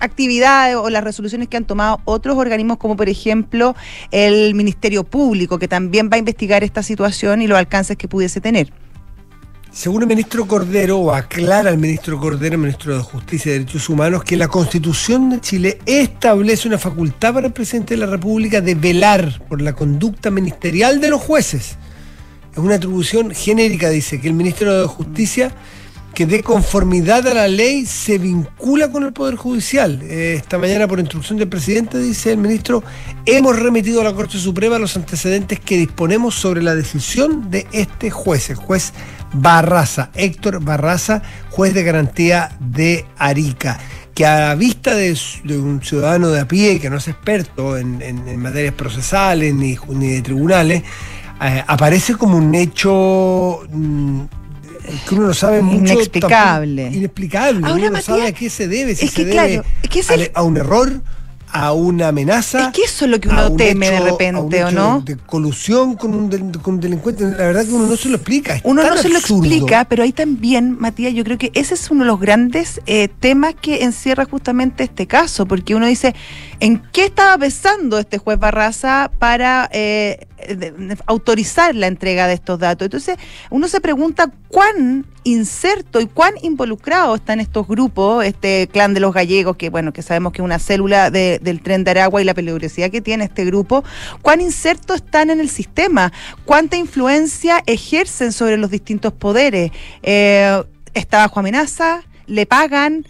actividades 0.00 0.76
o 0.76 0.90
las 0.90 1.04
resoluciones 1.04 1.48
que 1.48 1.56
han 1.56 1.64
tomado 1.64 2.00
otros 2.04 2.36
organismos, 2.36 2.78
como 2.78 2.96
por 2.96 3.08
ejemplo 3.08 3.74
el 4.10 4.54
Ministerio 4.54 5.04
Público, 5.04 5.58
que 5.58 5.68
también 5.68 6.08
va 6.10 6.16
a 6.16 6.18
investigar 6.18 6.64
esta 6.64 6.82
situación 6.82 7.42
y 7.42 7.46
los 7.46 7.58
alcances 7.58 7.96
que 7.96 8.08
pudiese 8.08 8.40
tener. 8.40 8.72
Según 9.70 10.02
el 10.02 10.08
ministro 10.08 10.46
Cordero, 10.48 10.98
o 10.98 11.12
aclara 11.12 11.70
el 11.70 11.78
ministro 11.78 12.18
Cordero, 12.18 12.58
ministro 12.58 12.96
de 12.96 13.02
Justicia 13.02 13.50
y 13.50 13.58
Derechos 13.58 13.88
Humanos, 13.88 14.24
que 14.24 14.36
la 14.36 14.48
Constitución 14.48 15.30
de 15.30 15.40
Chile 15.40 15.78
establece 15.84 16.66
una 16.66 16.78
facultad 16.78 17.34
para 17.34 17.46
el 17.48 17.52
presidente 17.52 17.94
de 17.94 18.00
la 18.00 18.06
República 18.06 18.60
de 18.60 18.74
velar 18.74 19.42
por 19.48 19.60
la 19.60 19.74
conducta 19.74 20.30
ministerial 20.30 21.00
de 21.00 21.10
los 21.10 21.20
jueces. 21.20 21.76
Es 22.50 22.58
una 22.58 22.76
atribución 22.76 23.32
genérica, 23.32 23.90
dice, 23.90 24.20
que 24.20 24.28
el 24.28 24.34
ministro 24.34 24.80
de 24.80 24.86
Justicia, 24.88 25.52
que 26.18 26.26
de 26.26 26.42
conformidad 26.42 27.28
a 27.28 27.32
la 27.32 27.46
ley, 27.46 27.86
se 27.86 28.18
vincula 28.18 28.90
con 28.90 29.04
el 29.04 29.12
Poder 29.12 29.36
Judicial. 29.36 30.00
Eh, 30.02 30.34
esta 30.36 30.58
mañana, 30.58 30.88
por 30.88 30.98
instrucción 30.98 31.38
del 31.38 31.46
presidente, 31.46 31.96
dice 31.96 32.32
el 32.32 32.38
ministro, 32.38 32.82
hemos 33.24 33.56
remitido 33.56 34.00
a 34.00 34.04
la 34.04 34.12
Corte 34.12 34.36
Suprema 34.36 34.80
los 34.80 34.96
antecedentes 34.96 35.60
que 35.60 35.76
disponemos 35.76 36.34
sobre 36.34 36.60
la 36.60 36.74
decisión 36.74 37.52
de 37.52 37.68
este 37.70 38.10
juez, 38.10 38.50
el 38.50 38.56
juez 38.56 38.94
Barraza, 39.32 40.10
Héctor 40.16 40.58
Barraza, 40.60 41.22
juez 41.50 41.72
de 41.72 41.84
garantía 41.84 42.50
de 42.58 43.06
Arica, 43.16 43.78
que 44.12 44.26
a 44.26 44.56
vista 44.56 44.96
de, 44.96 45.16
un 45.50 45.80
ciudadano 45.84 46.30
de 46.30 46.40
a 46.40 46.48
pie 46.48 46.80
que 46.80 46.90
no 46.90 46.96
es 46.96 47.06
experto 47.06 47.76
en, 47.76 48.02
en- 48.02 48.40
materias 48.40 48.74
procesales 48.74 49.54
ni 49.54 49.76
de 49.76 50.22
tribunales, 50.22 50.82
eh, 51.40 51.62
aparece 51.64 52.16
como 52.16 52.36
un 52.36 52.52
hecho 52.56 53.60
mm, 53.70 54.22
que 55.08 55.14
uno 55.14 55.26
no 55.28 55.34
sabe 55.34 55.62
mucho. 55.62 55.92
Inexplicable. 55.92 56.82
tampoco- 56.82 56.96
inexplicable. 56.98 57.58
Ahora, 57.66 57.74
uno 57.74 57.84
no 57.86 57.90
Matías, 57.92 58.04
sabe 58.04 58.26
a 58.26 58.32
qué 58.32 58.50
se 58.50 58.68
debe, 58.68 58.94
si 58.94 59.06
es 59.06 59.12
se 59.12 59.24
debe 59.24 59.32
claro, 59.32 59.64
es 59.82 59.88
que 59.90 60.00
es 60.00 60.10
a, 60.10 60.14
el- 60.14 60.30
a 60.34 60.42
un 60.42 60.56
error, 60.56 61.00
a 61.50 61.72
una 61.72 62.08
amenaza. 62.08 62.66
Es 62.66 62.72
que 62.74 62.82
eso 62.82 63.06
es 63.06 63.10
lo 63.10 63.18
que 63.20 63.28
uno 63.28 63.50
un 63.50 63.56
teme 63.56 63.88
de 63.88 63.94
hecho- 63.96 64.04
un 64.04 64.10
repente, 64.10 64.64
¿o 64.64 64.70
no? 64.70 65.00
De, 65.00 65.14
de 65.14 65.20
colusión 65.22 65.94
con 65.96 66.14
un, 66.14 66.28
del- 66.28 66.58
con 66.60 66.74
un 66.74 66.80
delincuente. 66.80 67.24
La 67.24 67.36
verdad 67.38 67.64
que 67.64 67.72
uno 67.72 67.86
no 67.86 67.96
se 67.96 68.10
lo 68.10 68.16
explica. 68.16 68.56
es 68.56 68.60
Uno 68.64 68.82
tan 68.82 68.96
no 68.96 69.00
se 69.00 69.08
lo 69.08 69.16
absurdo. 69.16 69.44
explica, 69.46 69.86
pero 69.86 70.02
ahí 70.02 70.12
también, 70.12 70.76
Matías, 70.78 71.14
yo 71.14 71.24
creo 71.24 71.38
que 71.38 71.50
ese 71.54 71.72
es 71.74 71.90
uno 71.90 72.04
de 72.04 72.08
los 72.08 72.20
grandes 72.20 72.82
eh, 72.86 73.08
temas 73.20 73.54
que 73.58 73.82
encierra 73.84 74.26
justamente 74.26 74.84
este 74.84 75.06
caso, 75.06 75.46
porque 75.46 75.74
uno 75.74 75.86
dice, 75.86 76.14
¿en 76.60 76.82
qué 76.92 77.04
estaba 77.06 77.38
pensando 77.38 77.98
este 77.98 78.18
juez 78.18 78.38
Barraza 78.38 79.10
para 79.18 79.68
eh, 79.72 80.26
autorizar 81.06 81.74
la 81.74 81.86
entrega 81.86 82.26
de 82.26 82.34
estos 82.34 82.58
datos? 82.58 82.86
Entonces, 82.86 83.16
uno 83.50 83.68
se 83.68 83.80
pregunta 83.80 84.30
cuán 84.48 85.06
inserto 85.24 86.00
y 86.00 86.06
cuán 86.06 86.34
involucrado 86.42 87.14
están 87.14 87.38
estos 87.40 87.68
grupos, 87.68 88.24
este 88.24 88.68
clan 88.72 88.94
de 88.94 89.00
los 89.00 89.12
gallegos, 89.12 89.56
que 89.56 89.68
bueno, 89.70 89.92
que 89.92 90.02
sabemos 90.02 90.32
que 90.32 90.40
es 90.40 90.44
una 90.44 90.58
célula 90.58 91.10
de- 91.10 91.38
del 91.42 91.60
tren 91.60 91.84
de 91.84 91.90
Aragua 91.90 92.22
y 92.22 92.24
la 92.24 92.34
peligrosidad 92.34 92.90
que 92.90 93.02
tiene 93.02 93.24
este 93.24 93.44
grupo, 93.44 93.84
cuán 94.22 94.40
insertos 94.40 94.96
están 94.96 95.30
en 95.30 95.40
el 95.40 95.50
sistema, 95.50 96.12
cuánta 96.44 96.76
influencia 96.76 97.62
ejercen 97.66 98.32
sobre 98.32 98.56
los 98.56 98.70
distintos 98.70 99.12
poderes. 99.12 99.70
Eh, 100.02 100.62
está 100.94 101.18
bajo 101.18 101.40
amenaza, 101.40 102.02
le 102.26 102.46
pagan, 102.46 103.04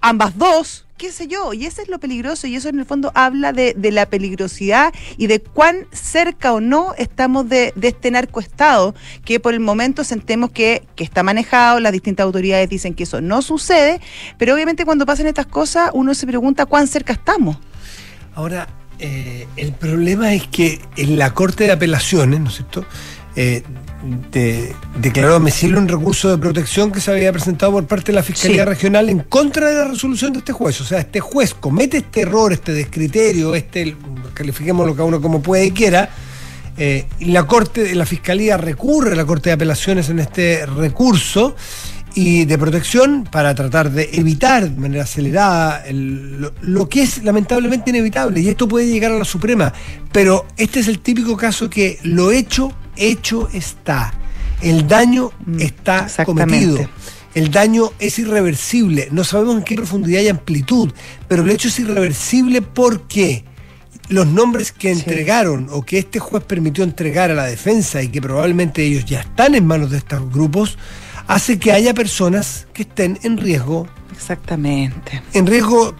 ambas 0.00 0.36
dos, 0.38 0.86
qué 1.00 1.10
sé 1.10 1.28
yo, 1.28 1.54
y 1.54 1.64
eso 1.64 1.80
es 1.80 1.88
lo 1.88 1.98
peligroso, 1.98 2.46
y 2.46 2.56
eso 2.56 2.68
en 2.68 2.78
el 2.78 2.84
fondo 2.84 3.10
habla 3.14 3.54
de, 3.54 3.72
de 3.74 3.90
la 3.90 4.04
peligrosidad 4.04 4.92
y 5.16 5.28
de 5.28 5.40
cuán 5.40 5.86
cerca 5.92 6.52
o 6.52 6.60
no 6.60 6.92
estamos 6.98 7.48
de, 7.48 7.72
de 7.74 7.88
este 7.88 8.10
narcoestado, 8.10 8.94
que 9.24 9.40
por 9.40 9.54
el 9.54 9.60
momento 9.60 10.04
sentemos 10.04 10.50
que, 10.50 10.82
que 10.96 11.04
está 11.04 11.22
manejado, 11.22 11.80
las 11.80 11.92
distintas 11.92 12.24
autoridades 12.24 12.68
dicen 12.68 12.92
que 12.92 13.04
eso 13.04 13.22
no 13.22 13.40
sucede, 13.40 13.98
pero 14.36 14.52
obviamente 14.54 14.84
cuando 14.84 15.06
pasan 15.06 15.26
estas 15.26 15.46
cosas 15.46 15.90
uno 15.94 16.12
se 16.12 16.26
pregunta 16.26 16.66
cuán 16.66 16.86
cerca 16.86 17.14
estamos. 17.14 17.56
Ahora, 18.34 18.68
eh, 18.98 19.48
el 19.56 19.72
problema 19.72 20.34
es 20.34 20.48
que 20.48 20.82
en 20.96 21.18
la 21.18 21.32
Corte 21.32 21.64
de 21.64 21.72
Apelaciones, 21.72 22.40
¿no 22.40 22.50
es 22.50 22.56
cierto? 22.56 22.84
Eh, 23.36 23.62
de- 24.30 24.74
declaró 24.98 25.36
admisible 25.36 25.78
un 25.78 25.88
recurso 25.88 26.30
de 26.30 26.38
protección 26.38 26.90
que 26.90 27.00
se 27.00 27.10
había 27.10 27.32
presentado 27.32 27.72
por 27.72 27.86
parte 27.86 28.06
de 28.12 28.14
la 28.14 28.22
Fiscalía 28.22 28.62
Sí. 28.64 28.68
Regional 28.68 29.08
en 29.10 29.20
contra 29.20 29.68
de 29.68 29.74
la 29.74 29.84
resolución 29.88 30.32
de 30.32 30.38
este 30.40 30.52
juez. 30.52 30.80
O 30.80 30.84
sea, 30.84 31.00
este 31.00 31.20
juez 31.20 31.54
comete 31.54 31.98
este 31.98 32.22
error, 32.22 32.52
este 32.52 32.72
descriterio, 32.72 33.54
este, 33.54 33.96
califiquémoslo 34.34 34.94
cada 34.94 35.04
uno 35.04 35.20
como 35.20 35.42
puede 35.42 35.66
y 35.66 35.70
quiera, 35.72 36.10
eh, 36.78 37.06
y 37.18 37.26
la 37.26 37.46
Corte, 37.46 37.94
la 37.94 38.06
Fiscalía 38.06 38.56
recurre 38.56 39.12
a 39.12 39.16
la 39.16 39.24
Corte 39.26 39.50
de 39.50 39.54
Apelaciones 39.54 40.08
en 40.08 40.18
este 40.20 40.64
recurso 40.66 41.54
y 42.14 42.44
de 42.44 42.58
protección 42.58 43.24
para 43.30 43.54
tratar 43.54 43.90
de 43.90 44.10
evitar 44.12 44.68
de 44.68 44.80
manera 44.80 45.04
acelerada 45.04 45.84
el- 45.86 46.40
lo, 46.40 46.52
lo 46.62 46.88
que 46.88 47.02
es 47.02 47.22
lamentablemente 47.24 47.90
inevitable 47.90 48.40
y 48.40 48.48
esto 48.48 48.66
puede 48.66 48.86
llegar 48.88 49.12
a 49.12 49.18
la 49.18 49.24
Suprema. 49.24 49.72
Pero 50.12 50.46
este 50.56 50.80
es 50.80 50.88
el 50.88 50.98
típico 51.00 51.36
caso 51.36 51.70
que 51.70 51.98
lo 52.02 52.30
hecho, 52.32 52.72
hecho 52.96 53.48
está. 53.52 54.12
El 54.60 54.86
daño 54.88 55.30
Mm, 55.46 55.60
está 55.60 56.08
cometido. 56.24 56.88
El 57.34 57.50
daño 57.52 57.92
es 58.00 58.18
irreversible. 58.18 59.08
No 59.12 59.22
sabemos 59.22 59.56
en 59.58 59.62
qué 59.62 59.76
profundidad 59.76 60.20
y 60.20 60.28
amplitud, 60.28 60.90
pero 61.28 61.42
el 61.44 61.50
hecho 61.50 61.68
es 61.68 61.78
irreversible 61.78 62.60
porque 62.60 63.44
los 64.08 64.26
nombres 64.26 64.72
que 64.72 64.92
Sí. 64.92 65.00
entregaron 65.00 65.68
o 65.70 65.82
que 65.82 65.98
este 65.98 66.18
juez 66.18 66.42
permitió 66.42 66.82
entregar 66.82 67.30
a 67.30 67.34
la 67.34 67.44
defensa 67.44 68.02
y 68.02 68.08
que 68.08 68.20
probablemente 68.20 68.82
ellos 68.84 69.04
ya 69.04 69.20
están 69.20 69.54
en 69.54 69.64
manos 69.64 69.90
de 69.92 69.98
estos 69.98 70.28
grupos, 70.32 70.76
hace 71.34 71.58
que 71.58 71.72
haya 71.72 71.94
personas 71.94 72.66
que 72.72 72.82
estén 72.82 73.18
en 73.22 73.36
riesgo, 73.38 73.86
Exactamente. 74.12 75.22
en 75.32 75.46
riesgo 75.46 75.94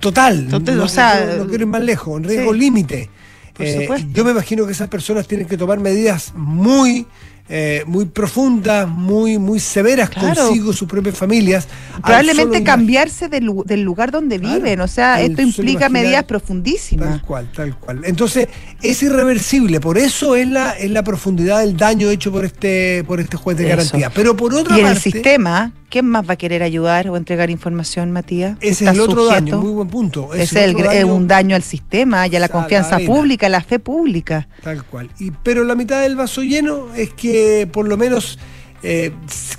total. 0.00 0.48
Total, 0.48 0.76
no, 0.76 0.84
o 0.84 0.88
sea, 0.88 1.24
no- 1.36 1.44
no 1.44 1.48
quiero 1.48 1.64
ir 1.64 1.70
más 1.70 1.82
lejos, 1.82 2.18
en 2.18 2.24
riesgo 2.24 2.52
sí. 2.52 2.58
límite. 2.58 3.10
Eh, 3.58 3.86
yo 4.12 4.24
me 4.24 4.30
imagino 4.30 4.64
que 4.66 4.72
esas 4.72 4.88
personas 4.88 5.28
tienen 5.28 5.46
que 5.46 5.56
tomar 5.58 5.78
medidas 5.78 6.32
muy 6.34 7.06
eh, 7.48 7.82
muy 7.86 8.06
profundas, 8.06 8.88
muy 8.88 9.38
muy 9.38 9.60
severas 9.60 10.08
Claro. 10.10 10.42
consigo, 10.46 10.72
sus 10.72 10.88
propias 10.88 11.16
familias. 11.18 11.68
Probablemente 12.02 12.62
cambiarse 12.62 13.28
del, 13.28 13.44
lu- 13.44 13.64
del 13.64 13.82
lugar 13.82 14.10
donde 14.10 14.38
Claro, 14.38 14.54
viven, 14.56 14.80
o 14.80 14.88
sea, 14.88 15.20
esto 15.20 15.42
implica 15.42 15.88
medidas 15.88 16.22
Tal 16.22 16.26
profundísimas. 16.26 17.22
cual, 17.22 17.50
tal 17.54 17.76
cual. 17.78 18.00
Entonces, 18.04 18.48
es 18.80 19.02
irreversible, 19.02 19.80
por 19.80 19.98
eso 19.98 20.34
es 20.36 20.48
la, 20.48 20.70
es 20.72 20.90
la 20.90 21.02
profundidad 21.02 21.60
del 21.60 21.76
daño 21.76 22.08
hecho 22.10 22.32
por 22.32 22.44
este, 22.44 23.04
por 23.06 23.20
este 23.20 23.36
juez 23.36 23.56
de 23.58 23.64
Eso. 23.64 23.76
garantía. 23.76 24.10
Pero 24.10 24.36
por 24.36 24.54
otra 24.54 24.76
Y 24.76 24.80
en 24.80 24.86
el 24.86 24.92
parte, 24.94 25.10
sistema, 25.10 25.72
¿quién 25.92 26.06
más 26.06 26.26
va 26.26 26.32
a 26.32 26.36
querer 26.36 26.62
ayudar 26.62 27.10
o 27.10 27.18
entregar 27.18 27.50
información, 27.50 28.10
Matías? 28.12 28.56
ese 28.62 28.84
es 28.86 28.90
el 28.90 29.00
otro 29.00 29.24
sujeto. 29.26 29.34
daño, 29.34 29.58
muy 29.58 29.72
buen 29.72 29.88
punto. 29.88 30.32
Es, 30.32 30.54
el 30.54 30.74
daño, 30.74 31.14
un 31.14 31.28
daño 31.28 31.54
al 31.54 31.62
sistema 31.62 32.26
y 32.26 32.34
a 32.34 32.40
la 32.40 32.48
confianza 32.48 32.98
pública, 32.98 33.46
a 33.46 33.50
la 33.50 33.60
fe 33.60 33.78
pública. 33.78 34.48
Tal 34.62 34.82
cual. 34.84 35.10
Y, 35.18 35.30
pero 35.30 35.64
la 35.64 35.74
mitad 35.74 36.00
del 36.00 36.16
vaso 36.16 36.42
lleno 36.42 36.94
es 36.94 37.10
que 37.10 37.68
por 37.70 37.86
lo 37.86 37.98
menos 37.98 38.38
eh, 38.82 39.12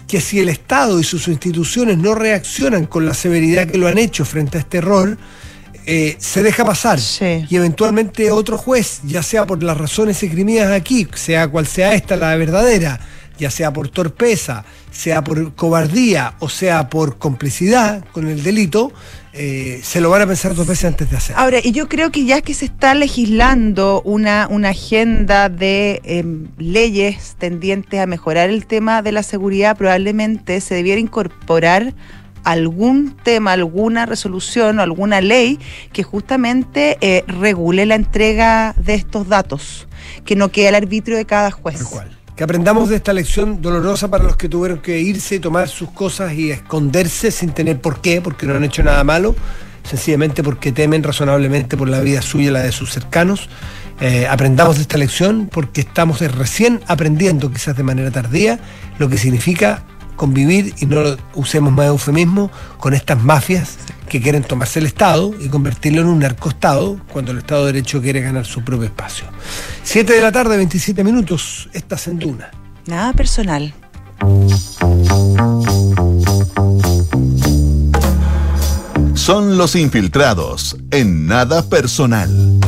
que 0.08 0.20
si 0.20 0.40
el 0.40 0.50
Estado 0.50 1.00
y 1.00 1.04
sus 1.04 1.28
instituciones 1.28 2.00
no 2.00 2.16
reaccionan 2.16 2.88
con 2.88 3.06
la 3.06 3.14
severidad 3.14 3.68
que 3.68 3.78
lo 3.78 3.88
han 3.88 4.00
hecho 4.00 4.26
frente 4.26 4.58
a 4.58 4.62
este 4.62 4.80
error, 4.80 5.16
eh, 5.86 6.16
se 6.18 6.42
deja 6.42 6.66
pasar. 6.66 7.00
Sí. 7.00 7.46
Y 7.48 7.56
eventualmente 7.58 8.32
otro 8.32 8.58
juez, 8.58 9.02
ya 9.04 9.22
sea 9.22 9.46
por 9.46 9.62
las 9.62 9.78
razones 9.78 10.24
esgrimidas 10.24 10.72
aquí, 10.72 11.08
sea 11.14 11.48
cual 11.48 11.68
sea 11.68 11.94
esta 11.94 12.16
la 12.16 12.36
verdadera, 12.38 13.00
ya 13.38 13.50
sea 13.50 13.72
por 13.74 13.90
torpeza, 13.90 14.66
sea 14.92 15.24
por 15.24 15.54
cobardía 15.56 16.36
o 16.40 16.50
sea 16.50 16.90
por 16.90 17.18
complicidad 17.18 18.04
con 18.12 18.28
el 18.28 18.44
delito, 18.44 18.92
eh, 19.36 19.82
se 19.84 20.00
lo 20.00 20.12
van 20.12 20.22
a 20.22 20.28
pensar 20.28 20.54
dos 20.54 20.68
veces 20.68 20.86
antes 20.86 21.10
de 21.10 21.18
hacer. 21.18 21.36
Ahora, 21.36 21.58
y 21.64 21.72
yo 21.72 21.90
creo 21.90 22.12
que 22.12 22.26
ya 22.26 22.42
que 22.42 22.54
se 22.54 22.66
está 22.66 22.94
legislando 22.94 24.02
una, 24.04 24.48
una 24.50 24.70
agenda 24.70 25.50
de 25.50 26.02
em, 26.04 26.50
leyes 26.60 27.36
tendientes 27.40 28.00
a 28.00 28.06
mejorar 28.06 28.52
el 28.52 28.68
tema 28.68 29.02
de 29.02 29.12
la 29.12 29.24
seguridad, 29.24 29.76
probablemente 29.76 30.62
se 30.62 30.76
debiera 30.76 31.02
incorporar 31.02 31.96
algún 32.44 33.16
tema, 33.24 33.54
alguna 33.54 34.06
resolución 34.06 34.80
o 34.80 34.82
alguna 34.84 35.22
ley 35.22 35.60
que 35.92 36.04
justamente 36.04 36.98
eh, 37.02 37.24
regule 37.28 37.86
la 37.86 37.96
entrega 37.96 38.76
de 38.78 38.94
estos 38.94 39.28
datos, 39.28 39.88
que 40.26 40.36
no 40.36 40.50
quede 40.50 40.68
al 40.68 40.76
arbitrio 40.76 41.18
de 41.18 41.26
cada 41.26 41.52
juez. 41.52 41.82
Que 42.36 42.44
aprendamos 42.44 42.90
de 42.90 42.96
esta 42.96 43.14
lección 43.14 43.62
dolorosa 43.62 44.10
para 44.10 44.24
los 44.24 44.38
que 44.38 44.50
tuvieron 44.50 44.80
que 44.80 45.00
irse 45.00 45.40
tomar 45.40 45.70
sus 45.70 45.92
cosas 45.92 46.34
y 46.34 46.50
esconderse 46.50 47.30
sin 47.30 47.52
tener 47.52 47.80
por 47.80 48.02
qué, 48.02 48.22
porque 48.22 48.48
no 48.48 48.56
han 48.56 48.64
hecho 48.64 48.82
nada 48.82 49.04
malo, 49.04 49.36
sencillamente 49.84 50.42
porque 50.42 50.72
temen 50.72 51.04
razonablemente 51.04 51.78
por 51.78 51.88
la 51.90 52.02
vida 52.02 52.24
suya 52.24 52.48
y 52.48 52.52
la 52.52 52.64
de 52.64 52.72
sus 52.72 52.92
cercanos. 52.92 53.50
Eh, 54.02 54.26
aprendamos 54.28 54.78
de 54.78 54.82
esta 54.82 54.98
lección 54.98 55.48
porque 55.52 55.82
estamos 55.82 56.22
recién 56.22 56.82
aprendiendo, 56.88 57.52
quizás 57.52 57.78
de 57.78 57.84
manera 57.84 58.10
tardía, 58.10 58.60
lo 58.98 59.10
que 59.10 59.18
significa 59.20 59.84
convivir, 60.16 60.74
y 60.80 60.86
no 60.86 61.02
lo 61.02 61.18
usemos 61.36 61.72
más 61.74 61.88
eufemismo, 61.88 62.52
con 62.78 62.94
estas 62.94 63.22
mafias 63.22 63.78
que 64.08 64.22
quieren 64.22 64.44
tomarse 64.44 64.80
el 64.80 64.86
Estado 64.86 65.34
y 65.40 65.50
convertirlo 65.50 66.02
en 66.02 66.08
un 66.08 66.20
narcoestado 66.20 67.00
cuando 67.12 67.32
el 67.32 67.40
Estado 67.40 67.66
de 67.66 67.74
Derecho 67.74 68.02
quiere 68.02 68.22
ganar 68.22 68.46
su 68.46 68.64
propio 68.64 68.86
espacio. 68.86 69.26
7 69.84 70.14
de 70.14 70.22
la 70.22 70.32
tarde, 70.32 70.58
27 70.58 71.04
minutos, 71.04 71.70
estás 71.74 72.08
en 72.08 72.20
Duna. 72.20 72.52
Nada 72.86 73.14
personal. 73.14 73.74
Son 79.16 79.58
los 79.58 79.76
infiltrados 79.76 80.76
en 80.92 81.28
nada 81.28 81.64
personal. 81.64 82.60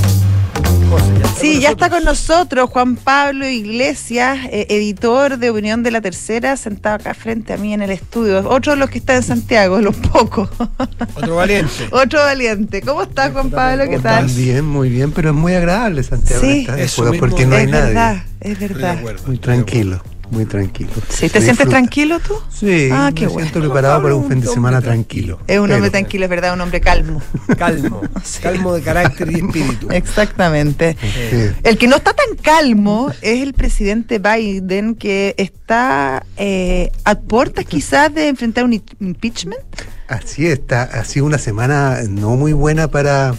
Sí, 1.54 1.60
ya 1.62 1.70
está 1.72 1.90
con 1.90 2.04
nosotros 2.04 2.70
Juan 2.70 2.96
Pablo 2.96 3.48
Iglesias, 3.48 4.40
eh, 4.52 4.68
editor 4.70 5.38
de 5.38 5.50
Opinión 5.50 5.84
de 5.84 5.92
la 5.92 6.02
Tercera, 6.02 6.58
sentado 6.58 6.96
acá 6.96 7.14
frente 7.14 7.54
a 7.54 7.58
mí 7.58 7.74
en 7.74 7.82
el 7.82 7.92
estudio. 7.92 8.48
Otro 8.50 8.74
de 8.74 8.78
los 8.80 8.90
que 8.90 8.98
está 8.98 9.16
en 9.16 9.24
Santiago, 9.24 9.80
los 9.80 9.96
pocos. 9.96 10.50
Otro 11.16 11.36
valiente. 11.36 11.72
Otro 11.92 12.20
valiente. 12.20 12.82
¿Cómo 12.82 13.04
estás, 13.04 13.32
Juan 13.32 13.50
Pablo? 13.52 13.90
¿Qué 13.90 14.00
tal? 14.00 14.26
Bien, 14.28 14.66
muy 14.66 14.90
bien, 14.90 15.12
pero 15.12 15.30
es 15.30 15.36
muy 15.36 15.54
agradable 15.54 16.04
Santiago 16.04 16.42
Sí, 16.42 16.52
en 16.52 16.60
esta 16.62 16.80
eso 16.80 17.02
época 17.04 17.12
mismo. 17.12 17.28
porque 17.28 17.46
no 17.46 17.56
hay 17.56 17.64
es 17.66 17.70
nadie. 17.72 17.86
verdad, 17.86 18.24
es 18.42 18.60
verdad. 18.60 18.98
acuerdo, 18.98 19.24
Muy 19.28 19.38
tranquilo. 19.38 20.02
Muy 20.36 20.46
tranquilo. 20.46 20.90
Sí, 21.10 21.30
¿Te 21.30 21.42
sientes 21.42 21.68
tranquilo 21.70 22.20
tú? 22.20 22.34
Sí, 22.54 22.90
Ah, 22.92 23.12
qué 23.16 23.22
me 23.22 23.28
bueno. 23.30 23.48
siento 23.50 23.60
preparado 23.62 24.02
para 24.04 24.16
un 24.16 24.30
fin 24.30 24.42
de 24.42 24.48
semana 24.48 24.82
tranquilo. 24.82 25.40
Es 25.48 25.58
un 25.58 25.64
hombre 25.72 25.78
Pero- 25.80 25.92
tranquilo, 25.92 26.26
es 26.26 26.30
verdad, 26.30 26.54
un 26.54 26.62
hombre 26.62 26.82
calmo. 26.82 27.22
Calmo, 27.58 28.02
calmo 28.42 28.74
de 28.74 28.82
carácter 28.82 29.32
y 29.32 29.36
espíritu. 29.36 29.88
Exactamente. 29.92 30.98
Sí. 31.02 31.52
El 31.64 31.78
que 31.78 31.88
no 31.88 31.96
está 31.96 32.14
tan 32.14 32.36
calmo 32.42 33.12
es 33.22 33.42
el 33.42 33.54
presidente 33.54 34.20
Biden, 34.20 34.96
que 34.96 35.34
está 35.38 36.26
eh, 36.38 36.92
a 37.06 37.16
puertas 37.16 37.66
quizás 37.66 38.14
de 38.14 38.28
enfrentar 38.28 38.66
un 38.66 38.74
impeachment. 39.00 39.62
Así 40.08 40.46
está, 40.48 40.84
ha 40.84 41.04
sido 41.06 41.26
una 41.26 41.38
semana 41.40 42.00
no 42.08 42.36
muy 42.36 42.54
buena 42.54 42.90
para 42.90 43.34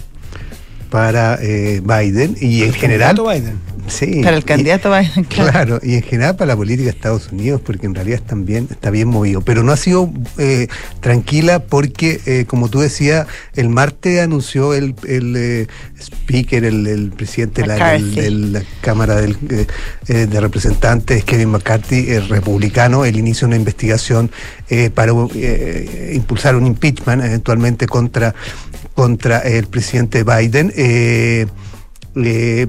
para 0.89 1.37
eh, 1.41 1.81
Biden 1.83 2.35
y 2.39 2.63
en 2.63 2.73
general 2.73 3.15
Candidato 3.15 3.29
Biden. 3.29 3.59
sí 3.87 4.21
Para 4.23 4.37
el 4.37 4.43
y- 4.43 4.45
candidato 4.45 4.89
Biden, 4.91 5.23
claro. 5.29 5.51
Claro, 5.51 5.79
y 5.83 5.95
en 5.95 6.01
general 6.03 6.35
para 6.35 6.49
la 6.49 6.55
política 6.55 6.85
de 6.85 6.89
Estados 6.95 7.31
Unidos, 7.31 7.61
porque 7.65 7.85
en 7.87 7.95
realidad 7.95 8.19
están 8.21 8.45
bien, 8.45 8.67
está 8.69 8.89
bien 8.89 9.07
movido. 9.07 9.41
Pero 9.41 9.63
no 9.63 9.71
ha 9.71 9.77
sido 9.77 10.11
eh, 10.37 10.67
tranquila 11.01 11.59
porque, 11.59 12.19
eh, 12.25 12.45
como 12.47 12.69
tú 12.69 12.79
decías, 12.79 13.27
el 13.55 13.69
martes 13.69 14.19
anunció 14.21 14.73
el, 14.73 14.95
el, 15.07 15.35
eh, 15.37 15.67
speaker, 15.99 16.63
el, 16.65 16.87
el 16.87 17.11
presidente 17.11 17.61
de 17.63 17.67
la, 17.67 17.97
la 17.97 18.63
Cámara 18.81 19.15
del, 19.15 19.37
de 20.07 20.39
Representantes, 20.39 21.23
Kevin 21.23 21.49
McCarthy, 21.49 22.11
el 22.11 22.29
republicano, 22.29 23.03
el 23.05 23.17
inicio 23.17 23.47
de 23.47 23.49
una 23.53 23.55
investigación 23.57 24.31
eh, 24.69 24.89
para 24.89 25.11
eh, 25.35 26.11
impulsar 26.15 26.55
un 26.55 26.65
impeachment 26.67 27.23
eventualmente 27.23 27.87
contra, 27.87 28.33
contra 29.01 29.37
el 29.41 29.67
presidente 29.67 30.23
Biden. 30.23 30.73
Eh, 30.75 31.45
eh, 32.15 32.65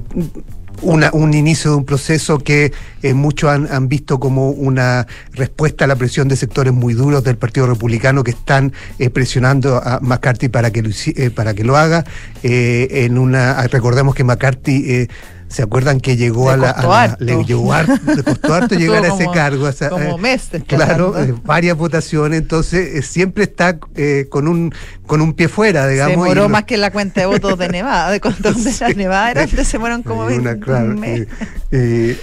una- 0.83 1.09
un 1.11 1.33
inicio 1.33 1.71
de 1.71 1.77
un 1.77 1.85
proceso 1.85 2.37
que 2.37 2.71
eh, 3.01 3.15
muchos 3.15 3.49
han, 3.49 3.67
han 3.71 3.89
visto 3.89 4.19
como 4.19 4.51
una 4.51 5.07
respuesta 5.33 5.85
a 5.85 5.87
la 5.87 5.95
presión 5.95 6.27
de 6.27 6.35
sectores 6.35 6.71
muy 6.71 6.93
duros 6.93 7.23
del 7.23 7.35
Partido 7.35 7.65
Republicano 7.65 8.23
que 8.23 8.29
están 8.31 8.73
eh, 8.99 9.09
presionando 9.09 9.77
a 9.83 9.99
McCarthy 10.03 10.49
para 10.49 10.69
que 10.71 10.83
lo, 10.83 10.91
para 11.33 11.55
que 11.55 11.63
lo 11.63 11.75
haga. 11.75 12.05
En 12.43 13.17
una, 13.17 13.65
recordemos 13.67 14.13
que 14.13 14.23
McCarthy 14.23 15.07
¿Se 15.49 15.63
acuerdan 15.63 15.99
que 15.99 16.15
llegó 16.15 16.45
Le 16.47 16.53
a 16.53 16.57
la, 16.57 16.69
a 16.71 16.83
la- 16.87 17.01
harto. 17.03 17.23
le, 17.25 17.43
llegó 17.43 17.73
harto, 17.73 17.93
le 18.15 18.23
costó 18.23 18.53
harto 18.53 18.75
llegar 18.79 19.03
a 19.03 19.07
ese 19.15 19.27
cargo? 19.33 19.65
o 19.65 19.71
sea, 19.71 19.89
como 19.89 20.17
eh, 20.17 20.21
meses 20.21 20.61
Claro, 20.67 21.19
eh, 21.19 21.33
varias 21.43 21.75
votaciones, 21.75 22.39
entonces 22.39 22.95
eh, 22.95 23.01
siempre 23.01 23.45
está 23.45 23.79
eh, 23.95 24.27
con 24.29 24.47
un 24.47 24.71
con 25.07 25.21
un 25.21 25.33
pie 25.33 25.47
fuera, 25.47 25.85
Se 25.85 25.91
digamos. 25.93 26.13
y 26.17 26.19
demoró 26.19 26.49
más 26.49 26.65
que 26.65 26.77
la 26.77 26.91
cuenta 26.91 27.21
de 27.21 27.25
votos 27.27 27.57
de 27.57 27.67
Nevada, 27.69 28.11
de 28.11 28.21
cuando 28.21 28.53
de 28.53 28.63
las 28.79 28.95
Nevadas 28.95 29.31
eran, 29.31 29.49
se 29.65 29.71
demoraron 29.73 30.03
como 30.03 30.21
Hay 30.27 30.37
20 30.37 30.49
una, 30.49 30.59
claro, 30.63 30.93
meses. 30.95 31.27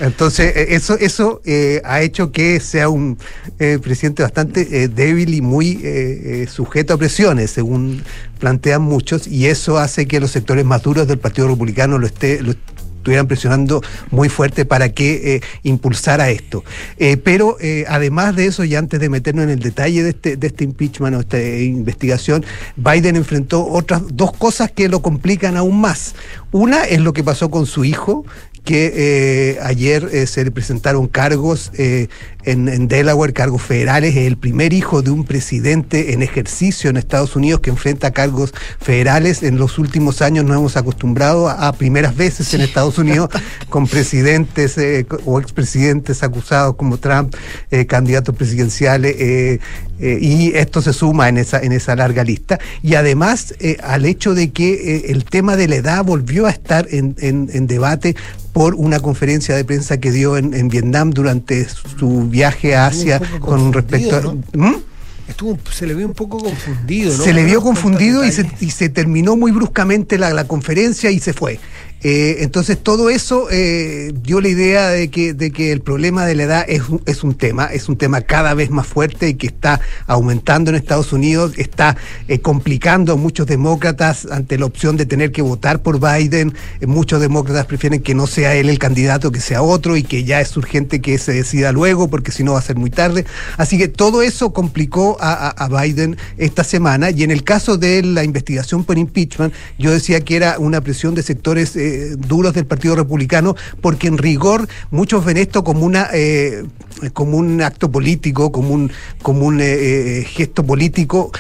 entonces, 0.01 0.53
eso, 0.57 0.97
eso 0.99 1.41
eh, 1.45 1.83
ha 1.85 2.01
hecho 2.03 2.31
que 2.31 2.61
sea 2.61 2.89
un 2.89 3.19
presidente 3.59 4.23
bastante 4.23 4.89
débil 4.89 5.35
y 5.35 5.41
muy 5.41 6.47
sujeto 6.49 6.95
a 6.95 6.97
presiones, 6.97 7.51
según 7.51 8.03
plantean 8.39 8.83
muchos, 8.83 9.27
y 9.27 9.47
eso 9.47 9.79
hace 9.79 10.07
que 10.07 10.21
los 10.21 10.31
sectores 10.31 10.65
más 10.65 10.83
duros 10.83 11.09
del 11.09 11.19
Partido 11.19 11.49
Republicano 11.49 11.99
lo 11.99 12.07
esté 12.07 12.41
lo 12.43 12.55
estuvieran 13.07 13.29
presionando 13.29 13.83
muy 14.11 14.29
fuerte 14.29 14.65
para 14.65 14.89
que 14.89 15.37
eh, 15.37 15.41
impulsara 15.63 16.31
esto. 16.31 16.65
Eh, 16.99 17.17
pero 17.17 17.57
eh, 17.61 17.85
además 17.89 18.35
de 18.35 18.47
eso, 18.47 18.65
y 18.65 18.75
antes 18.75 18.99
de 18.99 19.09
meternos 19.09 19.45
en 19.45 19.51
el 19.51 19.61
detalle 19.61 20.03
de 20.03 20.11
este, 20.11 20.37
de 20.37 20.47
este 20.49 20.65
impeachment 20.65 21.15
o 21.15 21.21
esta 21.21 21.41
investigación, 21.41 22.45
Biden 22.75 23.15
enfrentó 23.15 23.65
otras 23.65 24.03
dos 24.09 24.33
cosas 24.33 24.73
que 24.73 24.89
lo 24.89 25.03
complican 25.03 25.57
aún 25.57 25.81
más. 25.81 26.17
Una 26.51 26.83
es 26.83 27.01
lo 27.01 27.13
que 27.13 27.23
pasó 27.23 27.49
con 27.49 27.67
su 27.67 27.85
hijo, 27.85 28.25
que 28.67 28.93
eh, 28.97 29.59
ayer 29.63 30.09
eh, 30.13 30.27
se 30.27 30.45
le 30.45 30.51
presentaron 30.51 31.07
cargos 31.07 31.71
eh, 31.79 32.09
en, 32.45 32.69
en 32.69 32.89
Delaware, 32.89 33.33
cargos 33.33 33.63
federales, 33.63 34.17
es 34.17 34.27
el 34.27 34.37
primer 34.37 34.73
hijo 34.73 35.03
de 35.03 35.11
un 35.13 35.25
presidente 35.25 36.13
en 36.13 36.23
ejercicio 36.23 36.91
en 36.91 36.97
Estados 36.97 37.37
Unidos 37.37 37.61
que 37.61 37.71
enfrenta 37.71 38.11
cargos 38.11 38.53
federales. 38.81 39.43
En 39.45 39.57
los 39.57 39.79
últimos 39.79 40.21
años 40.21 40.45
nos 40.45 40.57
hemos 40.57 40.77
acostumbrado 40.77 41.49
a, 41.49 41.69
a 41.69 41.73
primeras 41.75 42.17
veces 42.17 42.53
en 42.55 42.61
Estados 42.61 42.99
Unidos 42.99 43.31
con 43.69 43.87
presidentes 43.87 44.77
o 45.25 45.41
expresidentes 45.41 46.23
acusados 46.25 46.75
como 46.77 46.99
Trump, 46.99 47.35
candidatos 47.89 48.35
presidenciales, 48.35 49.61
y 49.99 50.53
esto 50.55 50.83
se 50.83 50.93
suma 50.93 51.29
en 51.29 51.39
esa, 51.39 51.61
en 51.61 51.73
esa 51.73 51.95
larga 51.97 52.23
lista. 52.25 52.59
Y 52.83 52.95
además 52.97 53.55
al 53.83 54.05
hecho 54.07 54.35
de 54.35 54.51
que 54.51 55.07
el 55.09 55.25
tema 55.25 55.57
de 55.57 55.69
la 55.69 55.77
edad 55.77 56.05
volvió 56.05 56.47
a 56.47 56.51
estar 56.51 56.87
en, 56.91 57.15
en- 57.21 57.49
en 57.53 57.67
debate 57.67 58.15
por 58.57 58.75
una 58.75 59.01
conferencia 59.01 59.55
de 59.55 59.67
prensa 59.67 60.01
que 60.01 60.11
dio 60.11 60.39
en, 60.39 60.55
en 60.55 60.69
Vietnam 60.69 61.11
durante 61.11 61.69
su 61.69 62.27
viaje 62.27 62.75
a 62.75 62.87
Asia 62.87 63.21
con 63.39 63.71
respecto 63.71 64.17
a... 64.17 64.57
¿Mm? 64.57 64.77
Estuvo, 65.29 65.59
se 65.71 65.87
le 65.87 65.93
vio 65.93 66.07
un 66.07 66.15
poco 66.15 66.39
confundido, 66.39 67.15
¿no? 67.15 67.23
Se 67.23 67.35
le 67.35 67.45
vio 67.45 67.61
confundido 67.61 68.25
y 68.25 68.33
se, 68.33 68.51
y 68.61 68.71
se 68.71 68.89
terminó 68.89 69.37
muy 69.37 69.53
bruscamente 69.53 70.17
la, 70.17 70.33
la 70.33 70.45
conferencia 70.45 71.11
y 71.11 71.21
se 71.21 71.35
fue. 71.35 71.61
Eh, 72.09 72.45
entonces 72.45 72.79
todo 72.81 73.11
eso 73.11 73.49
eh, 73.51 74.13
dio 74.23 74.41
la 74.41 74.47
idea 74.47 74.91
de 74.91 75.11
que, 75.11 75.35
de 75.35 75.51
que 75.51 75.73
el 75.73 75.81
problema 75.81 76.25
de 76.25 76.37
la 76.37 76.45
edad 76.45 76.65
es 76.69 76.83
es 77.05 77.25
un 77.25 77.35
tema, 77.35 77.67
es 77.67 77.89
un 77.89 77.97
tema 77.97 78.21
cada 78.21 78.55
vez 78.55 78.71
más 78.71 78.87
fuerte 78.87 79.29
y 79.29 79.35
que 79.35 79.47
está 79.47 79.81
aumentando 80.07 80.71
en 80.71 80.77
Estados 80.77 81.13
Unidos, 81.13 81.53
está 81.57 81.97
eh, 82.29 82.41
complicando 82.41 83.13
a 83.13 83.17
muchos 83.17 83.47
demócratas 83.47 84.27
ante 84.31 84.59
la 84.59 84.67
opción 84.67 84.97
de 84.97 85.07
tener 85.07 85.33
que 85.33 85.43
votar 85.43 85.83
por 85.83 86.01
Biden. 86.01 86.55
Eh, 86.81 86.87
muchos 86.87 87.21
demócratas 87.21 87.67
prefieren 87.67 88.03
que 88.03 88.15
no 88.15 88.27
sea 88.27 88.55
él 88.55 88.69
el 88.69 88.79
candidato, 88.79 89.33
que 89.33 89.41
sea 89.41 89.63
otro 89.63 89.97
y 89.97 90.03
que 90.03 90.25
ya 90.25 90.41
es 90.41 90.57
urgente 90.57 91.01
que 91.01 91.19
se 91.19 91.33
decida 91.33 91.73
luego 91.73 92.09
porque 92.09 92.33
si 92.33 92.45
no 92.45 92.53
va 92.53 92.59
a 92.59 92.63
ser 92.63 92.77
muy 92.77 92.91
tarde. 92.91 93.25
Así 93.57 93.79
que 93.79 93.89
todo 93.89 94.23
eso 94.23 94.53
complicó 94.53 95.17
a, 95.21 95.55
Biden 95.67 96.17
esta 96.39 96.63
semana 96.63 97.11
y 97.11 97.25
en 97.25 97.31
el 97.31 97.43
caso 97.43 97.77
de 97.77 98.03
la 98.03 98.23
investigación 98.23 98.85
por 98.85 98.99
impeachment, 98.99 99.53
yo 99.79 99.91
decía 99.91 100.21
que 100.21 100.37
era 100.37 100.59
una 100.59 100.81
presión 100.81 101.15
de 101.15 101.23
sectores 101.23 101.77
duros 102.17 102.55
del 102.55 102.67
Partido 102.67 102.97
Republicano 102.97 103.57
porque 103.81 104.09
en 104.09 104.19
rigor 104.19 104.69
muchos 104.91 105.25
ven 105.25 105.37
esto 105.37 105.65
como 105.65 105.85
una 105.85 106.09
eh, 107.03 107.11
como 107.13 107.37
un 107.37 107.61
acto 107.61 107.91
político, 107.91 108.51
como 108.51 108.73
un 108.73 108.91
como 109.21 109.47
un 109.47 109.61
eh, 109.61 110.21
eh, 110.21 110.25
gesto 110.25 110.65
político 110.65 111.31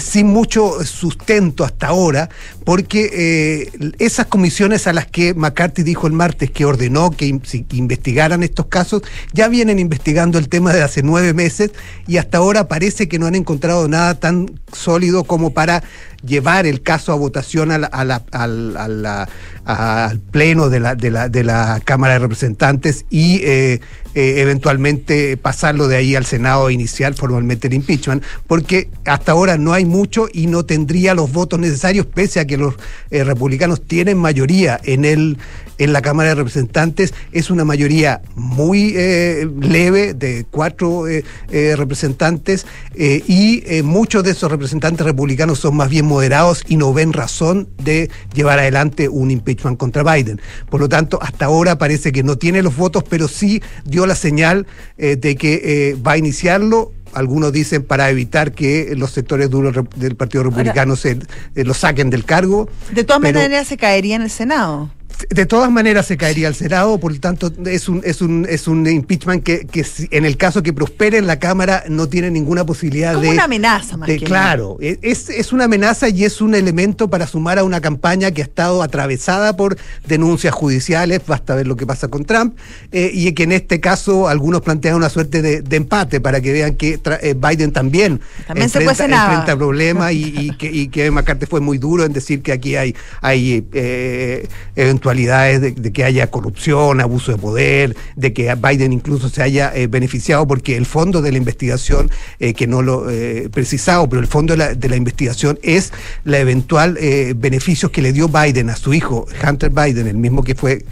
sin 0.00 0.28
mucho 0.28 0.84
sustento 0.84 1.64
hasta 1.64 1.88
ahora, 1.88 2.28
porque 2.64 3.68
esas 3.98 4.26
comisiones 4.26 4.86
a 4.86 4.92
las 4.92 5.06
que 5.06 5.34
McCarthy 5.34 5.82
dijo 5.82 6.06
el 6.06 6.12
martes 6.12 6.52
que 6.52 6.64
ordenó 6.64 7.10
que 7.10 7.26
investigaran 7.72 8.44
estos 8.44 8.66
casos, 8.66 9.02
ya 9.32 9.48
vienen 9.48 9.80
investigando 9.80 10.38
el 10.38 10.48
tema 10.48 10.72
de 10.72 10.82
hace 10.82 11.02
nueve 11.02 11.34
meses 11.34 11.72
y 12.06 12.18
hasta 12.18 12.38
ahora 12.38 12.68
parece 12.68 13.08
que 13.08 13.18
no 13.18 13.26
han 13.26 13.34
encontrado 13.34 13.88
nada 13.88 14.14
tan 14.20 14.60
sólido 14.72 15.24
como 15.24 15.52
para 15.52 15.82
llevar 16.24 16.66
el 16.66 16.82
caso 16.82 17.12
a 17.12 17.16
votación 17.16 17.70
a 17.72 17.78
la- 17.78 17.86
a 17.88 18.04
la- 18.04 19.28
al, 19.64 20.20
pleno 20.30 20.68
de 20.68 20.80
la, 20.80 20.94
de, 20.94 21.10
la, 21.10 21.28
de 21.28 21.42
la 21.44 21.80
Cámara 21.84 22.14
de 22.14 22.18
Representantes 22.20 23.04
y 23.10 23.40
eh, 23.42 23.80
eh, 24.14 24.34
eventualmente 24.38 25.36
pasarlo 25.36 25.88
de 25.88 25.96
ahí 25.96 26.14
al 26.14 26.24
Senado 26.24 26.68
e 26.68 26.72
iniciar 26.72 27.14
formalmente 27.14 27.66
el 27.68 27.74
impeachment, 27.74 28.22
porque 28.46 28.88
hasta 29.04 29.32
ahora 29.32 29.58
no 29.58 29.72
hay 29.72 29.84
mucho 29.84 30.28
y 30.32 30.46
no 30.46 30.64
tendría 30.64 31.14
los 31.14 31.32
votos 31.32 31.58
necesarios, 31.58 32.06
pese 32.06 32.40
a 32.40 32.46
que 32.46 32.56
los 32.56 32.74
eh, 33.10 33.24
republicanos 33.24 33.82
tienen 33.86 34.18
mayoría 34.18 34.80
en 34.84 35.04
el 35.04 35.38
en 35.78 35.92
la 35.92 36.02
Cámara 36.02 36.30
de 36.30 36.34
Representantes 36.36 37.12
es 37.32 37.50
una 37.50 37.64
mayoría 37.64 38.22
muy 38.34 38.94
eh, 38.96 39.48
leve 39.60 40.14
de 40.14 40.46
cuatro 40.50 41.08
eh, 41.08 41.24
eh, 41.50 41.74
representantes 41.76 42.66
eh, 42.94 43.22
y 43.26 43.62
muchos 43.82 44.24
de 44.24 44.30
esos 44.30 44.50
representantes 44.50 45.04
republicanos 45.04 45.58
son 45.58 45.76
más 45.76 45.88
bien 45.90 46.06
moderados 46.06 46.62
y 46.68 46.76
no 46.76 46.92
ven 46.92 47.12
razón 47.12 47.68
de 47.82 48.10
llevar 48.34 48.58
adelante 48.58 49.08
un 49.08 49.30
impeachment 49.30 49.78
contra 49.78 50.02
Biden. 50.02 50.40
Por 50.70 50.80
lo 50.80 50.88
tanto, 50.88 51.18
hasta 51.22 51.46
ahora 51.46 51.78
parece 51.78 52.12
que 52.12 52.22
no 52.22 52.36
tiene 52.38 52.62
los 52.62 52.76
votos, 52.76 53.04
pero 53.08 53.28
sí 53.28 53.62
dio 53.84 54.06
la 54.06 54.14
señal 54.16 54.66
de 54.96 55.36
que 55.36 55.96
va 56.06 56.12
a 56.12 56.18
iniciarlo. 56.18 56.92
Algunos 57.12 57.50
dicen 57.52 57.82
para 57.82 58.10
evitar 58.10 58.52
que 58.52 58.92
los 58.94 59.10
sectores 59.12 59.48
duros 59.48 59.74
del 59.96 60.16
Partido 60.16 60.44
Republicano 60.44 60.96
se 60.96 61.18
eh, 61.54 61.64
lo 61.64 61.72
saquen 61.72 62.10
del 62.10 62.24
cargo. 62.26 62.68
De 62.92 63.04
todas 63.04 63.22
pero- 63.22 63.38
maneras 63.40 63.66
se 63.68 63.78
caería 63.78 64.16
en 64.16 64.22
el 64.22 64.30
Senado. 64.30 64.90
De 65.30 65.46
todas 65.46 65.70
maneras 65.70 66.06
se 66.06 66.16
caería 66.16 66.48
al 66.48 66.54
Senado, 66.54 66.98
por 66.98 67.12
lo 67.12 67.20
tanto 67.20 67.50
es 67.66 67.88
un, 67.88 68.00
es 68.04 68.20
un, 68.20 68.46
es 68.48 68.68
un 68.68 68.86
impeachment 68.86 69.42
que, 69.42 69.66
que 69.66 69.84
en 70.10 70.24
el 70.24 70.36
caso 70.36 70.62
que 70.62 70.72
prospere 70.72 71.16
en 71.18 71.26
la 71.26 71.38
Cámara 71.38 71.84
no 71.88 72.08
tiene 72.08 72.30
ninguna 72.30 72.66
posibilidad 72.66 73.14
Como 73.14 73.24
de... 73.24 73.30
una 73.30 73.44
amenaza 73.44 73.96
más 73.96 74.08
de- 74.08 74.18
que 74.18 74.24
claro, 74.26 74.76
e- 74.80 74.98
es, 75.02 75.30
es 75.30 75.52
una 75.52 75.64
amenaza 75.64 76.08
y 76.08 76.24
es 76.24 76.40
un 76.40 76.54
elemento 76.54 77.08
para 77.08 77.26
sumar 77.26 77.58
a 77.58 77.64
una 77.64 77.80
campaña 77.80 78.30
que 78.32 78.42
ha 78.42 78.44
estado 78.44 78.82
atravesada 78.82 79.56
por 79.56 79.76
denuncias 80.06 80.52
judiciales, 80.54 81.20
basta 81.26 81.54
ver 81.54 81.66
lo 81.66 81.76
que 81.76 81.86
pasa 81.86 82.08
con 82.08 82.24
Trump, 82.24 82.56
eh, 82.92 83.10
y 83.14 83.32
que 83.32 83.44
en 83.44 83.52
este 83.52 83.80
caso 83.80 84.28
algunos 84.28 84.60
plantean 84.60 84.96
una 84.96 85.08
suerte 85.08 85.40
de, 85.40 85.62
de 85.62 85.76
empate 85.76 86.20
para 86.20 86.40
que 86.40 86.52
vean 86.52 86.74
que 86.76 87.00
tra- 87.02 87.18
eh, 87.22 87.34
Biden 87.34 87.72
también, 87.72 88.20
También 88.46 88.68
se 88.68 88.82
enfrenta, 88.82 89.24
enfrenta 89.24 89.56
problemas 89.56 90.12
y, 90.12 90.24
y 90.38 90.50
que, 90.58 90.70
y 90.70 90.88
que 90.88 91.10
McCarthy 91.10 91.46
fue 91.46 91.60
muy 91.60 91.78
duro 91.78 92.04
en 92.04 92.12
decir 92.12 92.42
que 92.42 92.52
aquí 92.52 92.76
hay, 92.76 92.94
hay 93.22 93.66
eh, 93.72 94.46
eventualmente 94.74 95.05
de, 95.14 95.72
de 95.72 95.92
que 95.92 96.04
haya 96.04 96.26
corrupción, 96.30 97.00
abuso 97.00 97.32
de 97.32 97.38
poder, 97.38 97.96
de 98.16 98.32
que 98.32 98.54
Biden 98.54 98.92
incluso 98.92 99.28
se 99.28 99.42
haya 99.42 99.72
eh, 99.74 99.86
beneficiado, 99.86 100.46
porque 100.46 100.76
el 100.76 100.86
fondo 100.86 101.22
de 101.22 101.30
la 101.32 101.38
investigación, 101.38 102.10
eh, 102.40 102.54
que 102.54 102.66
no 102.66 102.82
lo 102.82 103.08
he 103.10 103.48
precisado, 103.50 104.08
pero 104.08 104.20
el 104.20 104.26
fondo 104.26 104.54
de 104.54 104.58
la, 104.58 104.74
de 104.74 104.88
la 104.88 104.96
investigación 104.96 105.58
es 105.62 105.92
la 106.24 106.38
eventual 106.38 106.96
eh, 107.00 107.34
beneficios 107.36 107.90
que 107.90 108.02
le 108.02 108.12
dio 108.12 108.28
Biden 108.28 108.70
a 108.70 108.76
su 108.76 108.92
hijo, 108.94 109.26
Hunter 109.46 109.70
Biden, 109.70 110.06
el 110.06 110.16
mismo 110.16 110.42
que 110.42 110.54
fue 110.54 110.84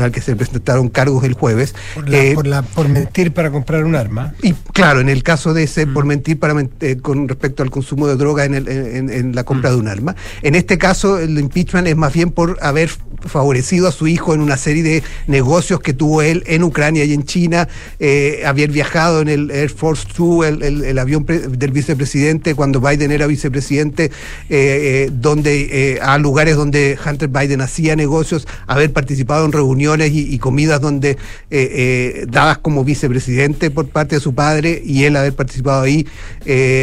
al 0.00 0.12
que 0.12 0.20
se 0.20 0.36
presentaron 0.36 0.88
cargos 0.88 1.24
el 1.24 1.34
jueves. 1.34 1.74
Por, 1.94 2.08
la- 2.08 2.18
Eh, 2.18 2.34
por 2.34 2.46
la- 2.46 2.62
por 2.62 2.88
mentir 2.88 3.32
para 3.32 3.50
comprar 3.50 3.84
un 3.84 3.94
arma. 3.94 4.34
y 4.42 4.52
claro, 4.72 5.00
en 5.00 5.08
el 5.08 5.22
caso 5.22 5.54
de 5.54 5.62
ese, 5.64 5.86
por 5.86 6.04
mentir 6.04 6.38
para 6.38 6.54
eh, 6.80 6.96
con 7.00 7.28
respecto 7.28 7.62
al 7.62 7.70
consumo 7.70 8.06
de 8.06 8.16
droga 8.16 8.44
en, 8.44 8.54
el- 8.54 8.68
en- 8.68 9.10
en 9.10 9.34
la 9.34 9.44
compra 9.44 9.70
de 9.70 9.76
un 9.76 9.88
arma. 9.88 10.14
En 10.42 10.54
este 10.54 10.76
caso, 10.78 11.18
el 11.18 11.38
impeachment 11.38 11.86
es 11.88 11.96
más 11.96 12.12
bien 12.12 12.30
por 12.30 12.58
haber 12.60 12.90
favorecido 13.24 13.61
a 13.62 13.92
su 13.92 14.06
hijo 14.06 14.34
en 14.34 14.40
una 14.40 14.56
serie 14.56 14.82
de 14.82 15.02
negocios 15.26 15.80
que 15.80 15.92
tuvo 15.94 16.20
él 16.22 16.42
en 16.46 16.62
Ucrania 16.62 17.04
y 17.04 17.12
en 17.12 17.24
China, 17.24 17.68
eh, 18.00 18.42
haber 18.44 18.70
viajado 18.70 19.20
en 19.22 19.28
el 19.28 19.50
Air 19.50 19.70
Force 19.70 20.06
Two, 20.14 20.44
el, 20.44 20.62
el- 20.62 20.84
el 20.84 20.98
avión 20.98 21.24
del 21.24 21.70
vicepresidente, 21.70 22.54
cuando 22.54 22.80
Biden 22.80 23.12
era 23.12 23.26
vicepresidente, 23.26 24.06
eh, 24.06 24.10
eh, 24.50 25.10
donde 25.12 25.98
a 26.02 26.18
lugares 26.18 26.56
donde 26.56 26.98
Hunter 27.04 27.28
Biden 27.28 27.60
hacía 27.60 27.96
negocios, 27.96 28.46
haber 28.66 28.92
participado 28.92 29.44
en 29.46 29.52
reuniones 29.52 30.10
y, 30.12 30.34
y 30.34 30.38
comidas 30.38 30.80
donde 30.80 31.16
dadas 32.28 32.58
como 32.58 32.84
vicepresidente 32.84 33.70
por 33.70 33.88
parte 33.88 34.16
de 34.16 34.20
su 34.20 34.34
padre 34.34 34.82
y 34.84 35.04
él 35.04 35.16
haber 35.16 35.34
participado 35.34 35.82
ahí 35.82 36.06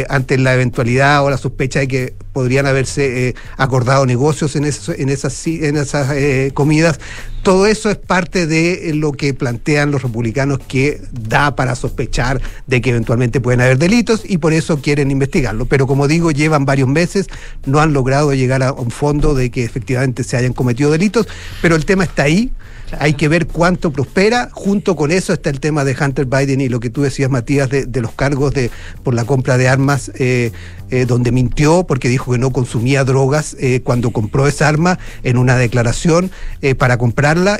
ante 0.08 0.38
la 0.38 0.54
eventualidad 0.54 1.24
o 1.24 1.30
la 1.30 1.36
sospecha 1.38 1.80
de 1.80 1.88
que 1.88 2.14
podrían 2.32 2.66
haberse 2.66 3.28
eh, 3.28 3.34
acordado 3.56 4.06
negocios 4.06 4.56
en, 4.56 4.64
eso- 4.64 4.92
en 4.96 5.08
esas, 5.08 5.46
en 5.46 5.76
esas 5.76 6.10
eh, 6.12 6.50
comidas. 6.54 6.98
Todo 7.42 7.66
eso 7.66 7.90
es 7.90 7.96
parte 7.96 8.46
de 8.46 8.92
lo 8.94 9.12
que 9.12 9.32
plantean 9.32 9.90
los 9.90 10.02
republicanos 10.02 10.58
que 10.58 11.00
da 11.10 11.56
para 11.56 11.74
sospechar 11.74 12.40
de 12.66 12.80
que 12.82 12.90
eventualmente 12.90 13.40
pueden 13.40 13.62
haber 13.62 13.78
delitos 13.78 14.22
y 14.24 14.38
por 14.38 14.52
eso 14.52 14.80
quieren 14.80 15.10
investigarlo. 15.10 15.64
Pero 15.64 15.86
como 15.86 16.06
digo, 16.06 16.30
llevan 16.30 16.66
varios 16.66 16.88
meses, 16.88 17.28
no 17.64 17.80
han 17.80 17.94
logrado 17.94 18.34
llegar 18.34 18.62
a 18.62 18.72
un 18.72 18.90
fondo 18.90 19.34
de 19.34 19.50
que 19.50 19.64
efectivamente 19.64 20.22
se 20.22 20.36
hayan 20.36 20.52
cometido 20.52 20.90
delitos, 20.90 21.28
pero 21.62 21.76
el 21.76 21.86
tema 21.86 22.04
está 22.04 22.24
ahí. 22.24 22.52
Hay 22.98 23.14
que 23.14 23.28
ver 23.28 23.46
cuánto 23.46 23.92
prospera. 23.92 24.48
Junto 24.52 24.96
con 24.96 25.12
eso 25.12 25.32
está 25.32 25.48
el 25.48 25.60
tema 25.60 25.84
de 25.84 25.96
Hunter 25.98 26.26
Biden 26.26 26.60
y 26.60 26.68
lo 26.68 26.80
que 26.80 26.90
tú 26.90 27.02
decías, 27.02 27.30
Matías, 27.30 27.70
de, 27.70 27.86
de 27.86 28.00
los 28.00 28.12
cargos 28.12 28.52
de 28.52 28.70
por 29.04 29.14
la 29.14 29.24
compra 29.24 29.56
de 29.56 29.68
armas, 29.68 30.10
eh, 30.16 30.50
eh, 30.92 31.06
donde 31.06 31.30
mintió 31.30 31.84
porque 31.84 32.08
dijo 32.08 32.32
que 32.32 32.38
no 32.38 32.50
consumía 32.50 33.04
drogas 33.04 33.56
eh, 33.60 33.80
cuando 33.84 34.10
compró 34.10 34.48
esa 34.48 34.66
arma 34.66 34.98
en 35.22 35.36
una 35.36 35.54
declaración 35.54 36.32
eh, 36.62 36.74
para 36.74 36.98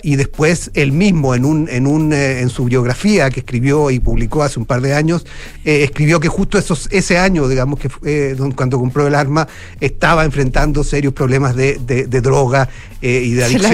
y 0.02 0.16
después 0.16 0.70
él 0.74 0.92
mismo 0.92 1.34
en 1.34 1.44
un 1.44 1.68
en 1.68 1.86
un 1.86 2.12
eh, 2.12 2.40
en 2.40 2.48
su 2.48 2.64
biografía 2.64 3.30
que 3.30 3.40
escribió 3.40 3.90
y 3.90 4.00
publicó 4.00 4.42
hace 4.42 4.58
un 4.58 4.66
par 4.66 4.80
de 4.80 4.94
años 4.94 5.24
eh, 5.64 5.84
escribió 5.84 6.18
que 6.20 6.28
justo 6.28 6.58
esos 6.58 6.88
ese 6.90 7.18
año, 7.18 7.46
digamos 7.48 7.78
que 7.78 7.88
eh, 8.04 8.36
cuando 8.56 8.78
compró 8.78 9.06
el 9.06 9.14
arma 9.14 9.46
estaba 9.80 10.24
enfrentando 10.24 10.82
serios 10.84 11.12
problemas 11.14 11.54
de, 11.54 11.78
de- 11.86 12.06
de 12.06 12.20
droga 12.20 12.68
eh, 13.02 13.22
y 13.24 13.34
de 13.34 13.44
adicción. 13.44 13.72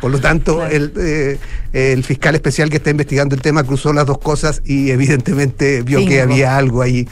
Por 0.00 0.10
lo 0.10 0.20
tanto, 0.20 0.56
Claro. 0.56 0.72
el, 0.74 1.38
el 1.72 2.04
fiscal 2.04 2.34
especial 2.34 2.70
que 2.70 2.76
está 2.76 2.90
investigando 2.90 3.34
el 3.34 3.42
tema 3.42 3.64
cruzó 3.64 3.92
las 3.92 4.06
dos 4.06 4.18
cosas 4.18 4.62
y 4.64 4.90
evidentemente 4.90 5.82
vio 5.82 6.06
que 6.06 6.20
había 6.20 6.56
algo 6.56 6.82
ahí 6.82 7.08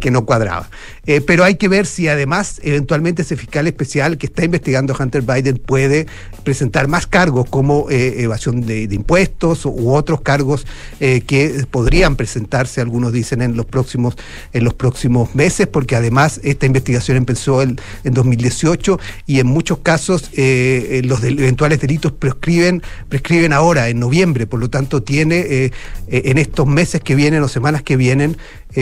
que 0.00 0.10
no 0.10 0.24
cuadraba. 0.24 0.68
Eh, 1.06 1.20
pero 1.20 1.44
hay 1.44 1.56
que 1.56 1.68
ver 1.68 1.86
si 1.86 2.08
además 2.08 2.60
eventualmente 2.62 3.22
ese 3.22 3.36
fiscal 3.36 3.66
especial 3.66 4.16
que 4.16 4.26
está 4.26 4.44
investigando 4.44 4.94
a 4.94 5.02
Hunter 5.02 5.22
Biden 5.22 5.58
puede 5.58 6.06
presentar 6.44 6.88
más 6.88 7.06
cargos 7.06 7.48
como 7.48 7.90
eh, 7.90 8.22
evasión 8.22 8.64
de, 8.66 8.84
impuestos 8.84 9.64
u 9.66 9.92
otros 9.92 10.20
cargos 10.20 10.66
eh, 11.00 11.22
que 11.26 11.66
podrían 11.70 12.16
presentarse, 12.16 12.80
algunos 12.80 13.12
dicen, 13.12 13.42
en 13.42 13.56
los 13.56 13.66
próximos, 13.66 14.14
en 14.52 14.64
los 14.64 14.74
próximos 14.74 15.34
meses, 15.34 15.66
porque 15.66 15.96
además 15.96 16.40
esta 16.42 16.66
investigación 16.66 17.16
empezó 17.16 17.60
el- 17.62 17.80
en 18.04 18.14
2018 18.14 18.98
y 19.26 19.40
en 19.40 19.46
muchos 19.46 19.78
casos 19.78 20.30
los 20.34 21.22
eventuales 21.22 21.80
delitos 21.80 22.12
prescriben, 22.12 22.82
prescriben 23.08 23.52
ahora, 23.52 23.88
en 23.88 23.98
noviembre, 23.98 24.46
por 24.46 24.60
lo 24.60 24.70
tanto 24.70 25.02
tiene 25.02 25.72
en 26.08 26.38
estos 26.38 26.66
meses 26.66 27.00
que 27.00 27.14
vienen 27.14 27.42
o 27.42 27.48
semanas 27.48 27.82
que 27.82 27.96
vienen, 27.96 28.36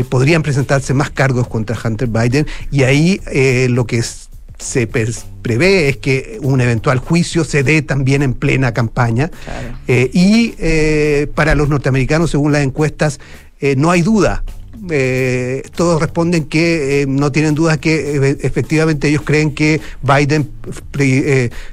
podrían 0.08 0.42
presentarse 0.42 0.94
más 0.94 1.11
cargos 1.11 1.48
contra 1.48 1.78
Hunter 1.82 2.08
Biden 2.12 2.46
y 2.70 2.83
ahí 2.85 3.20
eh, 3.33 3.68
lo 3.70 3.87
que 3.87 3.98
es- 3.98 4.29
se 4.59 4.87
prevé 4.87 5.88
es 5.88 5.96
que 5.96 6.38
un 6.42 6.61
eventual 6.61 6.98
juicio 6.98 7.42
se 7.44 7.64
dé 7.64 7.83
también 7.83 8.22
en 8.22 8.33
plena 8.35 8.72
campaña 8.72 9.29
Claro. 9.44 9.77
Eh, 9.88 10.09
y 10.12 10.55
eh, 10.59 11.27
para 11.35 11.57
los 11.57 11.68
norteamericanos, 11.68 12.31
según 12.31 12.53
las 12.53 12.62
encuestas, 12.62 13.18
eh, 13.61 13.75
no 13.77 13.90
hay 13.90 14.03
duda. 14.03 14.44
Eh, 14.90 15.62
todos 15.77 16.01
responden 16.01 16.44
que 16.44 17.03
eh, 17.03 17.07
no 17.09 17.31
tienen 17.33 17.55
dudas 17.55 17.79
que 17.79 18.16
eh, 18.16 18.38
efectivamente 18.42 19.09
ellos 19.09 19.22
creen 19.25 19.53
que 19.55 19.81
Biden 20.03 20.51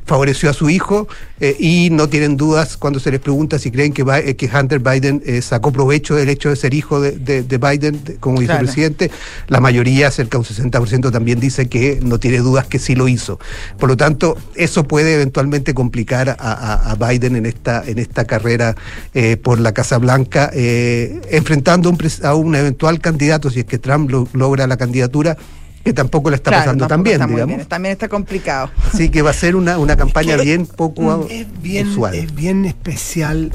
favoreció 0.06 0.50
a 0.50 0.54
su 0.54 0.70
hijo 0.70 1.08
eh, 1.40 1.56
y 1.60 1.90
no 1.92 2.10
tienen 2.10 2.38
dudas 2.38 2.78
cuando 2.78 3.00
se 3.00 3.12
les 3.12 3.20
pregunta 3.20 3.60
si 3.60 3.72
creen 3.72 3.94
que, 3.94 4.04
eh, 4.26 4.36
que 4.36 4.50
Hunter 4.54 4.80
Biden 4.80 5.22
eh, 5.26 5.42
sacó 5.42 5.72
provecho 5.72 6.16
del 6.16 6.30
hecho 6.30 6.50
de 6.50 6.56
ser 6.56 6.74
hijo 6.74 7.00
de, 7.02 7.12
de- 7.12 7.44
de 7.44 7.58
Biden 7.58 8.04
de- 8.04 8.16
como 8.18 8.38
Claro. 8.40 8.60
vicepresidente. 8.62 9.12
La 9.48 9.60
mayoría, 9.60 10.12
cerca 10.12 10.38
de 10.38 10.40
un 10.40 10.72
60%, 10.72 11.12
también 11.12 11.40
dice 11.40 11.68
que 11.70 12.00
no 12.04 12.20
tiene 12.20 12.40
dudas 12.40 12.68
que 12.68 12.80
sí 12.80 12.96
lo 12.96 13.08
hizo. 13.08 13.40
Por 13.78 13.90
lo 13.90 13.98
tanto, 13.98 14.38
eso 14.56 14.84
puede 14.86 15.14
eventualmente 15.14 15.74
complicar 15.74 16.30
a, 16.30 16.36
a- 16.40 16.92
a 16.92 16.96
Biden 16.96 17.36
en 17.36 17.46
esta, 17.46 17.84
en 17.86 18.00
esta 18.00 18.26
carrera 18.26 18.76
eh, 19.14 19.38
por 19.38 19.60
la 19.60 19.74
Casa 19.74 19.98
Blanca, 19.98 20.52
enfrentando 20.54 21.90
un 21.90 21.98
a 22.24 22.34
un 22.36 22.56
eventual 22.56 23.00
candidato, 23.00 23.50
si 23.50 23.60
es 23.60 23.66
que 23.66 23.78
Trump 23.78 24.10
lo- 24.10 24.28
logra 24.34 24.68
la 24.68 24.78
candidatura, 24.78 25.38
que 25.84 25.94
tampoco 25.94 26.30
le 26.30 26.36
está 26.36 26.52
Claro, 26.52 26.66
pasando 26.66 26.88
tan 26.88 27.04
bien, 27.04 27.16
está 27.22 27.28
digamos. 27.28 27.56
bien, 27.58 27.68
También 27.68 27.92
está 27.94 28.08
complicado. 28.10 28.70
Así 28.94 29.10
que 29.10 29.22
va 29.22 29.30
a 29.32 29.34
ser 29.34 29.56
una, 29.56 29.78
una 29.78 29.96
campaña 29.96 30.36
que- 30.38 30.44
bien 30.44 30.66
poco 30.66 31.28
Es 31.30 31.48
bien, 31.62 31.88
usual. 31.88 32.14
es 32.16 32.34
bien 32.36 32.66
especial. 32.66 33.52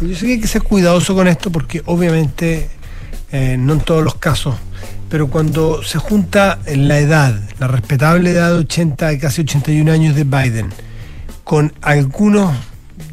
Yo 0.00 0.14
sé 0.16 0.26
que 0.26 0.32
hay 0.32 0.40
que 0.40 0.48
ser 0.48 0.62
cuidadoso 0.62 1.14
con 1.14 1.26
esto 1.28 1.50
porque 1.50 1.82
obviamente 1.86 2.68
eh, 3.32 3.56
no 3.58 3.74
en 3.74 3.80
todos 3.80 4.02
los 4.04 4.16
casos, 4.16 4.54
pero 5.08 5.28
cuando 5.28 5.82
se 5.82 5.98
junta 5.98 6.58
la 6.74 6.98
edad, 6.98 7.38
la 7.58 7.66
respetable 7.68 8.30
edad 8.30 8.50
de 8.52 8.58
80 8.58 9.12
y 9.14 9.18
casi 9.18 9.42
81 9.42 9.90
años 9.92 10.14
de 10.14 10.24
Biden, 10.24 10.68
con 11.44 11.72
algunos 11.82 12.54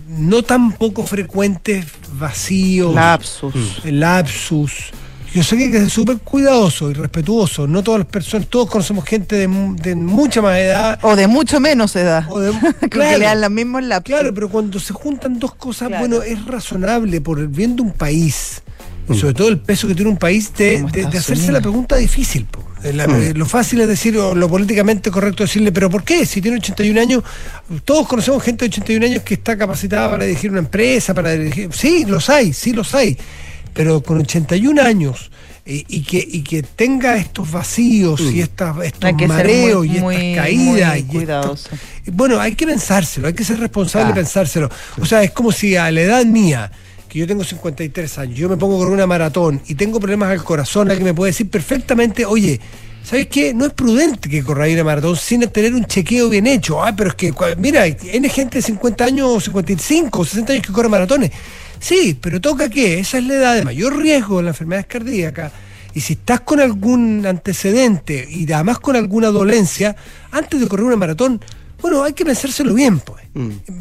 no 0.08 0.44
tan 0.44 0.74
poco 0.74 1.06
frecuentes 1.06 1.86
vacíos, 2.20 2.94
Lapsus. 2.94 3.82
lapsus. 3.86 4.92
Yo 5.34 5.44
sé 5.44 5.58
que 5.58 5.64
hay 5.64 5.72
que 5.72 5.80
ser 5.80 5.90
súper 5.90 6.18
cuidadoso 6.20 6.92
y 6.92 6.94
respetuoso. 6.94 7.66
No 7.68 7.82
todas 7.82 8.00
las 8.00 8.08
personas, 8.08 8.48
todos 8.48 8.70
conocemos 8.70 9.04
gente 9.06 9.36
de, 9.36 9.48
mu- 9.48 9.76
de 9.76 9.96
mucha 9.96 10.42
más 10.42 10.58
edad. 10.58 11.00
O 11.02 11.16
de 11.16 11.26
mucho 11.28 11.60
menos 11.60 11.96
edad. 11.96 12.26
O 12.30 12.40
de- 12.40 12.52
que 12.82 12.90
claro. 12.90 13.18
le 13.18 13.26
dan 13.26 13.42
los 13.42 13.50
mismos 13.52 13.84
lapsus. 13.84 14.14
Claro, 14.14 14.34
pero 14.34 14.50
cuando 14.50 14.80
se 14.80 14.94
juntan 14.94 15.40
dos 15.40 15.56
cosas, 15.56 15.88
Claro. 15.88 16.08
bueno, 16.08 16.22
es 16.24 16.46
razonable 16.46 17.20
por 17.22 17.40
el 17.40 17.48
bien 17.48 17.76
de 17.76 17.82
un 17.82 17.92
país, 17.94 18.62
y 19.10 19.18
sobre 19.18 19.34
todo 19.34 19.50
el 19.50 19.60
peso 19.60 19.88
que 19.88 19.96
tiene 19.96 20.12
un 20.12 20.18
país, 20.18 20.54
de, 20.56 20.84
de- 20.92 21.06
de 21.08 21.18
hacerse 21.18 21.52
la 21.52 21.62
pregunta 21.62 21.96
difícil. 21.98 22.46
po. 22.46 22.64
Eh, 22.84 22.94
la- 22.94 23.06
eh, 23.06 23.34
Lo 23.34 23.46
fácil 23.46 23.82
es 23.82 23.88
decir, 23.88 24.16
o 24.18 24.36
lo 24.36 24.48
políticamente 24.48 25.10
correcto 25.10 25.44
es 25.44 25.50
decirle, 25.50 25.72
pero 25.72 25.90
¿por 25.90 26.04
qué? 26.04 26.26
Si 26.28 26.42
tiene 26.42 26.58
81 26.58 27.00
años, 27.02 27.24
todos 27.86 28.08
conocemos 28.08 28.44
gente 28.44 28.66
de 28.66 28.70
81 28.70 29.06
años 29.06 29.24
que 29.24 29.34
está 29.34 29.58
capacitada 29.58 30.12
para 30.12 30.26
dirigir 30.26 30.52
una 30.52 30.60
empresa, 30.60 31.14
para 31.14 31.32
dirigir... 31.32 31.70
Sí, 31.74 32.06
los 32.06 32.30
hay, 32.30 32.54
sí 32.54 32.72
los 32.74 32.94
hay, 32.94 33.18
pero 33.74 34.02
con 34.02 34.20
81 34.20 34.82
años... 34.82 35.30
eh, 35.66 35.84
Y 35.88 36.02
que, 36.04 36.18
y 36.18 36.42
que 36.44 36.62
tenga 36.64 37.16
estos 37.16 37.50
vacíos 37.52 38.20
y 38.22 38.42
estas, 38.42 38.76
estos 38.84 39.04
Hay 39.06 39.16
que 39.16 39.28
ser 39.28 39.30
mareos 39.30 39.86
muy- 39.88 39.98
y 39.98 40.02
muy- 40.02 40.16
estas 40.16 40.44
caídas 40.44 40.90
muy 40.92 41.00
y 41.00 41.04
cuidadoso. 41.04 41.70
bueno, 42.12 42.40
hay 42.40 42.54
que 42.56 42.66
pensárselo, 42.68 43.28
hay 43.28 43.34
que 43.34 43.46
ser 43.46 43.60
responsable 43.60 44.08
Ah. 44.08 44.10
de 44.10 44.16
pensárselo. 44.22 44.70
O 45.02 45.06
sea, 45.06 45.24
es 45.24 45.32
como 45.32 45.52
si 45.54 45.76
a 45.78 45.90
la 45.92 46.02
edad 46.02 46.26
mía, 46.26 46.70
que 47.08 47.20
yo 47.20 47.26
tengo 47.28 47.44
53 47.46 48.18
años, 48.18 48.38
yo 48.38 48.50
me 48.50 48.58
pongo 48.58 48.76
a 48.76 48.80
correr 48.80 48.94
una 48.94 49.08
maratón 49.08 49.62
y 49.68 49.76
tengo 49.76 50.00
problemas 50.00 50.32
al 50.32 50.44
corazón, 50.44 50.90
alguien 50.90 51.06
me 51.06 51.14
puede 51.14 51.32
decir 51.32 51.50
perfectamente, 51.50 52.26
oye, 52.26 52.60
¿sabes 53.04 53.28
qué? 53.28 53.54
No 53.54 53.66
es 53.66 53.74
prudente 53.74 54.28
que 54.30 54.44
corra 54.44 54.68
una 54.68 54.84
maratón 54.84 55.16
sin 55.16 55.48
tener 55.50 55.74
un 55.76 55.86
chequeo 55.86 56.28
bien 56.28 56.46
hecho. 56.48 56.84
Ah, 56.84 56.94
pero 56.96 57.10
es 57.12 57.16
que, 57.16 57.34
mira, 57.58 57.84
hay 57.84 57.96
gente 58.30 58.58
de 58.58 58.62
50 58.64 59.06
años, 59.06 59.44
55, 59.46 60.26
60 60.26 60.54
años 60.54 60.66
que 60.68 60.74
corre 60.74 60.90
maratones. 60.90 61.32
Sí, 61.84 62.18
pero 62.20 62.40
toca 62.40 62.70
que 62.70 63.00
esa 63.00 63.18
es 63.18 63.26
la 63.26 63.34
edad 63.34 63.56
de 63.56 63.66
mayor 63.66 63.98
riesgo 63.98 64.38
de 64.38 64.44
las 64.44 64.54
enfermedades 64.56 64.88
cardíacas. 64.88 65.52
Y 65.94 66.00
si 66.00 66.14
estás 66.14 66.40
con 66.40 66.62
algún 66.62 67.26
antecedente 67.26 68.26
y 68.30 68.50
además 68.54 68.80
con 68.80 68.96
alguna 68.96 69.28
dolencia, 69.28 69.94
antes 70.32 70.62
de 70.62 70.68
correr 70.70 70.86
una 70.86 70.96
maratón, 70.96 71.42
bueno, 71.82 72.02
hay 72.02 72.14
que 72.14 72.24
pensárselo 72.24 72.74
bien, 72.74 73.02
pues. 73.02 73.26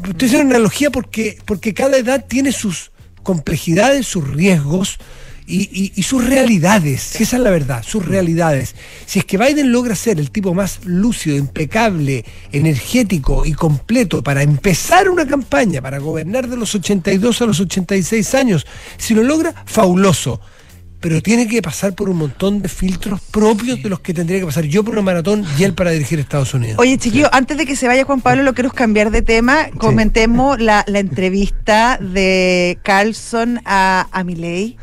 Estoy 0.05 0.27
haciendo 0.27 0.47
una 0.47 0.55
analogía 0.57 0.89
porque, 0.89 1.37
porque 1.45 1.73
cada 1.73 1.95
edad 1.95 2.25
tiene 2.27 2.51
sus 2.51 2.91
complejidades, 3.23 4.05
sus 4.05 4.27
riesgos, 4.27 4.99
y, 5.45 5.69
y- 5.71 5.91
y 5.95 6.03
sus 6.03 6.25
realidades, 6.25 7.01
si 7.01 7.23
esa 7.23 7.37
es 7.37 7.43
la 7.43 7.49
verdad, 7.49 7.83
sus 7.83 8.05
realidades. 8.05 8.75
Si 9.05 9.19
es 9.19 9.25
que 9.25 9.37
Biden 9.37 9.71
logra 9.71 9.95
ser 9.95 10.19
el 10.19 10.31
tipo 10.31 10.53
más 10.53 10.79
lúcido, 10.85 11.35
impecable, 11.37 12.23
energético 12.51 13.45
y 13.45 13.53
completo 13.53 14.23
para 14.23 14.41
empezar 14.43 15.09
una 15.09 15.27
campaña, 15.27 15.81
para 15.81 15.99
gobernar 15.99 16.47
de 16.47 16.57
los 16.57 16.73
82 16.75 17.41
a 17.41 17.45
los 17.45 17.59
86 17.59 18.33
años, 18.35 18.65
si 18.97 19.13
lo 19.13 19.23
logra, 19.23 19.53
fabuloso. 19.65 20.41
Pero 20.99 21.21
tiene 21.21 21.49
que 21.49 21.61
pasar 21.61 21.93
por 21.95 22.07
un 22.09 22.15
montón 22.15 22.61
de 22.61 22.69
filtros 22.69 23.19
propios 23.29 23.83
de 23.83 23.89
los 23.89 23.99
que 23.99 24.13
tendría 24.13 24.39
que 24.39 24.45
pasar 24.45 24.63
yo 24.63 24.85
por 24.85 24.93
una 24.93 25.01
maratón 25.01 25.43
y 25.59 25.63
él 25.65 25.73
para 25.73 25.91
dirigir 25.91 26.17
Estados 26.17 26.53
Unidos. 26.53 26.77
Oye, 26.79 26.97
chiquillo, 26.97 27.27
antes 27.33 27.57
de 27.57 27.65
que 27.65 27.75
se 27.75 27.87
vaya 27.87 28.05
Juan 28.05 28.21
Pablo, 28.21 28.41
lo 28.43 28.53
quiero 28.53 28.71
cambiar 28.71 29.11
de 29.11 29.21
tema. 29.21 29.67
Comentemos 29.77 30.61
la, 30.61 30.85
la 30.87 30.99
entrevista 30.99 31.97
de 31.97 32.79
Carlson 32.83 33.59
a, 33.65 34.07
a 34.13 34.23
Milei. 34.23 34.77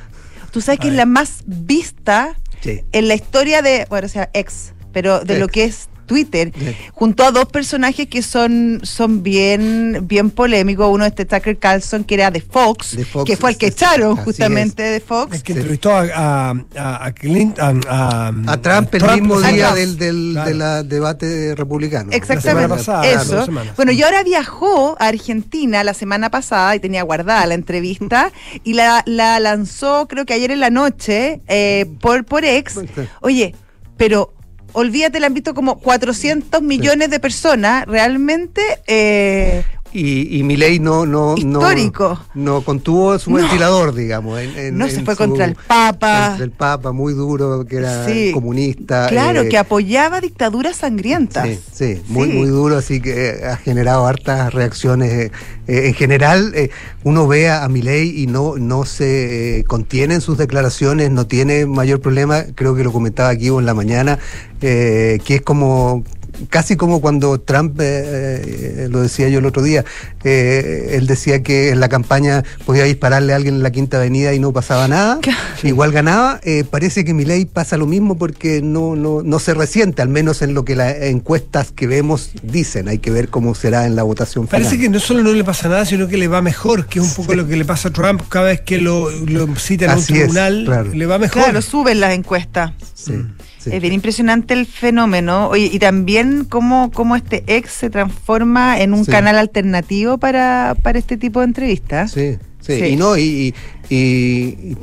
Tú 0.53 0.61
sabes 0.61 0.81
que 0.81 0.89
es 0.89 0.95
la 0.95 1.07
más 1.07 1.43
vista 1.47 2.37
Sí. 2.61 2.83
en 2.93 3.09
la 3.09 3.15
historia 3.15 3.63
de, 3.63 3.87
bueno, 3.89 4.07
o 4.07 4.11
sea, 4.11 4.29
ex, 4.35 4.75
pero 4.93 5.21
de 5.21 5.39
lo 5.39 5.49
que 5.49 5.65
es 5.65 5.89
Twitter, 6.11 6.51
Bien. 6.57 6.75
junto 6.93 7.23
a 7.25 7.31
dos 7.31 7.45
personajes 7.47 8.09
que 8.09 8.21
son, 8.21 8.81
son 8.83 9.23
bien, 9.23 10.01
bien 10.09 10.31
polémicos. 10.31 10.89
Uno 10.91 11.05
este 11.07 11.25
Tucker 11.25 11.57
Carlson, 11.57 12.03
que 12.03 12.15
era 12.17 12.33
de 12.33 12.41
Fox, 12.41 12.97
De 12.97 13.05
Fox, 13.05 13.31
que 13.31 13.37
fue 13.37 13.51
el 13.51 13.57
que 13.57 13.67
así 13.67 13.75
echaron 13.77 14.19
es. 14.19 14.25
justamente 14.25 14.83
de 14.83 14.99
Fox. 14.99 15.37
El 15.37 15.43
que 15.45 15.53
Sí. 15.53 15.59
entrevistó 15.61 15.93
a, 15.93 16.01
a, 16.03 16.51
a- 16.77 17.05
a 17.07 17.13
Clinton, 17.13 17.81
a, 17.89 18.33
A 18.49 18.57
Trump 18.61 18.93
el 18.97 19.03
mismo 19.21 19.41
día 19.41 19.69
Trump. 19.73 19.77
del, 19.79 19.97
del 19.99 20.31
Claro. 20.33 20.49
de 20.49 20.55
la 20.57 20.83
debate 20.83 21.55
republicano. 21.55 22.11
Exactamente. 22.11 22.47
La 22.47 22.53
semana 22.63 22.77
pasada, 22.77 23.07
Eso. 23.07 23.15
claro, 23.23 23.37
dos 23.37 23.45
semanas. 23.47 23.77
Bueno, 23.77 23.93
y 23.93 24.03
ahora 24.03 24.25
viajó 24.25 24.97
a 24.99 25.07
Argentina 25.07 25.85
la 25.85 25.95
semana 25.95 26.29
pasada 26.29 26.75
y 26.75 26.81
tenía 26.81 27.05
guardada 27.05 27.47
la 27.47 27.55
entrevista 27.55 28.33
y 28.65 28.73
la, 28.73 29.05
la 29.07 29.39
lanzó 29.39 30.09
creo 30.09 30.27
que 30.27 30.35
ayer 30.35 30.51
en 30.51 30.59
la 30.59 30.71
noche 30.71 31.41
eh, 31.47 31.87
por, 32.01 32.25
por 32.25 32.45
ex. 32.45 32.81
Oye, 33.21 33.55
pero 33.97 34.33
olvídate, 34.73 35.21
la 35.21 35.27
han 35.27 35.35
visto 35.35 35.55
como 35.55 35.79
400 35.79 36.63
millones 36.63 37.11
de 37.11 37.21
personas. 37.21 37.87
Realmente, 37.87 38.63
eh, 38.87 39.65
Y, 39.93 40.39
y 40.39 40.43
Milei 40.45 40.79
no, 40.79 41.05
no, 41.05 41.35
Histórico. 41.37 42.21
no, 42.35 42.55
no 42.55 42.61
contuvo 42.63 43.19
su 43.19 43.31
No. 43.31 43.39
ventilador, 43.39 43.95
digamos. 43.95 44.39
en- 44.41 44.57
en- 44.57 44.79
No 44.79 44.89
se 44.89 45.01
en 45.01 45.05
fue 45.05 45.15
su- 45.15 45.19
contra 45.19 45.45
el 45.47 45.55
Papa. 45.57 46.27
Contra 46.29 46.45
el 46.45 46.51
Papa, 46.53 46.93
muy 46.93 47.13
duro, 47.13 47.65
que 47.67 47.77
era 47.79 48.07
Sí. 48.07 48.31
comunista. 48.33 49.09
claro, 49.09 49.43
eh, 49.43 49.49
que 49.49 49.59
apoyaba 49.59 50.21
dictaduras 50.21 50.77
sangrientas. 50.77 51.49
Sí, 51.49 51.59
sí, 51.73 52.03
muy, 52.09 52.31
Sí. 52.31 52.37
muy 52.37 52.49
duro, 52.49 52.77
así 52.79 53.01
que 53.01 53.31
eh, 53.31 53.45
ha 53.47 53.57
generado 53.57 54.07
hartas 54.07 54.53
reacciones. 54.55 55.31
eh, 55.67 55.87
en 55.89 55.95
general, 55.95 56.53
eh, 56.57 56.71
uno 57.05 57.29
ve 57.29 57.49
a 57.49 57.69
Milei 57.69 58.23
y 58.23 58.27
no, 58.27 58.57
no 58.57 58.85
se 58.85 59.65
contiene 59.69 60.15
en 60.17 60.21
sus 60.21 60.37
declaraciones, 60.37 61.11
no 61.13 61.27
tiene 61.29 61.65
mayor 61.67 62.01
problema, 62.01 62.43
creo 62.57 62.75
que 62.75 62.83
lo 62.83 62.91
comentaba 62.93 63.29
aquí 63.29 63.49
en 63.49 63.67
la 63.67 63.75
mañana, 63.75 64.19
que 64.61 65.21
es 65.29 65.43
como 65.43 66.03
casi 66.49 66.77
como 66.77 67.01
cuando 67.01 67.41
Trump, 67.41 67.81
eh, 67.81 68.85
eh, 68.85 68.89
lo 68.91 69.01
decía 69.01 69.29
yo 69.29 69.39
el 69.39 69.47
otro 69.47 69.63
día, 69.63 69.85
eh, 70.25 70.91
él 70.93 71.07
decía 71.07 71.43
que 71.43 71.71
en 71.71 71.81
la 71.81 71.89
campaña 71.89 72.45
podía 72.67 72.85
dispararle 72.85 73.33
a 73.33 73.37
alguien 73.37 73.57
en 73.57 73.63
la 73.63 73.71
Quinta 73.71 73.99
Avenida 73.99 74.35
y 74.35 74.39
no 74.39 74.53
pasaba 74.53 74.89
nada, 74.89 75.19
igual 75.63 75.93
ganaba, 75.93 76.41
eh, 76.43 76.65
parece 76.69 77.05
que 77.05 77.15
Milei 77.15 77.45
pasa 77.45 77.77
lo 77.77 77.87
mismo 77.87 78.19
porque 78.19 78.63
no, 78.63 78.97
no, 78.97 79.23
no 79.23 79.39
se 79.39 79.55
resiente, 79.55 80.03
al 80.03 80.09
menos 80.09 80.43
en 80.43 80.55
lo 80.55 80.65
que 80.65 80.77
las 80.77 80.97
encuestas 80.97 81.73
que 81.73 81.87
vemos 81.87 82.31
dicen, 82.43 82.89
hay 82.89 82.99
que 82.99 83.11
ver 83.11 83.29
cómo 83.29 83.55
será 83.55 83.87
en 83.87 83.97
la 83.97 84.03
votación 84.03 84.47
final. 84.47 84.63
Parece 84.63 84.81
que 84.81 84.89
no 84.89 85.01
solo 85.01 85.23
no 85.23 85.33
le 85.33 85.45
pasa 85.45 85.69
nada, 85.69 85.85
sino 85.85 86.09
que 86.09 86.17
le 86.17 86.29
va 86.29 86.43
mejor, 86.43 86.87
que 86.87 86.99
es 86.99 87.05
un 87.05 87.15
poco 87.15 87.35
lo 87.35 87.47
que 87.47 87.57
le 87.57 87.65
pasa 87.65 87.89
a 87.89 87.93
Trump 87.93 88.23
cada 88.29 88.47
vez 88.47 88.61
que 88.61 88.79
lo, 88.79 89.11
lo 89.11 89.55
citan 89.57 89.91
a 89.91 89.95
un 89.95 90.01
es, 90.01 90.07
tribunal, 90.07 90.63
claro. 90.67 90.93
le 90.93 91.07
va 91.07 91.19
mejor. 91.19 91.43
Claro, 91.43 91.63
suben 91.63 92.01
las 92.01 92.13
encuestas. 92.15 92.73
Sí, 92.95 93.15
sí. 93.61 93.71
Es 93.73 93.81
bien 93.81 93.93
impresionante 93.93 94.55
el 94.55 94.67
fenómeno. 94.67 95.49
Oye, 95.49 95.69
y 95.73 95.79
también 95.79 96.45
cómo, 96.49 96.91
cómo 96.93 97.15
este 97.17 97.45
ex 97.47 97.71
se 97.73 97.91
transforma 97.91 98.81
en 98.81 98.93
un 98.95 99.05
Sí. 99.05 99.11
canal 99.11 99.39
alternativo 99.39 100.19
para, 100.19 100.77
para 100.83 100.99
este 100.99 101.17
tipo 101.17 101.41
de 101.41 101.47
entrevistas. 101.47 102.13
Sí, 102.13 102.39
sí, 102.61 102.79
Sí. 102.79 102.85
y 102.87 102.97
no, 102.97 103.17
y, 103.17 103.55
y, 103.91 103.95
y- 103.97 104.59
y 104.73 104.75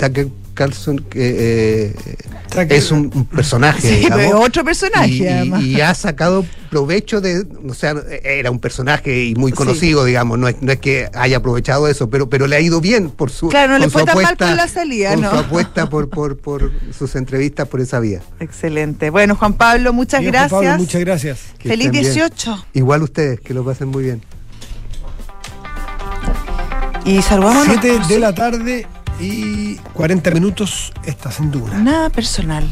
Carlson 0.57 0.97
que 0.99 1.35
eh, 1.89 1.93
Tucker- 2.49 2.71
es 2.73 2.91
un, 2.91 3.11
un 3.13 3.25
personaje, 3.25 3.81
Sí, 3.81 3.95
digamos, 3.97 4.17
pero 4.25 4.39
es 4.39 4.45
otro 4.47 4.63
personaje, 4.65 5.07
y, 5.07 5.23
y- 5.23 5.27
además. 5.27 5.61
y 5.63 5.81
ha 5.81 5.93
sacado 5.93 6.43
provecho 6.71 7.21
de, 7.21 7.45
o 7.69 7.73
sea, 7.73 7.95
era 8.23 8.49
un 8.51 8.59
personaje 8.59 9.23
y 9.25 9.35
muy 9.35 9.51
Sí. 9.51 9.57
conocido, 9.57 10.03
digamos, 10.03 10.37
no 10.39 10.47
es, 10.47 10.55
no 10.61 10.71
es 10.71 10.79
que 10.79 11.09
haya 11.13 11.37
aprovechado 11.37 11.87
eso, 11.87 12.09
pero, 12.09 12.29
pero 12.29 12.47
le 12.47 12.55
ha 12.55 12.59
ido 12.59 12.81
bien 12.81 13.09
por 13.09 13.29
su, 13.29 13.49
Claro, 13.49 13.73
no 13.73 13.77
le 13.77 13.85
con 13.85 13.91
su 13.91 13.97
fue 13.99 14.05
tan 14.05 14.15
mal 14.15 14.25
apuesta, 14.25 14.47
con 14.47 14.57
la 14.57 14.67
salida, 14.67 15.11
con 15.11 15.21
¿no? 15.21 15.29
su 15.31 15.37
apuesta 15.37 15.89
por, 15.89 16.09
por, 16.17 16.37
por 16.37 16.71
sus 16.97 17.15
entrevistas 17.15 17.67
por 17.67 17.79
esa 17.79 17.99
vía. 17.99 18.21
Excelente. 18.39 19.09
Bueno, 19.11 19.35
Juan 19.35 19.53
Pablo, 19.53 19.93
muchas 19.93 20.19
Bien, 20.21 20.33
Juan 20.33 20.41
gracias. 20.49 20.61
Pablo, 20.71 20.77
muchas 20.83 21.01
gracias. 21.01 21.39
Que 21.59 21.69
Feliz 21.69 21.85
estén 21.87 22.01
bien. 22.01 22.13
18. 22.13 22.65
Igual 22.73 23.03
ustedes, 23.03 23.39
que 23.39 23.53
lo 23.53 23.63
pasen 23.63 23.87
muy 23.89 24.03
bien. 24.03 24.21
Y 27.05 27.21
saludamos. 27.21 27.65
7 27.81 27.99
de 28.09 28.19
la 28.19 28.33
tarde 28.35 28.85
y 29.19 29.75
40 29.93 30.31
minutos, 30.31 30.91
estás 31.05 31.39
en 31.39 31.51
Duna. 31.51 31.77
Nada 31.79 32.09
personal. 32.09 32.67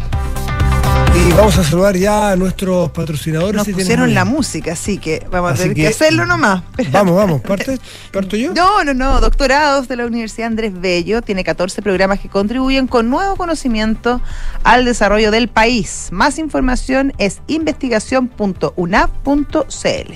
Y 1.16 1.32
vamos 1.32 1.58
a 1.58 1.64
saludar 1.64 1.96
ya 1.96 2.32
a 2.32 2.36
nuestros 2.36 2.92
patrocinadores. 2.92 3.56
Nos 3.56 3.66
si 3.66 3.74
pusieron 3.74 4.14
la 4.14 4.26
música, 4.26 4.74
así 4.74 4.98
que 4.98 5.26
vamos 5.32 5.54
Así 5.54 5.62
a 5.62 5.64
tener 5.64 5.76
que, 5.76 5.82
que- 5.84 5.88
hacerlo 5.88 6.26
nomás. 6.26 6.64
Vamos, 6.92 7.16
vamos, 7.16 7.42
parte, 7.42 7.80
parto 8.12 8.36
yo. 8.36 8.54
No, 8.54 8.84
no, 8.84 8.94
no. 8.94 9.22
Doctorados 9.22 9.88
de 9.88 9.96
la 9.96 10.06
Universidad 10.06 10.48
Andrés 10.48 10.74
Bello 10.80 11.22
tiene 11.22 11.46
14 11.46 11.82
programas 11.82 12.20
que 12.20 12.28
contribuyen 12.28 12.88
con 12.88 13.10
nuevo 13.10 13.38
conocimiento 13.38 14.20
al 14.64 14.84
desarrollo 14.84 15.32
del 15.32 15.48
país. 15.48 16.10
Más 16.12 16.38
información 16.38 17.14
es 17.18 17.40
investigación.unap.cl. 17.48 20.14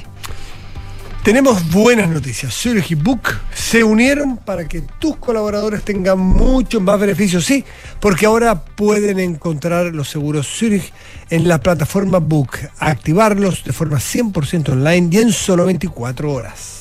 Tenemos 1.29 1.69
buenas 1.69 2.09
noticias. 2.09 2.51
Zurich 2.55 2.89
y 2.89 2.95
Book 2.95 3.21
se 3.53 3.83
unieron 3.83 4.37
para 4.37 4.67
que 4.67 4.81
tus 4.81 5.17
colaboradores 5.17 5.83
tengan 5.83 6.17
muchos 6.17 6.81
más 6.81 6.99
beneficios. 6.99 7.45
Sí, 7.45 7.63
porque 7.99 8.25
ahora 8.25 8.65
pueden 8.65 9.19
encontrar 9.19 9.93
los 9.93 10.09
seguros 10.09 10.47
Zurich 10.47 10.91
en 11.29 11.47
la 11.47 11.59
plataforma 11.59 12.17
Book, 12.17 12.57
activarlos 12.79 13.63
de 13.63 13.73
forma 13.73 13.97
100% 13.97 14.69
online 14.69 15.09
y 15.11 15.19
en 15.19 15.31
solo 15.31 15.67
24 15.67 16.33
horas. 16.33 16.79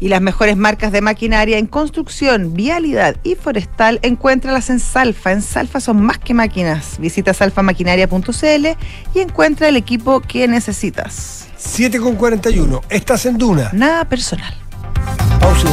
Y 0.00 0.08
las 0.08 0.22
mejores 0.22 0.56
marcas 0.56 0.90
de 0.90 1.02
maquinaria 1.02 1.58
en 1.58 1.66
construcción, 1.66 2.54
vialidad 2.54 3.16
y 3.22 3.34
forestal, 3.34 3.98
encuéntralas 4.00 4.70
en 4.70 4.80
Salfa. 4.80 5.30
En 5.30 5.42
Salfa 5.42 5.80
son 5.80 6.00
más 6.00 6.18
que 6.18 6.32
máquinas. 6.32 6.98
Visita 6.98 7.34
salfamaquinaria.cl 7.34 8.66
y 9.14 9.20
encuentra 9.20 9.68
el 9.68 9.76
equipo 9.76 10.20
que 10.20 10.48
necesitas. 10.48 11.43
7 11.64 11.98
con 11.98 12.14
41. 12.16 12.82
Estás 12.88 13.26
en 13.26 13.38
Duna. 13.38 13.70
Nada 13.72 14.04
personal. 14.04 14.54
Pausa. 15.40 15.68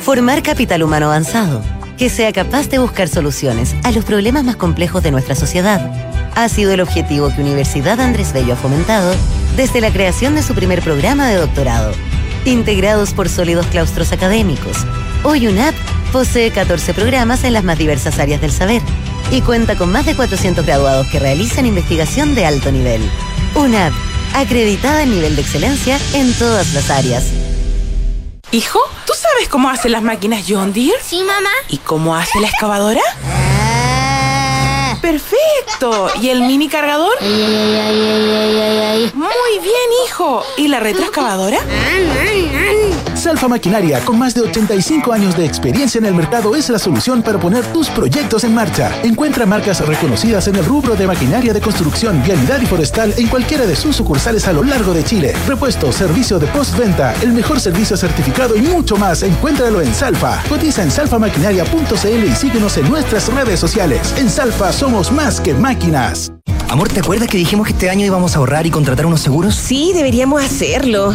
Formar 0.00 0.42
capital 0.42 0.82
humano 0.82 1.06
avanzado, 1.06 1.62
que 1.96 2.10
sea 2.10 2.32
capaz 2.32 2.68
de 2.68 2.78
buscar 2.78 3.08
soluciones 3.08 3.74
a 3.84 3.92
los 3.92 4.04
problemas 4.04 4.44
más 4.44 4.56
complejos 4.56 5.02
de 5.02 5.12
nuestra 5.12 5.34
sociedad, 5.34 5.80
ha 6.34 6.48
sido 6.48 6.72
el 6.72 6.82
objetivo 6.82 7.30
que 7.34 7.40
Universidad 7.40 8.00
Andrés 8.00 8.32
Bello 8.34 8.52
ha 8.52 8.56
fomentado 8.56 9.14
desde 9.56 9.80
la 9.80 9.90
creación 9.90 10.34
de 10.34 10.42
su 10.42 10.54
primer 10.54 10.82
programa 10.82 11.28
de 11.28 11.36
doctorado. 11.36 11.92
Integrados 12.44 13.14
por 13.14 13.30
sólidos 13.30 13.66
claustros 13.68 14.12
académicos, 14.12 14.76
hoy 15.22 15.46
UNAP 15.46 15.74
posee 16.14 16.52
14 16.52 16.94
programas 16.94 17.42
en 17.42 17.52
las 17.52 17.64
más 17.64 17.76
diversas 17.76 18.20
áreas 18.20 18.40
del 18.40 18.52
saber 18.52 18.80
y 19.32 19.40
cuenta 19.40 19.76
con 19.76 19.90
más 19.90 20.06
de 20.06 20.14
400 20.14 20.64
graduados 20.64 21.08
que 21.08 21.18
realizan 21.18 21.66
investigación 21.66 22.36
de 22.36 22.46
alto 22.46 22.70
nivel. 22.70 23.02
UNAP, 23.56 23.92
acreditada 24.32 25.02
en 25.02 25.10
nivel 25.10 25.34
de 25.34 25.42
excelencia 25.42 25.98
en 26.12 26.32
todas 26.34 26.72
las 26.72 26.88
áreas. 26.88 27.24
Hijo, 28.52 28.78
¿tú 29.04 29.12
sabes 29.12 29.48
cómo 29.48 29.68
hacen 29.68 29.90
las 29.90 30.04
máquinas 30.04 30.44
John 30.48 30.72
Deere? 30.72 31.02
Sí, 31.02 31.18
mamá. 31.18 31.50
¿Y 31.68 31.78
cómo 31.78 32.14
hace 32.14 32.38
la 32.38 32.46
excavadora? 32.46 33.02
Ah. 33.24 34.96
¡Perfecto! 35.02 36.12
¿Y 36.22 36.28
el 36.28 36.42
mini 36.42 36.68
cargador? 36.68 37.16
Ay, 37.20 37.42
ay, 37.42 37.76
ay, 37.76 38.00
ay, 38.06 38.30
ay, 38.30 38.60
ay, 38.60 38.78
ay. 38.78 39.12
Muy 39.14 39.58
bien, 39.60 39.90
hijo. 40.06 40.44
¿Y 40.58 40.68
la 40.68 40.78
retroexcavadora? 40.78 41.58
Salfa 43.24 43.48
Maquinaria, 43.48 44.04
con 44.04 44.18
más 44.18 44.34
de 44.34 44.42
85 44.42 45.10
años 45.10 45.34
de 45.34 45.46
experiencia 45.46 45.98
en 45.98 46.04
el 46.04 46.12
mercado, 46.12 46.54
es 46.54 46.68
la 46.68 46.78
solución 46.78 47.22
para 47.22 47.40
poner 47.40 47.64
tus 47.72 47.88
proyectos 47.88 48.44
en 48.44 48.54
marcha. 48.54 48.92
Encuentra 49.02 49.46
marcas 49.46 49.80
reconocidas 49.80 50.46
en 50.46 50.56
el 50.56 50.64
rubro 50.66 50.94
de 50.94 51.06
maquinaria 51.06 51.54
de 51.54 51.60
construcción, 51.62 52.22
vialidad 52.22 52.60
y 52.60 52.66
forestal 52.66 53.14
en 53.16 53.28
cualquiera 53.28 53.64
de 53.64 53.76
sus 53.76 53.96
sucursales 53.96 54.46
a 54.46 54.52
lo 54.52 54.62
largo 54.62 54.92
de 54.92 55.04
Chile. 55.04 55.34
Repuesto, 55.48 55.90
servicio 55.90 56.38
de 56.38 56.48
postventa, 56.48 57.14
el 57.22 57.32
mejor 57.32 57.60
servicio 57.60 57.96
certificado 57.96 58.56
y 58.56 58.60
mucho 58.60 58.98
más. 58.98 59.22
Encuéntralo 59.22 59.80
en 59.80 59.94
Salfa. 59.94 60.42
Cotiza 60.46 60.82
en 60.82 60.90
salfamaquinaria.cl 60.90 62.24
y 62.30 62.36
síguenos 62.36 62.76
en 62.76 62.90
nuestras 62.90 63.32
redes 63.32 63.58
sociales. 63.58 64.14
En 64.18 64.28
Salfa 64.28 64.70
somos 64.70 65.10
más 65.10 65.40
que 65.40 65.54
máquinas. 65.54 66.30
Amor, 66.74 66.88
¿te 66.88 67.00
acuerdas 67.00 67.28
que 67.28 67.38
dijimos 67.38 67.68
que 67.68 67.72
este 67.72 67.88
año 67.88 68.04
íbamos 68.04 68.34
a 68.34 68.38
ahorrar 68.40 68.66
y 68.66 68.70
contratar 68.70 69.06
unos 69.06 69.20
seguros? 69.20 69.54
Sí, 69.54 69.92
deberíamos 69.94 70.42
hacerlo. 70.42 71.14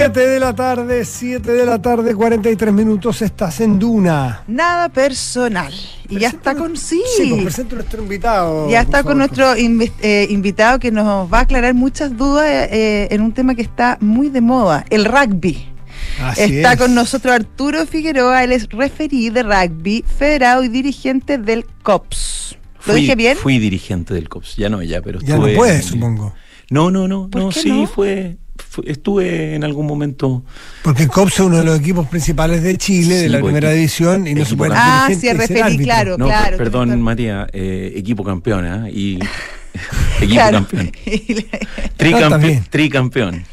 7 0.00 0.18
de 0.28 0.40
la 0.40 0.54
tarde, 0.54 1.04
7 1.04 1.52
de 1.52 1.66
la 1.66 1.82
tarde, 1.82 2.14
43 2.14 2.72
minutos, 2.72 3.20
estás 3.20 3.60
en 3.60 3.78
Duna. 3.78 4.44
Nada 4.46 4.88
personal. 4.88 5.74
Y 6.08 6.18
ya 6.18 6.28
está 6.28 6.54
con 6.54 6.74
sí. 6.78 7.02
Sí, 7.18 7.28
pues 7.28 7.42
presento 7.42 7.74
a 7.74 7.78
nuestro 7.80 8.02
invitado. 8.02 8.70
Ya 8.70 8.80
está 8.80 9.02
con 9.02 9.18
nuestro 9.18 9.52
eh, 9.54 10.26
invitado 10.30 10.78
que 10.78 10.90
nos 10.90 11.30
va 11.30 11.40
a 11.40 11.42
aclarar 11.42 11.74
muchas 11.74 12.16
dudas 12.16 12.46
eh, 12.70 13.08
en 13.10 13.20
un 13.20 13.32
tema 13.32 13.54
que 13.54 13.60
está 13.60 13.98
muy 14.00 14.30
de 14.30 14.40
moda, 14.40 14.86
el 14.88 15.04
rugby. 15.04 15.68
Así 16.22 16.44
está 16.56 16.72
es. 16.72 16.78
con 16.78 16.94
nosotros 16.94 17.34
Arturo 17.34 17.84
Figueroa, 17.84 18.42
él 18.42 18.52
es 18.52 18.70
referí 18.70 19.28
de 19.28 19.42
rugby, 19.42 20.02
federado 20.16 20.64
y 20.64 20.68
dirigente 20.68 21.36
del 21.36 21.66
COPS. 21.82 22.56
¿Lo 22.86 22.94
Fui- 22.94 23.02
dije 23.02 23.16
bien? 23.16 23.36
Fui 23.36 23.58
dirigente 23.58 24.14
del 24.14 24.30
COPS, 24.30 24.56
ya 24.56 24.70
no, 24.70 24.82
ya, 24.82 25.02
pero 25.02 25.20
Ya 25.20 25.36
no 25.36 25.46
puedes, 25.54 25.84
supongo. 25.84 26.32
No, 26.70 26.90
no, 26.90 27.06
no, 27.06 27.28
¿Por 27.28 27.42
no, 27.42 27.52
sí, 27.52 27.86
fue- 27.92 28.38
Estuve 28.84 29.54
en 29.54 29.64
algún 29.64 29.86
momento. 29.86 30.44
Porque 30.82 31.02
el 31.04 31.08
COPS 31.08 31.34
es 31.34 31.40
uno 31.40 31.58
de 31.58 31.64
los 31.64 31.78
equipos 31.80 32.06
principales 32.06 32.62
de 32.62 32.76
Chile, 32.78 33.16
de 33.16 33.28
la 33.28 33.40
pues, 33.40 33.52
primera 33.52 33.68
equipo- 33.70 33.76
división, 33.76 34.26
y 34.26 34.34
no 34.34 34.44
se 34.44 34.56
puede 34.56 34.72
Ah, 34.76 35.08
sí, 35.08 35.32
referí, 35.32 35.78
claro, 35.78 36.16
No, 36.16 36.26
claro. 36.26 36.56
per- 36.56 36.58
perdón, 36.58 37.00
Matías, 37.02 37.48
eh, 37.52 37.92
equipo 37.96 38.22
campeón, 38.24 38.64
¿ah? 38.66 38.88
Y. 38.90 39.18
equipo 40.20 40.34
Claro. 40.34 40.52
campeón. 40.58 40.92
Tricampe- 41.98 42.38
bien. 42.40 42.64
tricampeón. 42.70 43.44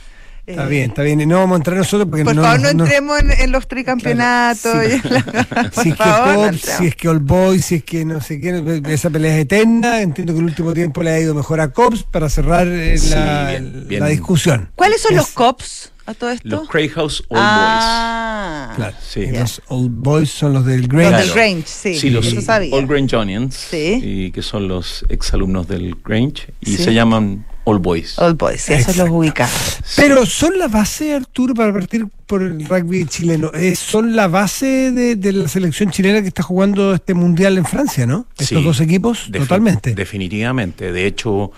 Está 0.47 0.65
bien, 0.65 0.89
está 0.91 1.01
bien. 1.03 1.19
Y 1.19 1.25
no 1.25 1.39
vamos 1.39 1.55
a 1.55 1.57
entrar 1.57 1.75
nosotros 1.77 2.07
porque 2.09 2.23
Por 2.23 2.33
no. 2.35 2.41
favor, 2.41 2.61
no, 2.61 2.73
no- 2.73 2.83
entremos 2.85 3.19
en, 3.19 3.31
en 3.31 3.51
los 3.51 3.67
tricampeonatos. 3.67 4.71
Claro, 4.71 4.87
y 4.87 4.91
en 4.93 5.01
la- 5.13 5.71
Si 5.73 5.89
es 5.89 5.95
por 5.97 5.97
que 5.97 6.03
favor, 6.03 6.53
no 6.53 6.57
si 6.57 6.85
es 6.87 6.95
que 6.95 7.09
All 7.09 7.19
Boys, 7.19 7.65
si 7.65 7.75
es 7.75 7.83
que 7.83 8.05
no 8.05 8.21
sé 8.21 8.39
qué, 8.39 8.81
esa 8.87 9.09
pelea 9.09 9.35
es 9.35 9.41
eterna. 9.41 10.01
Entiendo 10.01 10.31
que 10.33 10.39
el 10.39 10.45
último 10.45 10.73
tiempo 10.73 11.03
le 11.03 11.09
ha 11.11 11.19
ido 11.19 11.35
mejor 11.35 11.59
a 11.59 11.67
Cops 11.73 12.03
para 12.03 12.29
cerrar 12.29 12.65
eh, 12.67 12.97
Sí, 12.97 13.09
la, 13.09 13.49
bien, 13.49 13.85
bien. 13.87 13.99
la 14.01 14.07
discusión. 14.07 14.69
¿Cuáles 14.75 15.01
son 15.01 15.11
Es- 15.11 15.17
los 15.17 15.27
COPS 15.31 15.91
a 16.05 16.13
todo 16.13 16.29
esto? 16.29 16.47
Los 16.47 16.69
Craig 16.69 16.89
House 16.91 17.21
All 17.27 17.37
ah, 17.41 18.71
Claro. 18.77 18.95
Sí. 19.05 19.19
Y 19.23 19.31
Ya. 19.33 19.41
Los 19.41 19.61
Old 19.67 19.91
Boys 19.91 20.29
son 20.29 20.53
los 20.53 20.65
del 20.65 20.87
Grange. 20.87 21.11
Los 21.11 21.19
del 21.25 21.31
Grange, 21.33 21.63
sí. 21.67 21.95
Sí, 21.99 22.09
los 22.09 22.25
eso 22.25 22.39
sabía. 22.41 22.73
All 22.73 22.87
Grangeonians, 22.87 23.53
Sí. 23.53 23.99
y 24.01 24.31
que 24.31 24.41
son 24.41 24.69
los 24.69 25.03
exalumnos 25.09 25.67
del 25.67 25.95
Grange, 26.05 26.53
y 26.61 26.77
Sí. 26.77 26.83
se 26.85 26.93
llaman 26.93 27.45
All 27.69 27.79
Boys. 27.79 28.17
Old 28.17 28.37
Boys, 28.37 28.69
esos 28.69 28.95
los 28.97 29.09
ubicamos. 29.09 29.79
Pero 29.97 30.25
son 30.25 30.57
la 30.57 30.67
base, 30.67 31.13
Arturo, 31.13 31.53
para 31.53 31.73
partir 31.73 32.07
por 32.25 32.41
el 32.41 32.65
rugby 32.65 33.05
chileno. 33.05 33.51
eh, 33.53 33.75
son 33.75 34.15
la 34.15 34.27
base 34.27 34.91
de, 34.91 35.15
de 35.17 35.33
la 35.33 35.47
selección 35.49 35.91
chilena 35.91 36.21
que 36.21 36.29
está 36.29 36.43
jugando 36.43 36.93
este 36.93 37.13
mundial 37.13 37.57
en 37.57 37.65
Francia, 37.65 38.05
¿no? 38.05 38.25
Estos 38.37 38.47
Sí, 38.47 38.63
dos 38.63 38.79
equipos, 38.79 39.29
defi- 39.29 39.39
totalmente. 39.39 39.93
Definitivamente. 39.95 40.91
De 40.93 41.05
hecho, 41.05 41.51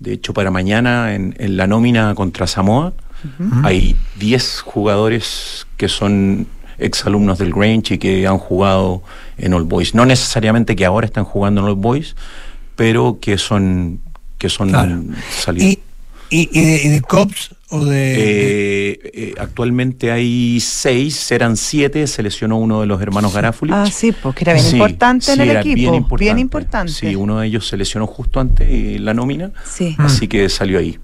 de 0.00 0.14
hecho 0.14 0.34
para 0.34 0.50
mañana 0.50 1.14
en, 1.14 1.34
en 1.38 1.56
la 1.56 1.66
nómina 1.68 2.14
contra 2.16 2.46
Samoa 2.48 2.92
hay 3.62 3.94
10 4.18 4.62
jugadores 4.62 5.66
que 5.76 5.88
son 5.88 6.48
exalumnos 6.78 7.38
del 7.38 7.52
Grange 7.52 7.94
y 7.94 7.98
que 7.98 8.26
han 8.26 8.38
jugado 8.38 9.04
en 9.38 9.54
All 9.54 9.62
Boys. 9.62 9.94
No 9.94 10.04
necesariamente 10.06 10.74
que 10.74 10.84
ahora 10.84 11.06
están 11.06 11.22
jugando 11.24 11.60
en 11.60 11.68
All 11.68 11.76
Boys, 11.76 12.16
pero 12.74 13.18
que 13.20 13.38
son 13.38 14.00
que 14.42 14.48
son 14.48 14.68
Claro. 14.70 15.00
salidos. 15.38 15.72
Y, 15.72 15.78
y, 16.30 16.48
y 16.60 16.64
de, 16.64 16.82
y 16.84 16.88
de 16.88 17.00
Cops 17.00 17.54
o 17.70 17.84
de. 17.84 18.14
Eh, 18.16 19.00
eh, 19.14 19.34
actualmente 19.38 20.10
hay 20.10 20.58
seis, 20.60 21.30
eran 21.30 21.56
siete, 21.56 22.06
se 22.06 22.22
lesionó 22.22 22.58
uno 22.58 22.80
de 22.80 22.86
los 22.86 23.00
hermanos 23.00 23.32
Garáfuli. 23.32 23.72
Ah, 23.72 23.86
sí, 23.90 24.10
porque 24.12 24.44
era 24.44 24.54
bien 24.54 24.64
Sí, 24.64 24.72
importante 24.76 25.30
en 25.30 25.36
sí, 25.36 25.42
el 25.42 25.50
era 25.50 25.60
equipo. 25.60 25.76
Bien 25.76 25.94
importante. 25.94 26.24
Bien 26.24 26.38
importante. 26.38 26.92
Sí, 26.92 27.14
uno 27.14 27.38
de 27.38 27.46
ellos 27.46 27.68
se 27.68 27.76
lesionó 27.76 28.06
justo 28.06 28.40
antes 28.40 28.66
de 28.68 28.98
la 28.98 29.14
nómina, 29.14 29.52
Sí. 29.64 29.94
así 29.98 30.26
que 30.26 30.48
salió 30.48 30.78
ahí. 30.78 30.98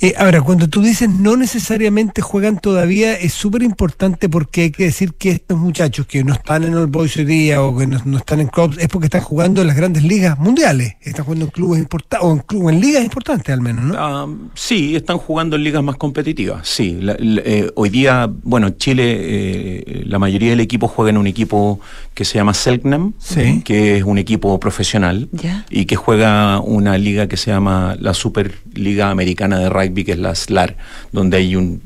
Eh, 0.00 0.14
ahora, 0.16 0.40
cuando 0.42 0.68
tú 0.68 0.80
dices 0.80 1.08
no 1.10 1.36
necesariamente 1.36 2.22
juegan 2.22 2.58
todavía, 2.60 3.14
es 3.14 3.32
súper 3.32 3.62
importante 3.64 4.28
porque 4.28 4.62
hay 4.62 4.70
que 4.70 4.84
decir 4.84 5.14
que 5.14 5.30
estos 5.30 5.58
muchachos 5.58 6.06
que 6.06 6.22
no 6.22 6.32
están 6.34 6.62
en 6.64 6.74
All 6.76 6.86
Boys 6.86 7.16
hoy 7.16 7.24
día 7.24 7.62
o 7.62 7.76
que 7.76 7.86
no, 7.88 8.00
no 8.04 8.18
están 8.18 8.38
en 8.40 8.46
Cops 8.46 8.78
es 8.78 8.86
porque 8.88 9.06
están 9.06 9.22
jugando 9.22 9.60
en 9.60 9.66
las 9.66 9.76
grandes 9.76 10.04
ligas 10.04 10.38
mundiales. 10.38 10.94
Están 11.00 11.24
jugando 11.24 11.46
en 11.46 11.50
clubes 11.50 11.80
importantes 11.80 12.28
o 12.28 12.32
en, 12.32 12.38
clubes, 12.40 12.74
en 12.74 12.80
ligas 12.80 13.02
importantes 13.04 13.52
al 13.52 13.60
menos, 13.60 13.84
¿no? 13.86 13.94
Ah, 13.98 14.26
sí, 14.54 14.94
están 14.94 15.18
jugando 15.18 15.56
en 15.56 15.64
ligas 15.64 15.82
más 15.82 15.96
competitivas. 15.96 16.68
Sí, 16.68 16.98
La- 17.00 17.16
la- 17.18 17.42
eh, 17.44 17.70
hoy 17.74 17.88
día, 17.90 18.30
bueno, 18.44 18.70
Chile, 18.70 19.16
eh, 19.18 20.02
la 20.06 20.18
mayoría 20.18 20.50
del 20.50 20.60
equipo 20.60 20.86
juega 20.88 21.10
en 21.10 21.16
un 21.16 21.26
equipo 21.26 21.80
que 22.14 22.24
se 22.24 22.34
llama 22.38 22.54
Selknam, 22.54 23.14
Sí. 23.18 23.62
que 23.64 23.96
es 23.96 24.04
un 24.04 24.18
equipo 24.18 24.58
profesional 24.60 25.28
Ya. 25.32 25.66
y 25.70 25.86
que 25.86 25.96
juega 25.96 26.60
una 26.60 26.96
liga 26.98 27.26
que 27.26 27.36
se 27.36 27.50
llama 27.50 27.96
la 27.98 28.14
Superliga 28.14 29.10
Americana 29.10 29.47
de 29.56 29.70
Rugby, 29.70 30.04
que 30.04 30.12
es 30.12 30.18
la 30.18 30.34
SLAR, 30.34 30.76
donde 31.12 31.36
hay 31.36 31.54
un 31.56 31.80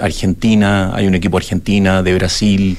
Argentina, 0.00 0.92
hay 0.94 1.06
un 1.06 1.14
equipo 1.14 1.36
Argentina, 1.38 2.02
de 2.02 2.14
Brasil. 2.14 2.76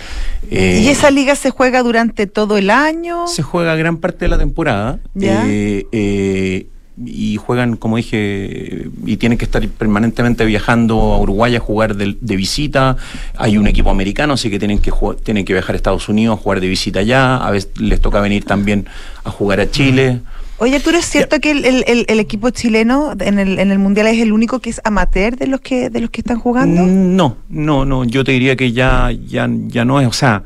eh, 0.52 0.82
¿Y 0.84 0.90
esa 0.90 1.12
liga 1.12 1.36
se 1.36 1.50
juega 1.50 1.84
durante 1.84 2.28
todo 2.28 2.58
el 2.58 2.70
año? 2.70 3.28
se 3.28 3.42
juega 3.44 3.76
gran 3.76 3.98
parte 3.98 4.26
de 4.26 4.30
la 4.30 4.38
temporada 4.38 5.00
Ya. 5.16 5.44
eh, 5.48 5.86
eh, 5.92 6.68
y 7.06 7.38
juegan, 7.38 7.78
como 7.78 7.96
dije, 7.96 8.90
y 9.06 9.16
tienen 9.16 9.38
que 9.38 9.46
estar 9.46 9.66
permanentemente 9.70 10.44
viajando 10.44 10.96
a 11.14 11.20
Uruguay 11.22 11.56
a 11.56 11.60
jugar 11.62 11.96
de, 11.96 12.18
de 12.20 12.36
visita. 12.36 12.98
Hay 13.38 13.58
un 13.58 13.68
equipo 13.68 13.90
americano, 13.90 14.34
así 14.34 14.50
que 14.50 14.60
tienen 14.60 14.80
que 14.80 14.92
jugar- 14.92 15.16
tienen 15.16 15.46
que 15.46 15.54
viajar 15.54 15.76
a 15.76 15.78
Estados 15.78 16.10
Unidos 16.10 16.38
a 16.38 16.42
jugar 16.42 16.60
de 16.60 16.68
visita 16.68 17.00
allá. 17.00 17.38
A 17.38 17.52
veces 17.52 17.70
les 17.80 18.02
toca 18.02 18.20
venir 18.20 18.44
también 18.44 18.86
a 19.24 19.30
jugar 19.32 19.62
a 19.62 19.72
Chile. 19.72 20.20
Oye, 20.62 20.76
Arturo, 20.76 20.98
¿es 20.98 21.06
cierto 21.06 21.40
que 21.40 21.52
el, 21.52 21.64
el- 21.64 22.06
el- 22.08 22.20
equipo 22.20 22.50
chileno 22.50 23.14
en 23.20 23.40
el, 23.40 23.60
en 23.60 23.72
el 23.72 23.80
Mundial 23.80 24.08
es 24.08 24.20
el 24.22 24.34
único 24.34 24.60
que 24.60 24.70
es 24.70 24.82
amateur 24.84 25.38
de 25.38 25.48
los 25.48 25.62
que, 25.62 25.90
de 25.90 26.02
los 26.02 26.10
que 26.10 26.20
están 26.22 26.38
jugando? 26.40 26.84
Mm, 26.84 27.16
No, 27.16 27.38
no, 27.50 27.86
no. 27.86 28.04
Yo 28.04 28.24
te 28.26 28.34
diría 28.34 28.58
que 28.58 28.74
ya, 28.74 29.10
ya, 29.12 29.48
ya 29.50 29.86
no 29.86 30.02
es, 30.02 30.08
o 30.08 30.12
sea, 30.12 30.44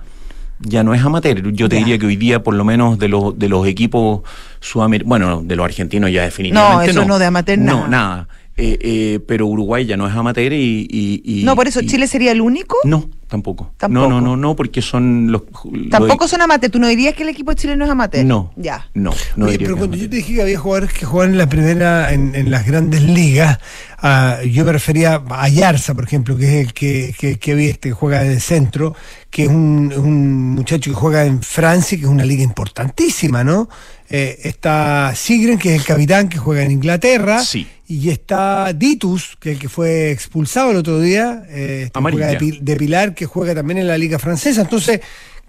ya 0.59 0.83
no 0.83 0.93
es 0.93 1.01
amateur. 1.03 1.51
Yo 1.53 1.67
te 1.67 1.77
diría 1.77 1.97
que 1.97 2.05
hoy 2.05 2.15
día, 2.15 2.43
por 2.43 2.53
lo 2.53 2.63
menos 2.63 2.99
de 2.99 3.07
los 3.07 3.37
de 3.39 3.49
los 3.49 3.65
equipos 3.65 4.21
sudamericanos, 4.59 5.09
bueno, 5.09 5.41
de 5.43 5.55
los 5.55 5.65
argentinos 5.65 6.11
ya 6.11 6.23
definitivamente 6.23 6.93
No, 6.93 6.93
no. 6.93 7.01
eso 7.01 7.05
no, 7.07 7.17
de 7.19 7.25
amateur 7.25 7.57
No, 7.57 7.87
nada. 7.87 8.27
Eh, 8.55 8.77
eh, 8.81 9.19
pero 9.27 9.47
Uruguay 9.47 9.83
ya 9.85 9.97
no 9.97 10.07
es 10.07 10.13
amateur 10.15 10.53
y, 10.53 10.87
y- 10.87 11.21
y- 11.25 11.43
no, 11.43 11.55
por 11.55 11.67
eso 11.67 11.81
y- 11.81 11.87
Chile 11.87 12.05
sería 12.05 12.31
el 12.31 12.39
único. 12.39 12.77
No, 12.83 13.09
tampoco. 13.27 13.71
Tampoco. 13.77 14.07
No, 14.07 14.21
no, 14.21 14.21
no, 14.21 14.37
no, 14.37 14.55
porque 14.55 14.79
son 14.83 15.31
los. 15.31 15.41
Tampoco 15.89 16.27
son 16.27 16.41
amateur. 16.41 16.69
¿Tú 16.69 16.77
no 16.77 16.87
dirías 16.87 17.15
que 17.15 17.23
el 17.23 17.29
equipo 17.29 17.53
chileno 17.53 17.83
es 17.85 17.89
amateur? 17.89 18.23
No. 18.23 18.53
Ya. 18.55 18.87
No, 18.93 19.11
no 19.35 19.45
Oye, 19.45 19.53
diría 19.53 19.65
pero 19.67 19.75
que 19.75 19.79
cuando 19.79 19.95
es 19.95 20.03
yo 20.03 20.09
te 20.11 20.17
dije 20.17 20.35
que 20.35 20.41
había 20.43 20.59
jugadores 20.59 20.93
que 20.93 21.03
juegan 21.05 21.31
en 21.31 21.37
la 21.39 21.49
primera, 21.49 22.13
en, 22.13 22.35
en 22.35 22.51
las 22.51 22.67
grandes 22.67 23.01
ligas, 23.01 23.57
ah, 23.97 24.37
yo 24.47 24.63
me 24.65 24.71
refería 24.71 25.23
a 25.31 25.49
Yarza, 25.49 25.95
por 25.95 26.03
ejemplo, 26.03 26.37
que 26.37 26.45
es 26.61 26.67
el 26.67 26.73
que, 26.73 27.15
que, 27.17 27.39
que 27.39 27.55
viste, 27.55 27.89
que 27.89 27.93
juega 27.93 28.21
de 28.21 28.39
centro, 28.39 28.95
que 29.31 29.45
es 29.45 29.49
un, 29.49 29.91
un 29.97 30.51
muchacho 30.53 30.91
que 30.91 30.95
juega 30.95 31.25
en 31.25 31.41
Francia, 31.41 31.97
que 31.97 32.03
es 32.03 32.09
una 32.09 32.23
liga 32.23 32.43
importantísima, 32.43 33.43
¿no? 33.43 33.67
Eh, 34.15 34.41
está 34.43 35.11
Sigren, 35.15 35.57
que 35.57 35.73
es 35.73 35.81
el 35.81 35.87
capitán, 35.87 36.29
que 36.29 36.37
juega 36.37 36.61
en 36.63 36.69
Inglaterra. 36.69 37.39
Sí. 37.39 37.65
Y 37.87 38.09
está 38.09 38.71
Ditus, 38.71 39.35
que 39.39 39.49
es 39.49 39.55
el 39.55 39.61
que 39.61 39.69
fue 39.69 40.11
expulsado 40.11 40.69
el 40.69 40.77
otro 40.77 40.99
día, 40.99 41.43
eh, 41.49 41.85
este, 41.87 41.99
juega 41.99 42.27
de, 42.27 42.37
Pil- 42.37 42.59
de 42.59 42.75
Pilar, 42.75 43.15
que 43.15 43.25
juega 43.25 43.55
también 43.55 43.79
en 43.79 43.87
la 43.87 43.97
liga 43.97 44.19
francesa. 44.19 44.61
Entonces, 44.61 45.01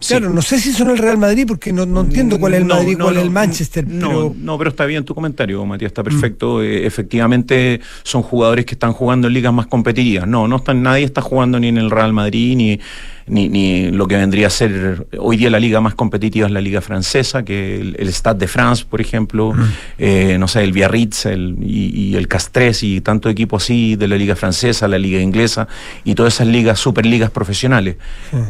Claro, 0.07 0.29
no 0.29 0.43
sé 0.43 0.59
si 0.61 0.73
son 0.73 0.91
el 0.91 0.99
Real 0.99 1.17
Madrid 1.17 1.45
porque 1.47 1.73
no, 1.73 1.87
no 1.87 2.01
entiendo 2.03 2.39
cuál 2.39 2.55
es 2.55 2.61
el 2.61 2.67
No, 2.67 2.75
Madrid 2.75 2.97
no, 2.99 3.05
cuál 3.05 3.17
es 3.17 3.23
el 3.23 3.31
Manchester. 3.31 3.87
No, 3.87 4.09
pero 4.09 4.35
no, 4.39 4.59
pero 4.59 4.71
está 4.71 4.85
bien 4.87 5.05
tu 5.05 5.15
comentario, 5.15 5.65
Matías, 5.65 5.91
está 5.91 6.03
Mm. 6.03 6.05
perfecto. 6.05 6.63
Eh, 6.63 6.85
efectivamente, 6.85 7.81
son 8.03 8.23
jugadores 8.23 8.67
que 8.67 8.75
están 8.75 8.93
jugando 8.93 9.29
en 9.29 9.35
ligas 9.35 9.55
más 9.55 9.67
competitivas. 9.67 10.27
No, 10.29 10.47
no 10.49 10.57
están, 10.57 10.83
nadie 10.83 11.05
está 11.05 11.23
jugando 11.23 11.59
ni 11.61 11.69
en 11.69 11.79
el 11.79 11.91
Real 11.91 12.13
Madrid, 12.13 12.57
ni, 12.57 12.81
ni, 13.27 13.49
ni 13.49 13.91
lo 13.91 14.07
que 14.07 14.17
vendría 14.17 14.49
a 14.49 14.51
ser 14.51 15.07
hoy 15.19 15.37
día 15.37 15.49
la 15.51 15.59
liga 15.61 15.81
más 15.81 15.95
competitiva 15.95 16.47
es 16.47 16.53
la 16.53 16.61
liga 16.61 16.81
francesa, 16.81 17.45
que 17.45 17.81
el, 17.81 17.97
el 17.99 18.09
Stade 18.13 18.39
de 18.41 18.49
France, 18.49 18.85
por 18.89 19.01
ejemplo, 19.01 19.53
Mm. 19.55 19.63
eh, 19.99 20.37
no 20.39 20.47
sé, 20.49 20.63
el 20.63 20.73
Biarritz 20.73 21.27
el, 21.27 21.57
y, 21.61 22.11
y 22.11 22.17
el 22.17 22.29
Castres 22.29 22.83
y 22.83 23.01
tanto 23.01 23.29
equipo 23.29 23.57
así 23.57 23.97
de 23.97 24.09
la 24.09 24.17
liga 24.17 24.37
francesa, 24.37 24.89
la 24.89 24.99
liga 24.99 25.21
inglesa 25.21 25.69
y 26.05 26.15
todas 26.15 26.35
esas 26.35 26.47
ligas, 26.49 26.79
superligas 26.79 27.31
profesionales. 27.31 27.97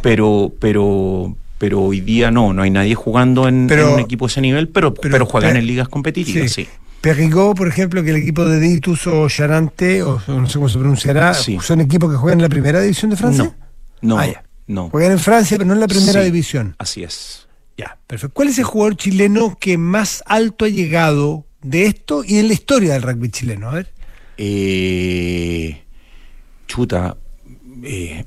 Pero, 0.03 0.53
pero, 0.59 1.37
pero 1.59 1.81
hoy 1.83 2.01
día 2.01 2.31
no, 2.31 2.53
no 2.53 2.63
hay 2.63 2.71
nadie 2.71 2.95
jugando 2.95 3.49
en, 3.49 3.67
Pero- 3.67 3.89
en 3.89 3.95
un 3.95 4.01
equipo 4.01 4.27
de 4.27 4.31
ese 4.33 4.41
nivel, 4.41 4.69
pero, 4.69 4.93
pero, 4.95 5.25
juegan 5.27 5.57
en 5.57 5.67
ligas 5.67 5.89
competitivas, 5.89 6.51
sí. 6.53 6.67
Por 7.55 7.69
ejemplo, 7.69 8.03
que 8.03 8.11
el 8.11 8.17
equipo 8.17 8.47
de 8.47 8.59
Ditus 8.59 9.07
o 9.07 9.29
Charante, 9.29 10.03
o 10.03 10.23
no 10.27 10.49
sé 10.49 10.55
cómo 10.55 10.71
se 10.71 10.79
pronunciará, 10.79 11.35
Sí. 11.35 11.59
son 11.61 11.83
equipos 11.83 12.11
que 12.11 12.17
juegan 12.17 12.39
en 12.39 12.43
la 12.45 12.49
primera 12.49 12.81
división 12.81 13.11
de 13.11 13.17
Francia. 13.19 13.45
No, 14.01 14.17
no, 14.17 14.19
Ah. 14.21 14.43
No. 14.67 14.91
Juegan 14.91 15.13
en 15.13 15.19
Francia, 15.19 15.57
pero 15.57 15.67
no 15.69 15.75
en 15.75 15.81
la 15.81 15.89
primera 15.89 16.21
Sí, 16.21 16.25
división. 16.27 16.75
Así 16.79 17.03
es. 17.05 17.47
Ya, 17.77 17.99
perfecto. 18.07 18.35
¿Cuál 18.35 18.49
es 18.49 18.59
el 18.59 18.65
jugador 18.65 18.97
chileno 18.97 19.57
que 19.61 19.77
más 19.79 20.23
alto 20.27 20.65
ha 20.65 20.69
llegado 20.69 21.45
de 21.63 21.87
esto 21.87 22.23
y 22.25 22.39
en 22.39 22.49
la 22.49 22.55
historia 22.55 22.93
del 22.93 23.03
rugby 23.03 23.31
chileno? 23.31 23.69
A 23.71 23.75
ver. 23.75 23.93
Eh, 24.37 25.83
chuta. 26.67 27.17
eh, 27.83 28.25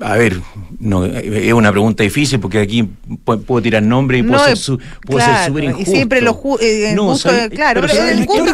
a 0.00 0.16
ver, 0.16 0.40
no, 0.80 1.04
es 1.04 1.52
una 1.52 1.70
pregunta 1.70 2.02
difícil 2.02 2.40
porque 2.40 2.58
aquí 2.58 2.82
pu- 3.24 3.42
puedo 3.44 3.62
tirar 3.62 3.82
nombre 3.82 4.18
y 4.18 4.22
puedo 4.22 4.38
No, 4.38 4.44
ser 4.44 4.54
eh, 4.54 4.56
su- 4.56 4.78
puedo 5.02 5.20
ser 5.20 5.28
claro, 5.30 5.46
súper 5.46 5.64
y 5.64 5.66
injusto. 5.68 5.90
siempre 5.92 6.20
lo 6.20 6.34
ju- 6.34 6.58
eh, 6.60 6.94
¿sabes? 7.16 7.50
claro, 7.50 7.80
Pero 7.80 7.92
pero 7.92 7.94
¿sabes 8.02 8.18
el 8.18 8.26
gusto 8.26 8.44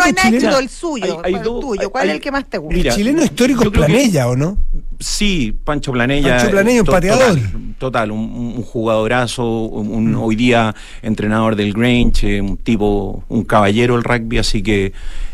no 0.51 0.59
el 0.59 0.69
suyo, 0.69 1.05
hay- 1.05 1.21
hay 1.25 1.33
¿cuál 1.33 1.45
dos- 1.45 1.55
el 1.55 1.61
tuyo? 1.79 1.91
¿Cuál 1.91 2.03
hay- 2.05 2.09
es 2.11 2.15
el 2.17 2.21
que 2.21 2.31
más 2.31 2.45
te 2.49 2.59
gusta? 2.59 2.77
Mira, 2.77 2.91
el 2.91 2.97
chileno 2.97 3.23
histórico 3.25 3.63
es 3.65 3.71
Planella, 3.71 4.29
¿o 4.29 4.37
no? 4.37 4.59
Sí, 4.99 5.55
Pancho 5.65 5.93
Planella. 5.93 6.37
Pancho 6.37 6.51
Planella, 6.51 6.81
un 6.81 6.87
to- 6.87 6.93
pateador. 6.93 7.35
Total, 7.35 7.75
total, 7.79 8.11
un, 8.13 8.21
un 8.57 8.63
jugadorazo, 8.63 9.47
un, 9.63 10.15
hoy 10.17 10.37
día 10.37 10.75
entrenador 11.01 11.57
del 11.57 11.73
Grange, 11.73 12.37
eh, 12.37 12.41
un 12.43 12.59
tipo, 12.59 13.25
un 13.29 13.45
caballero 13.45 13.95
del 13.95 14.05
rugby, 14.05 14.37
así 14.39 14.63
que, 14.63 14.87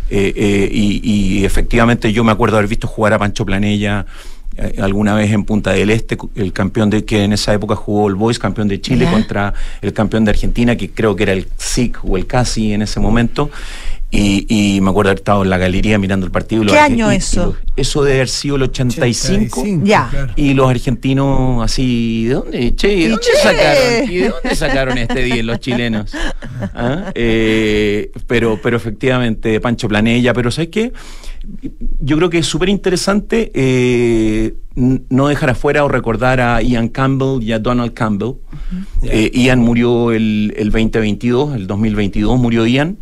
eh, 0.09 0.33
eh, 0.37 0.69
y, 0.73 1.01
y 1.41 1.45
efectivamente 1.45 2.13
yo 2.13 2.23
me 2.23 2.31
acuerdo 2.31 2.59
haber 2.59 2.69
visto 2.69 2.87
jugar 2.87 3.13
a 3.15 3.19
Pancho 3.19 3.45
Planella 3.45 4.07
alguna 4.79 5.15
vez 5.15 5.33
en 5.33 5.45
Punta 5.45 5.73
del 5.73 5.91
Este, 5.91 6.17
el 6.35 6.53
campeón 6.53 6.91
de 6.91 7.05
que 7.05 7.25
en 7.25 7.33
esa 7.33 7.53
época 7.53 7.77
jugó 7.77 8.09
el 8.09 8.15
Boys, 8.15 8.39
campeón 8.39 8.69
de 8.69 8.81
Chile, 8.81 9.09
contra 9.11 9.55
el 9.83 9.93
campeón 9.93 10.25
de 10.25 10.31
Argentina, 10.31 10.77
que 10.77 10.91
creo 10.91 11.15
que 11.17 11.25
era 11.25 11.33
el 11.33 11.47
SIC 11.57 12.05
o 12.05 12.17
el 12.17 12.27
CASI 12.27 12.73
en 12.73 12.83
ese 12.83 13.01
momento. 13.01 13.51
Y, 14.09 14.47
y 14.77 14.81
me 14.81 14.91
acuerdo 14.91 15.11
haber 15.11 15.19
estado 15.19 15.43
en 15.43 15.51
la 15.51 15.59
galería 15.59 15.99
mirando 15.99 16.25
el 16.27 16.33
partido. 16.33 16.65
¿Qué 16.65 16.79
año 16.79 17.11
y- 17.11 17.17
y 17.17 17.19
eso? 17.19 17.57
eso 17.75 18.03
debe 18.05 18.19
haber 18.19 18.29
sido 18.29 18.57
el 18.57 18.63
85. 18.63 19.65
Ya. 19.83 20.09
claro. 20.11 20.33
Y 20.37 20.55
los 20.55 20.71
argentinos 20.71 21.63
así, 21.63 22.27
¿de 22.27 22.35
dónde? 22.35 22.75
Che, 22.77 22.89
¿de 22.89 23.09
dónde 23.09 23.25
che. 23.25 23.43
sacaron? 23.43 24.11
¿Y 24.13 24.17
de 24.19 24.29
dónde 24.29 24.55
sacaron 24.55 24.99
este 24.99 25.23
10 25.25 25.45
los 25.45 25.59
chilenos? 25.61 26.15
¿Ah? 26.75 27.11
Eh, 27.15 28.13
pero, 28.29 28.59
pero 28.63 28.77
efectivamente, 28.77 29.61
Pancho 29.61 29.89
Planella, 29.89 30.33
pero 30.33 30.51
¿sabes 30.53 30.69
qué? 30.71 30.93
Yo 32.01 32.17
creo 32.17 32.31
que 32.31 32.39
es 32.39 32.47
súper 32.47 32.69
interesante 32.69 33.51
eh, 33.55 34.55
no 34.75 35.29
dejar 35.29 35.51
afuera 35.51 35.85
o 35.85 35.89
recordar 35.89 36.41
a 36.41 36.61
Ian 36.63 36.89
Campbell 36.89 37.43
y 37.43 37.53
a 37.53 37.59
Donald 37.59 37.93
Campbell. 37.93 38.35
Eh, 39.03 39.31
Ian 39.35 39.61
murió 39.61 40.13
el, 40.13 40.55
el 40.57 40.71
2022, 40.71 41.55
el 41.57 41.67
2022 41.67 42.39
murió 42.39 42.67
Ian. 42.67 42.99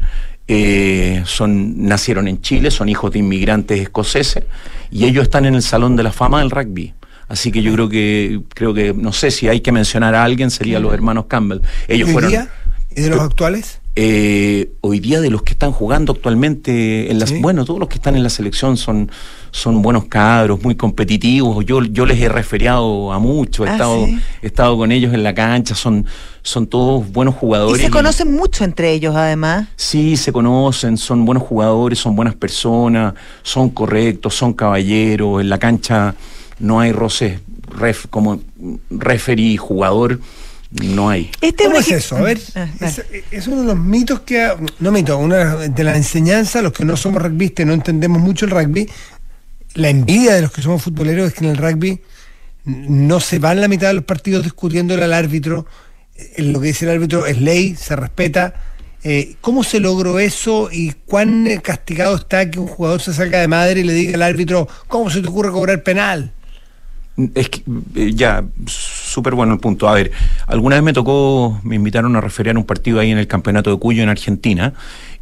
Eh, 0.46 1.22
son, 1.24 1.86
nacieron 1.86 2.28
en 2.28 2.40
Chile, 2.42 2.70
son 2.70 2.88
hijos 2.88 3.10
de 3.12 3.18
inmigrantes 3.20 3.80
escoceses 3.80 4.44
y 4.90 5.04
ellos 5.06 5.22
están 5.22 5.46
en 5.46 5.54
el 5.54 5.62
Salón 5.62 5.96
de 5.96 6.02
la 6.02 6.12
Fama 6.12 6.40
del 6.40 6.50
Rugby. 6.50 6.92
Así 7.28 7.50
que 7.50 7.62
yo 7.62 7.72
creo 7.72 7.88
que, 7.88 8.40
creo 8.54 8.74
que, 8.74 8.92
no 8.92 9.12
sé 9.12 9.30
si 9.30 9.48
hay 9.48 9.60
que 9.60 9.72
mencionar 9.72 10.14
a 10.14 10.22
alguien, 10.24 10.50
serían 10.50 10.82
los 10.82 10.92
hermanos 10.92 11.24
Campbell. 11.26 11.60
Ellos 11.88 12.08
¿Y 12.08 12.10
hoy 12.10 12.12
fueron. 12.12 12.30
día? 12.30 12.48
¿Y 12.94 13.00
de 13.00 13.08
los 13.10 13.20
actuales? 13.20 13.80
Eh, 13.96 14.72
hoy 14.82 15.00
día 15.00 15.20
de 15.20 15.30
los 15.30 15.42
que 15.42 15.52
están 15.52 15.70
jugando 15.72 16.12
actualmente 16.12 17.10
en 17.12 17.18
las 17.20 17.28
Sí. 17.30 17.38
bueno 17.40 17.64
todos 17.64 17.78
los 17.78 17.88
que 17.88 17.94
están 17.94 18.16
en 18.16 18.24
la 18.24 18.28
selección 18.28 18.76
son 18.76 19.08
son 19.52 19.82
buenos 19.82 20.06
cabros 20.06 20.60
muy 20.64 20.74
competitivos 20.74 21.64
yo 21.64 21.80
yo 21.80 22.04
les 22.04 22.20
he 22.20 22.28
referiado 22.28 23.12
a 23.12 23.20
muchos 23.20 23.66
he 23.66 23.70
Ah, 23.70 23.72
estado 23.74 24.06
¿sí? 24.06 24.18
he 24.42 24.46
estado 24.48 24.76
con 24.76 24.90
ellos 24.90 25.14
en 25.14 25.22
la 25.22 25.32
cancha 25.32 25.76
son 25.76 26.06
son 26.46 26.66
todos 26.66 27.10
buenos 27.10 27.34
Y 27.34 27.38
jugadores 27.38 27.82
se 27.82 27.90
conocen 27.90 28.32
mucho 28.32 28.64
entre 28.64 28.92
ellos, 28.92 29.16
además. 29.16 29.66
Sí, 29.76 30.16
se 30.18 30.30
conocen, 30.30 30.96
son 30.98 31.24
buenos 31.24 31.42
jugadores, 31.42 31.98
son 31.98 32.14
buenas 32.14 32.34
personas, 32.34 33.14
son 33.42 33.70
correctos, 33.70 34.34
son 34.36 34.52
caballeros. 34.52 35.40
En 35.40 35.48
la 35.48 35.58
cancha 35.58 36.14
no 36.60 36.78
hay 36.80 36.92
roces 36.92 37.40
ref, 37.76 38.06
como 38.10 38.40
referee 38.90 39.56
jugador, 39.56 40.20
no 40.70 41.08
hay. 41.08 41.30
Este 41.40 41.64
¿Cómo 41.64 41.78
es 41.78 41.90
eso? 41.90 42.16
A 42.18 42.20
ver, 42.20 42.38
Ah, 42.54 42.68
es, 42.80 43.02
es 43.30 43.46
uno 43.46 43.62
de 43.62 43.66
los 43.68 43.78
mitos 43.78 44.20
que, 44.20 44.42
ha- 44.42 44.56
no 44.80 44.92
mito, 44.92 45.16
una 45.16 45.56
de 45.56 45.82
las 45.84 45.96
enseñanzas, 45.96 46.62
los 46.62 46.72
que 46.74 46.84
no 46.84 46.96
somos 46.98 47.22
rugbyistas 47.22 47.64
y 47.64 47.66
no 47.66 47.72
entendemos 47.72 48.20
mucho 48.20 48.44
el 48.44 48.50
rugby, 48.50 48.86
la 49.74 49.88
envidia 49.88 50.34
de 50.34 50.42
los 50.42 50.52
que 50.52 50.60
somos 50.60 50.82
futboleros 50.82 51.28
es 51.28 51.34
que 51.34 51.44
en 51.46 51.52
el 51.52 51.56
rugby 51.56 52.00
no 52.64 53.18
se 53.20 53.38
van 53.38 53.60
la 53.60 53.68
mitad 53.68 53.88
de 53.88 53.94
los 53.94 54.04
partidos 54.04 54.44
discutiéndole 54.44 55.02
al 55.04 55.12
árbitro, 55.12 55.66
lo 56.38 56.60
que 56.60 56.68
dice 56.68 56.84
el 56.84 56.92
árbitro 56.92 57.26
es 57.26 57.40
ley, 57.40 57.74
se 57.76 57.96
respeta. 57.96 58.54
Eh, 59.02 59.36
¿Cómo 59.42 59.64
se 59.64 59.80
logró 59.80 60.18
eso 60.18 60.70
y 60.72 60.92
cuán 61.06 61.46
eh, 61.46 61.60
castigado 61.60 62.16
está 62.16 62.50
que 62.50 62.58
un 62.58 62.66
jugador 62.66 63.02
se 63.02 63.12
salga 63.12 63.38
de 63.40 63.48
madre 63.48 63.80
y 63.80 63.84
le 63.84 63.92
diga 63.92 64.14
al 64.14 64.22
árbitro, 64.22 64.66
¿cómo 64.88 65.10
se 65.10 65.20
te 65.20 65.28
ocurre 65.28 65.50
cobrar 65.50 65.82
penal? 65.82 66.32
Es 67.34 67.48
que, 67.50 67.62
eh, 67.96 68.12
ya, 68.14 68.44
súper 68.66 69.34
bueno 69.34 69.52
el 69.52 69.60
punto. 69.60 69.88
A 69.88 69.94
ver, 69.94 70.10
alguna 70.46 70.76
vez 70.76 70.82
me 70.82 70.92
tocó, 70.92 71.60
me 71.62 71.76
invitaron 71.76 72.16
a 72.16 72.20
referir 72.20 72.56
un 72.56 72.64
partido 72.64 72.98
ahí 72.98 73.10
en 73.10 73.18
el 73.18 73.26
Campeonato 73.26 73.70
de 73.70 73.78
Cuyo 73.78 74.02
en 74.02 74.08
Argentina. 74.08 74.72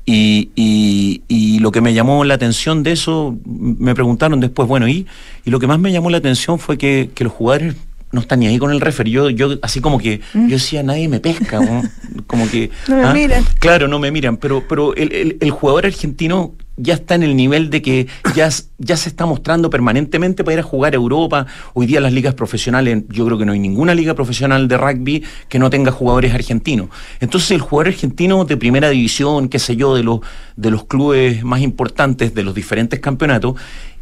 Y, 0.07 0.51
y- 0.57 1.23
y 1.29 1.59
lo 1.61 1.71
que 1.71 1.81
me 1.81 1.93
llamó 1.95 2.25
la 2.25 2.35
atención 2.35 2.83
de 2.83 2.93
eso, 2.93 3.37
me 3.45 3.95
preguntaron 3.95 4.41
después, 4.41 4.69
bueno, 4.69 4.89
y, 4.89 5.07
y 5.45 5.51
lo 5.51 5.61
que 5.61 5.67
más 5.67 5.79
me 5.79 5.93
llamó 5.93 6.09
la 6.11 6.19
atención 6.19 6.59
fue 6.59 6.79
que, 6.79 7.11
que 7.15 7.25
los 7.25 7.33
jugadores 7.33 7.75
no 8.13 8.21
están 8.21 8.41
ni 8.41 8.47
ahí 8.47 8.59
con 8.59 8.71
el 8.71 8.81
referee. 8.81 9.11
Yo, 9.11 9.31
yo 9.31 9.59
así 9.63 9.81
como 9.81 9.99
que, 9.99 10.21
yo 10.35 10.49
decía, 10.49 10.83
nadie 10.83 11.09
me 11.09 11.19
pesca, 11.21 11.61
¿no? 11.61 11.83
como 12.27 12.49
que... 12.49 12.71
No 12.89 12.97
me 12.97 13.05
¿ah? 13.05 13.13
miran. 13.13 13.45
Claro, 13.59 13.89
no 13.89 13.99
me 13.99 14.11
miran, 14.11 14.37
pero, 14.37 14.63
pero 14.69 14.95
el, 14.95 15.13
el- 15.13 15.37
el 15.41 15.51
jugador 15.51 15.87
argentino 15.87 16.53
ya 16.79 16.95
está 16.95 17.15
en 17.15 17.23
el 17.23 17.37
nivel 17.37 17.69
de 17.69 17.83
que 17.83 18.07
ya, 18.35 18.49
ya 18.79 18.97
se 18.97 19.11
está 19.11 19.27
mostrando 19.27 19.69
permanentemente 19.69 20.43
para 20.43 20.55
ir 20.55 20.61
a 20.61 20.63
jugar 20.63 20.95
a 20.95 20.97
Europa. 20.97 21.47
Hoy 21.75 21.85
día 21.87 22.01
las 22.01 22.13
ligas 22.15 22.35
profesionales, 22.35 23.05
yo 23.11 23.27
creo 23.27 23.37
que 23.37 23.45
no 23.45 23.53
hay 23.53 23.59
ninguna 23.59 23.95
liga 23.95 24.15
profesional 24.15 24.69
de 24.69 24.79
rugby 24.79 25.23
que 25.49 25.59
no 25.59 25.69
tenga 25.69 25.93
jugadores 25.93 26.33
argentinos. 26.35 26.89
Entonces 27.21 27.51
el 27.51 27.61
jugador 27.61 27.89
argentino 27.93 28.45
de 28.47 28.57
primera 28.57 28.89
división, 28.89 29.49
qué 29.51 29.59
sé 29.59 29.77
yo, 29.77 29.95
de 29.95 30.03
los, 30.03 30.21
de 30.57 30.71
los 30.71 30.85
clubes 30.87 31.45
más 31.45 31.61
importantes 31.61 32.35
de 32.35 32.43
los 32.43 32.55
diferentes 32.55 33.01
campeonatos, 33.01 33.55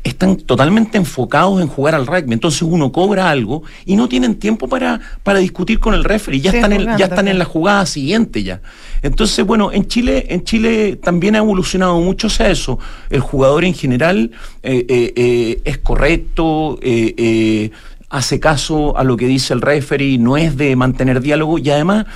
están 0.03 0.37
totalmente 0.37 0.97
enfocados 0.97 1.61
en 1.61 1.69
jugar 1.69 1.95
al 1.95 2.07
rugby. 2.07 2.33
Entonces 2.33 2.63
uno 2.63 2.91
cobra 2.91 3.29
algo 3.31 3.63
y 3.85 3.97
no 3.97 4.09
tienen 4.09 4.37
tiempo 4.37 4.67
para, 4.69 5.01
para 5.23 5.39
discutir 5.41 5.79
con 5.79 5.93
el 5.95 6.05
referee. 6.05 6.41
Ya 6.41 6.51
Sí, 6.53 6.57
están, 6.57 6.73
en, 6.73 6.81
ya 6.99 7.05
están 7.07 7.29
en 7.29 7.39
la 7.39 7.45
jugada 7.45 7.85
siguiente 7.87 8.43
ya. 8.43 8.63
Entonces, 9.03 9.45
bueno, 9.45 9.73
en 9.73 9.87
Chile, 9.87 10.27
en 10.31 10.45
Chile 10.45 10.97
también 10.97 11.35
ha 11.35 11.39
evolucionado 11.39 12.01
mucho 12.01 12.29
hacia 12.29 12.51
eso. 12.51 12.79
El 13.11 13.21
jugador 13.21 13.65
en 13.65 13.75
general 13.75 14.31
eh, 14.63 14.85
eh, 14.89 15.13
eh, 15.17 15.61
es 15.65 15.79
correcto, 15.79 16.79
eh, 16.83 17.15
eh, 17.17 17.71
hace 18.09 18.41
caso 18.41 18.97
a 18.99 19.05
lo 19.05 19.17
que 19.17 19.27
dice 19.27 19.55
el 19.55 19.61
referee, 19.61 20.19
no 20.19 20.37
es 20.37 20.57
de 20.57 20.75
mantener 20.77 21.21
diálogo 21.21 21.59
y 21.59 21.71
además 21.71 22.07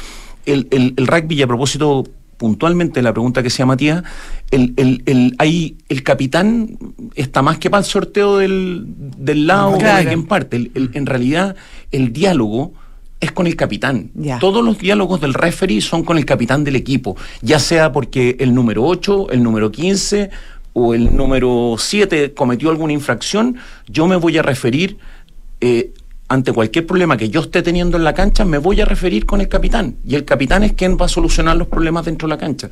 el, 0.47 0.69
el- 0.71 0.95
el 0.97 1.07
rugby, 1.07 1.37
y 1.37 1.43
a 1.43 1.47
propósito 1.47 2.05
puntualmente 2.37 3.03
la 3.03 3.13
pregunta 3.13 3.43
que 3.43 3.49
hacía 3.49 3.67
Matías, 3.67 4.03
el, 4.51 4.75
el, 4.77 5.03
el, 5.07 5.35
hay, 5.39 5.77
el 5.89 6.03
capitán 6.03 6.79
está 7.15 7.43
más 7.43 7.59
que 7.59 7.71
para 7.71 7.81
el 7.81 7.85
sorteo 7.87 8.39
del, 8.39 8.85
del 8.87 9.47
lado 9.47 9.79
Claro. 9.79 9.99
de 9.99 10.07
quien 10.07 10.25
parte. 10.27 10.57
El- 10.57 10.71
el- 10.75 10.91
en 10.95 11.07
realidad, 11.07 11.57
el 11.91 12.13
diálogo 12.13 12.73
es 13.21 13.33
con 13.33 13.47
el 13.47 13.57
capitán. 13.57 14.11
Todos 14.41 14.63
los 14.65 14.79
diálogos 14.79 15.21
del 15.21 15.33
referee 15.35 15.81
son 15.81 16.05
con 16.05 16.19
el 16.19 16.27
capitán 16.27 16.63
del 16.65 16.77
equipo, 16.77 17.17
ya 17.41 17.59
sea 17.59 17.91
porque 17.93 18.37
el 18.39 18.55
número 18.55 18.85
8, 18.85 19.31
el 19.31 19.43
número 19.43 19.71
15 19.73 20.31
o 20.75 20.93
el 20.95 21.17
número 21.17 21.77
7 21.79 22.35
cometió 22.35 22.69
alguna 22.71 22.93
infracción, 22.93 23.57
yo 23.89 24.07
me 24.07 24.17
voy 24.17 24.37
a 24.37 24.43
referir 24.43 24.99
eh, 25.61 25.93
ante 26.29 26.53
cualquier 26.53 26.87
problema 26.87 27.17
que 27.17 27.29
yo 27.29 27.41
esté 27.41 27.63
teniendo 27.63 27.97
en 27.97 28.05
la 28.05 28.15
cancha, 28.15 28.45
me 28.45 28.59
voy 28.59 28.81
a 28.81 28.85
referir 28.85 29.27
con 29.27 29.41
el 29.41 29.49
capitán. 29.49 29.97
Y 30.07 30.15
el 30.15 30.25
capitán 30.25 30.63
es 30.63 30.73
quien 30.73 30.97
va 30.97 31.07
a 31.07 31.09
solucionar 31.09 31.57
los 31.57 31.69
problemas 31.69 32.05
dentro 32.05 32.27
de 32.29 32.35
la 32.35 32.39
cancha. 32.39 32.71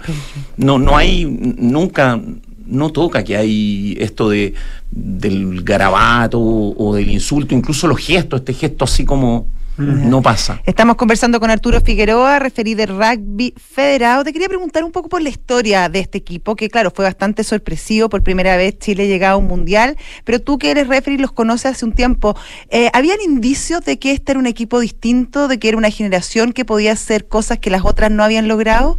No, 0.56 0.78
no 0.78 0.96
hay, 0.96 1.24
nunca, 1.26 2.20
no 2.66 2.90
toca 2.90 3.22
que 3.24 3.36
hay 3.36 3.96
esto 4.00 4.30
de 4.30 4.54
del 4.90 5.62
garabato 5.62 6.38
o, 6.38 6.74
o 6.76 6.94
del 6.94 7.10
insulto, 7.10 7.54
incluso 7.54 7.86
los 7.86 7.98
gestos, 7.98 8.40
este 8.40 8.52
gesto 8.52 8.84
así 8.84 9.04
como 9.04 9.46
No 9.78 10.20
pasa. 10.20 10.60
Estamos 10.66 10.96
conversando 10.96 11.40
con 11.40 11.50
Arturo 11.50 11.80
Figueroa, 11.80 12.38
referí 12.38 12.74
de 12.74 12.84
rugby 12.86 13.54
federado. 13.56 14.22
Te 14.22 14.32
quería 14.32 14.48
preguntar 14.48 14.84
un 14.84 14.92
poco 14.92 15.08
por 15.08 15.22
la 15.22 15.30
historia 15.30 15.88
de 15.88 16.00
este 16.00 16.18
equipo, 16.18 16.54
que 16.56 16.68
claro, 16.68 16.92
fue 16.94 17.06
bastante 17.06 17.42
sorpresivo. 17.42 18.10
Por 18.10 18.22
primera 18.22 18.56
vez 18.58 18.78
Chile 18.78 19.08
llegaba 19.08 19.34
a 19.34 19.36
un 19.38 19.46
mundial, 19.46 19.96
pero 20.24 20.40
tú 20.40 20.58
que 20.58 20.70
eres 20.70 20.88
referí 20.88 21.16
los 21.16 21.32
conoces 21.32 21.72
hace 21.72 21.84
un 21.86 21.92
tiempo. 21.92 22.36
Eh, 22.68 22.90
¿Habían 22.92 23.22
indicios 23.24 23.82
de 23.84 23.98
que 23.98 24.12
este 24.12 24.32
era 24.32 24.38
un 24.38 24.46
equipo 24.46 24.78
distinto, 24.78 25.48
de 25.48 25.58
que 25.58 25.68
era 25.68 25.78
una 25.78 25.90
generación 25.90 26.52
que 26.52 26.66
podía 26.66 26.92
hacer 26.92 27.26
cosas 27.26 27.58
que 27.58 27.70
las 27.70 27.82
otras 27.84 28.10
no 28.10 28.22
habían 28.22 28.48
logrado? 28.48 28.98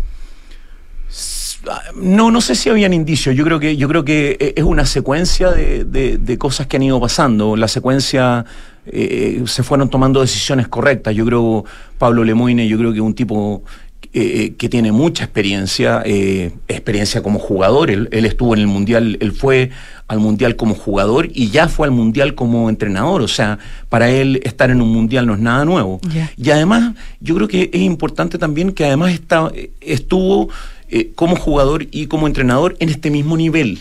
No, 1.96 2.32
no 2.32 2.42
sé 2.42 2.56
si 2.56 2.70
habían 2.70 2.94
indicios. 2.94 3.36
Yo 3.36 3.46
creo 3.46 3.60
que, 3.60 3.78
yo 3.78 3.88
creo 3.88 4.04
que 4.04 4.36
eh, 4.40 4.54
es 4.58 4.64
una 4.64 4.86
secuencia 4.86 5.52
de, 5.52 5.86
de- 5.86 6.18
de 6.18 6.38
cosas 6.38 6.68
que 6.68 6.78
han 6.78 6.84
ido 6.84 7.00
pasando. 7.00 7.56
La 7.56 7.68
secuencia 7.68 8.44
eh, 8.86 9.44
se 9.46 9.64
fueron 9.64 9.90
tomando 9.90 10.22
decisiones 10.22 10.68
correctas. 10.68 11.16
Yo 11.16 11.26
creo 11.26 11.66
Pablo 11.98 12.24
Lemoine, 12.24 12.68
yo 12.68 12.78
creo 12.78 12.92
que 12.92 12.98
es 12.98 13.04
un 13.04 13.16
tipo 13.16 13.64
eh, 14.14 14.54
que 14.58 14.70
tiene 14.70 14.92
mucha 14.92 15.24
experiencia, 15.24 16.04
eh, 16.06 16.52
experiencia 16.68 17.24
como 17.24 17.40
jugador. 17.40 17.90
Él, 17.90 18.10
él 18.12 18.26
estuvo 18.26 18.54
en 18.54 18.62
el 18.62 18.68
mundial, 18.68 19.18
él 19.20 19.32
fue 19.32 19.72
al 20.08 20.20
mundial 20.20 20.56
como 20.56 20.76
jugador 20.76 21.30
y 21.34 21.50
ya 21.50 21.68
fue 21.68 21.88
al 21.88 21.92
mundial 21.92 22.36
como 22.36 22.70
entrenador. 22.70 23.22
O 23.22 23.28
sea, 23.28 23.58
para 23.90 24.10
él 24.10 24.42
estar 24.44 24.70
en 24.70 24.82
un 24.82 24.90
mundial 24.90 25.26
no 25.26 25.34
es 25.34 25.40
nada 25.40 25.66
nuevo. 25.66 26.00
Y 26.38 26.50
además, 26.52 26.94
yo 27.20 27.36
creo 27.36 27.48
que 27.48 27.70
es 27.74 27.82
importante 27.82 28.38
también 28.38 28.72
que 28.72 28.86
además 28.86 29.14
está, 29.14 29.52
estuvo 29.82 30.50
eh, 30.90 31.12
como 31.16 31.36
jugador 31.36 31.88
y 31.90 32.06
como 32.06 32.28
entrenador 32.28 32.76
en 32.80 32.90
este 32.90 33.10
mismo 33.10 33.36
nivel. 33.36 33.80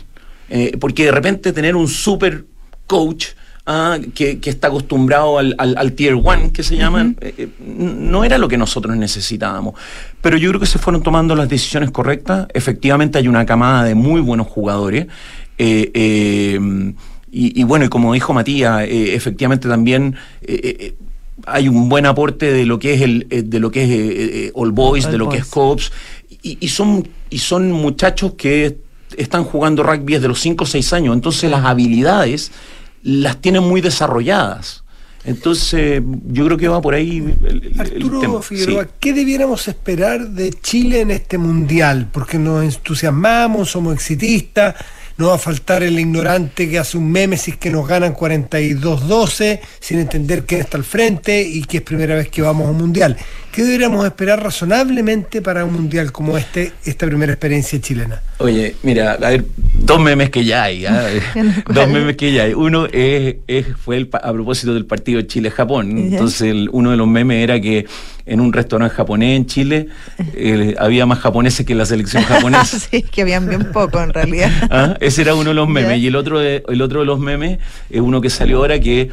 Eh, 0.48 0.76
porque 0.80 1.04
de 1.04 1.12
repente 1.12 1.52
tener 1.52 1.76
un 1.76 1.88
super 1.88 2.46
coach 2.86 3.28
ah, 3.66 3.98
que, 4.14 4.38
que 4.40 4.50
está 4.50 4.68
acostumbrado 4.68 5.38
al, 5.38 5.54
al- 5.58 5.76
al 5.76 5.92
tier 5.92 6.14
one, 6.14 6.52
que 6.52 6.62
se 6.62 6.76
llaman, 6.76 7.16
eh, 7.20 7.34
eh, 7.38 7.48
no 7.64 8.24
era 8.24 8.38
lo 8.38 8.48
que 8.48 8.56
nosotros 8.56 8.96
necesitábamos. 8.96 9.74
Pero 10.20 10.36
yo 10.36 10.48
creo 10.50 10.60
que 10.60 10.66
se 10.66 10.78
fueron 10.78 11.02
tomando 11.02 11.34
las 11.36 11.48
decisiones 11.48 11.90
correctas. 11.90 12.46
Efectivamente 12.54 13.18
hay 13.18 13.28
una 13.28 13.46
camada 13.46 13.84
de 13.84 13.94
muy 13.94 14.20
buenos 14.20 14.46
jugadores. 14.46 15.06
Eh, 15.58 15.90
eh, 15.94 16.60
y, 17.30 17.60
y 17.60 17.64
bueno, 17.64 17.84
y 17.84 17.88
como 17.88 18.12
dijo 18.12 18.32
Matías, 18.34 18.84
efectivamente 18.88 19.68
también 19.68 20.16
hay 21.46 21.68
un 21.68 21.88
buen 21.88 22.06
aporte 22.06 22.52
de 22.52 22.66
lo 22.66 22.78
que 22.78 22.94
es 22.94 23.00
el 23.00 23.26
de 23.50 23.58
lo 23.58 23.70
que 23.70 24.46
es 24.46 24.52
All 24.54 24.72
Boys, 24.72 25.06
All 25.06 25.12
de 25.12 25.18
lo 25.18 25.28
que 25.28 25.38
es 25.38 25.46
Cops, 25.46 25.92
y, 26.42 26.58
y 26.60 26.68
son 26.68 27.08
y 27.30 27.38
son 27.38 27.72
muchachos 27.72 28.34
que 28.34 28.76
están 29.16 29.44
jugando 29.44 29.82
rugby 29.82 30.14
desde 30.14 30.28
los 30.28 30.40
5 30.40 30.64
o 30.64 30.66
6 30.66 30.92
años, 30.92 31.14
entonces 31.14 31.50
las 31.50 31.64
habilidades 31.64 32.52
las 33.02 33.40
tienen 33.40 33.62
muy 33.62 33.80
desarrolladas. 33.80 34.82
Entonces, 35.24 36.02
yo 36.26 36.44
creo 36.46 36.58
que 36.58 36.66
va 36.68 36.80
por 36.80 36.94
ahí 36.94 37.18
el, 37.18 37.74
Arturo 37.78 38.20
tema. 38.20 38.42
Figueroa, 38.42 38.84
Sí. 38.84 38.90
¿qué 38.98 39.12
debiéramos 39.12 39.68
esperar 39.68 40.28
de 40.30 40.52
Chile 40.52 41.00
en 41.00 41.12
este 41.12 41.38
mundial? 41.38 42.08
Porque 42.12 42.38
nos 42.38 42.64
entusiasmamos, 42.64 43.70
somos 43.70 43.94
exitistas, 43.94 44.74
no 45.18 45.28
va 45.28 45.34
a 45.34 45.38
faltar 45.38 45.84
el 45.84 45.98
ignorante 45.98 46.68
que 46.68 46.78
hace 46.78 46.98
un 46.98 47.10
meme 47.12 47.36
si 47.36 47.52
es 47.52 47.56
que 47.56 47.70
nos 47.70 47.86
ganan 47.86 48.14
42-12 48.14 49.60
sin 49.78 50.00
entender 50.00 50.44
quién 50.44 50.62
está 50.62 50.76
al 50.76 50.84
frente 50.84 51.40
y 51.40 51.62
que 51.62 51.76
es 51.76 51.82
primera 51.84 52.16
vez 52.16 52.28
que 52.28 52.42
vamos 52.42 52.66
a 52.66 52.70
un 52.70 52.78
mundial. 52.78 53.16
¿Qué 53.52 53.62
deberíamos 53.64 54.04
esperar 54.06 54.42
razonablemente 54.42 55.42
para 55.42 55.66
un 55.66 55.74
mundial 55.74 56.10
como 56.10 56.38
este, 56.38 56.72
esta 56.86 57.06
primera 57.06 57.32
experiencia 57.34 57.78
chilena? 57.82 58.22
Oye, 58.38 58.76
mira, 58.82 59.12
a 59.12 59.28
ver, 59.30 59.44
dos 59.74 60.00
memes 60.00 60.30
que 60.30 60.42
ya 60.42 60.62
hay. 60.64 60.86
¿ah? 60.86 61.06
dos 61.72 61.86
memes 61.86 62.16
que 62.16 62.32
ya 62.32 62.44
hay. 62.44 62.54
Uno 62.54 62.86
es, 62.90 63.36
es- 63.46 63.66
fue 63.76 63.98
el 63.98 64.08
pa- 64.08 64.18
a 64.24 64.32
propósito 64.32 64.72
del 64.72 64.86
partido 64.86 65.20
Chile-Japón. 65.20 65.98
Entonces, 65.98 66.40
el- 66.50 66.70
uno 66.72 66.92
de 66.92 66.96
los 66.96 67.06
memes 67.06 67.44
era 67.44 67.60
que 67.60 67.86
en 68.24 68.40
un 68.40 68.54
restaurante 68.54 68.94
japonés 68.96 69.36
en 69.36 69.44
Chile 69.46 69.88
eh, 70.34 70.74
había 70.78 71.04
más 71.04 71.18
japoneses 71.18 71.66
que 71.66 71.72
en 71.72 71.78
la 71.78 71.84
selección 71.86 72.22
japonesa. 72.22 72.78
sí, 72.90 73.02
que 73.02 73.20
habían 73.20 73.46
bien 73.46 73.70
poco 73.70 74.00
en 74.02 74.14
realidad. 74.14 74.50
¿Ah? 74.70 74.96
Ese 74.98 75.20
era 75.20 75.34
uno 75.34 75.50
de 75.50 75.54
los 75.54 75.68
memes. 75.68 75.90
Ya. 75.90 75.96
Y 75.98 76.06
el 76.06 76.16
otro 76.16 76.38
de, 76.38 76.62
el 76.66 76.80
otro 76.80 77.00
de 77.00 77.06
los 77.06 77.20
memes 77.20 77.58
es 77.90 78.00
uno 78.00 78.22
que 78.22 78.30
salió 78.30 78.56
ahora 78.58 78.80
que, 78.80 79.10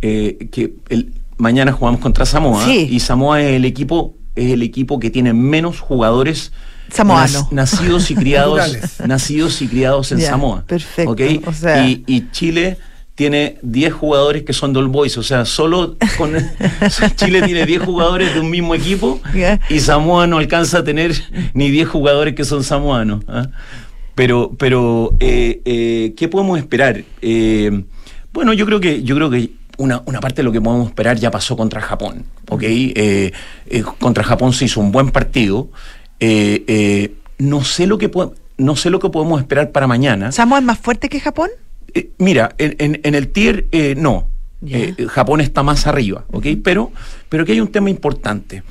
eh, 0.00 0.48
que 0.50 0.72
el, 0.88 1.12
mañana 1.38 1.72
jugamos 1.72 2.00
contra 2.00 2.24
Samoa. 2.26 2.64
Sí. 2.64 2.88
Y 2.90 3.00
Samoa 3.00 3.40
es 3.42 3.52
el 3.54 3.64
equipo, 3.64 4.14
es 4.34 4.50
el 4.52 4.62
equipo 4.62 4.98
que 4.98 5.10
tiene 5.10 5.32
menos 5.32 5.80
jugadores 5.80 6.52
Samoano. 6.90 7.48
nacidos 7.50 8.10
y 8.10 8.14
criados, 8.14 8.60
nacidos 9.06 9.62
y 9.62 9.68
criados 9.68 10.12
en 10.12 10.20
Samoa. 10.20 10.64
perfecto. 10.66 11.12
¿ok? 11.12 11.20
O 11.46 11.52
sea- 11.52 11.86
y, 11.88 12.04
y 12.06 12.30
Chile 12.30 12.78
tiene 13.14 13.58
10 13.62 13.92
jugadores 13.92 14.42
que 14.42 14.52
son 14.54 14.72
de 14.72 14.78
All 14.78 14.88
Boys, 14.88 15.18
o 15.18 15.22
sea, 15.22 15.44
solo 15.44 15.96
con 16.16 16.32
Chile 17.16 17.42
tiene 17.42 17.66
10 17.66 17.82
jugadores 17.82 18.34
de 18.34 18.40
un 18.40 18.50
mismo 18.50 18.74
equipo 18.74 19.20
y 19.68 19.80
Samoa 19.80 20.26
no 20.26 20.38
alcanza 20.38 20.78
a 20.78 20.84
tener 20.84 21.12
ni 21.54 21.70
10 21.70 21.88
jugadores 21.88 22.34
que 22.34 22.44
son 22.44 22.64
samoanos. 22.64 23.24
¿ah? 23.28 23.48
Pero, 24.14 24.52
pero 24.58 25.14
eh, 25.20 25.60
eh, 25.64 26.14
¿qué 26.16 26.28
podemos 26.28 26.58
esperar? 26.58 27.02
Eh, 27.22 27.84
bueno, 28.32 28.52
yo 28.54 28.66
creo 28.66 28.80
que, 28.80 29.02
yo 29.02 29.14
creo 29.14 29.30
que 29.30 29.50
una, 29.82 30.02
una 30.06 30.20
parte 30.20 30.36
de 30.36 30.42
lo 30.44 30.52
que 30.52 30.60
podemos 30.60 30.88
esperar 30.88 31.16
ya 31.18 31.30
pasó 31.30 31.56
contra 31.56 31.80
Japón. 31.80 32.24
¿ok? 32.48 32.62
Eh, 32.64 33.32
eh, 33.66 33.82
contra 33.98 34.24
Japón 34.24 34.52
se 34.52 34.64
hizo 34.66 34.80
un 34.80 34.92
buen 34.92 35.10
partido. 35.10 35.68
Eh, 36.20 37.14
no 37.38 37.64
sé 37.64 37.86
lo 37.86 37.98
que 37.98 38.10
no 38.58 38.76
sé 38.76 38.90
lo 38.90 38.98
que 39.00 39.08
podemos 39.10 39.40
esperar 39.40 39.72
para 39.72 39.86
mañana. 39.86 40.30
¿Samoa 40.32 40.58
es 40.58 40.64
más 40.64 40.78
fuerte 40.78 41.08
que 41.08 41.18
Japón? 41.20 41.50
Mira, 42.18 42.54
en, 42.58 42.76
en- 42.78 43.00
en 43.02 43.14
el 43.14 43.28
tier 43.28 43.66
eh, 43.72 43.94
no. 43.96 44.28
Japón 45.08 45.40
está 45.40 45.64
más 45.64 45.88
arriba, 45.88 46.24
¿ok? 46.30 46.46
Pero, 46.62 46.92
pero 47.28 47.44
que 47.44 47.50
hay 47.52 47.60
un 47.60 47.72
tema 47.72 47.90
importante. 47.90 48.62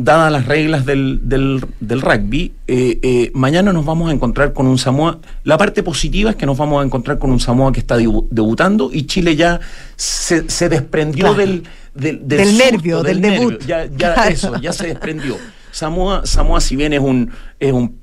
Dadas 0.00 0.30
las 0.30 0.46
reglas 0.46 0.86
del, 0.86 1.18
del- 1.24 1.60
del 1.80 2.00
rugby, 2.00 2.52
eh, 2.68 3.00
eh, 3.02 3.30
mañana 3.34 3.72
nos 3.72 3.84
vamos 3.84 4.08
a 4.08 4.12
encontrar 4.12 4.52
con 4.52 4.68
un 4.68 4.78
Samoa. 4.78 5.18
La 5.42 5.58
parte 5.58 5.82
positiva 5.82 6.30
es 6.30 6.36
que 6.36 6.46
nos 6.46 6.56
vamos 6.56 6.80
a 6.80 6.84
encontrar 6.86 7.18
con 7.18 7.32
un 7.32 7.40
Samoa 7.40 7.72
que 7.72 7.80
está 7.80 7.98
debu- 7.98 8.28
debutando 8.30 8.90
y 8.92 9.06
Chile 9.06 9.34
ya 9.34 9.58
se, 9.96 10.48
se 10.48 10.68
desprendió 10.68 11.34
Claro. 11.34 11.38
del, 11.38 11.64
del, 11.96 12.28
Del 12.28 12.46
susto, 12.46 12.64
nervio, 12.64 13.02
del 13.02 13.20
debut. 13.20 13.60
Ya, 13.66 13.86
ya 13.86 14.14
Claro. 14.14 14.30
eso, 14.30 14.60
ya 14.60 14.72
se 14.72 14.86
desprendió. 14.86 15.36
Samoa, 15.72 16.24
Samoa 16.24 16.60
si 16.60 16.76
bien 16.76 16.92
es 16.92 17.00
un, 17.00 17.32
es 17.58 17.72
un 17.72 17.98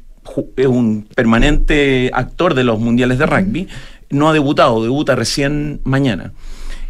es 0.57 0.65
un 0.67 1.07
permanente 1.15 2.09
actor 2.13 2.55
de 2.55 2.63
los 2.65 2.77
mundiales 2.79 3.19
de 3.19 3.25
rugby, 3.25 3.67
no 4.09 4.27
ha 4.27 4.33
debutado, 4.33 4.83
debuta 4.83 5.15
recién 5.15 5.79
mañana. 5.85 6.33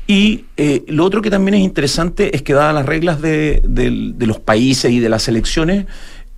Y 0.08 0.46
eh, 0.58 0.84
lo 0.88 1.04
otro 1.04 1.22
que 1.22 1.30
también 1.32 1.56
es 1.56 1.62
interesante 1.62 2.36
es 2.36 2.42
que 2.44 2.54
dadas 2.54 2.76
las 2.76 2.86
reglas 2.86 3.22
de, 3.22 3.62
del- 3.68 4.18
de 4.18 4.28
los 4.28 4.40
países 4.40 4.92
y 4.92 5.00
de 5.00 5.10
las 5.10 5.24
selecciones, 5.24 5.86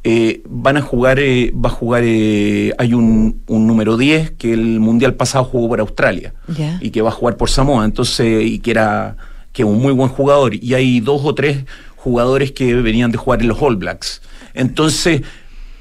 eh, 0.04 0.42
van 0.48 0.78
a 0.78 0.82
jugar, 0.82 1.20
eh, 1.20 1.52
va 1.54 1.68
a 1.70 1.72
jugar, 1.74 2.04
eh, 2.06 2.72
hay 2.78 2.94
un, 2.94 3.42
un 3.48 3.68
número 3.68 3.98
10 3.98 4.32
que 4.32 4.54
el 4.54 4.80
mundial 4.80 5.16
pasado 5.16 5.44
jugó 5.44 5.68
por 5.70 5.80
Australia 5.82 6.34
y 6.80 6.92
que 6.92 7.02
va 7.02 7.10
a 7.10 7.12
jugar 7.12 7.36
por 7.36 7.50
Samoa, 7.50 7.84
entonces, 7.84 8.46
y 8.46 8.60
que 8.60 8.72
era 8.72 9.18
que 9.52 9.66
un 9.66 9.82
muy 9.82 9.92
buen 9.92 10.08
jugador, 10.10 10.54
y 10.56 10.74
hay 10.76 11.02
dos 11.02 11.22
o 11.26 11.36
tres 11.36 11.66
jugadores 11.98 12.54
que 12.54 12.74
venían 12.76 13.12
de 13.12 13.18
jugar 13.18 13.42
en 13.42 13.50
los 13.50 13.62
All 13.62 13.76
Blacks. 13.76 14.22
Entonces, 14.54 15.24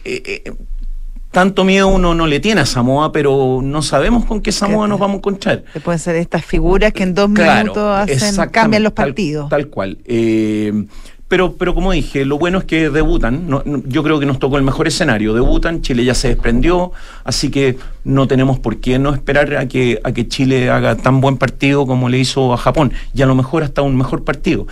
eh, 0.05 0.43
eh, 0.45 0.53
tanto 1.37 1.65
miedo 1.65 1.89
uno 1.89 2.15
no 2.15 2.27
le 2.27 2.41
tiene 2.41 2.63
a 2.63 2.65
Samoa, 2.65 3.13
pero 3.13 3.61
no 3.63 3.83
sabemos 3.83 4.25
con 4.25 4.41
qué 4.41 4.53
Samoa 4.53 4.89
nos 4.89 4.99
vamos 4.99 5.17
a 5.17 5.19
encontrar. 5.19 5.65
Que 5.71 5.81
pueden 5.81 5.99
ser 5.99 6.17
estas 6.17 6.43
figuras 6.43 6.95
que 6.95 7.03
en 7.03 7.13
dos 7.13 7.29
Claro, 7.35 7.59
minutos 7.75 7.85
hacen, 8.11 8.49
cambian 8.51 8.83
los 8.83 8.95
partidos. 8.95 9.51
Tal, 9.51 9.67
cual. 9.69 9.99
Eh, 10.07 10.73
pero, 11.29 11.53
pero 11.53 11.75
como 11.75 11.93
dije, 11.93 12.25
lo 12.25 12.39
bueno 12.39 12.57
es 12.61 12.65
que 12.65 12.89
debutan. 12.89 13.51
No- 13.51 13.63
no- 13.67 13.83
yo 13.87 14.03
creo 14.03 14.19
que 14.19 14.25
nos 14.25 14.39
tocó 14.39 14.57
el 14.57 14.63
mejor 14.63 14.89
escenario. 14.89 15.35
Debutan, 15.35 15.83
Chile 15.83 16.07
ya 16.07 16.15
se 16.15 16.29
desprendió, 16.29 16.93
así 17.25 17.51
que 17.51 17.77
no 18.05 18.27
tenemos 18.27 18.59
por 18.59 18.79
qué 18.79 18.99
no 18.99 19.13
esperar 19.13 19.57
a 19.57 19.69
que, 19.69 20.01
a 20.05 20.13
que 20.13 20.29
Chile 20.29 20.71
haga 20.71 20.97
tan 20.97 21.21
buen 21.21 21.37
partido 21.37 21.87
como 21.87 22.09
le 22.09 22.19
hizo 22.19 22.55
a 22.55 22.57
Japón. 22.57 22.95
Y 23.13 23.21
a 23.21 23.27
lo 23.27 23.35
mejor 23.35 23.63
hasta 23.63 23.83
un 23.83 23.95
mejor 23.95 24.25
partido. 24.25 24.69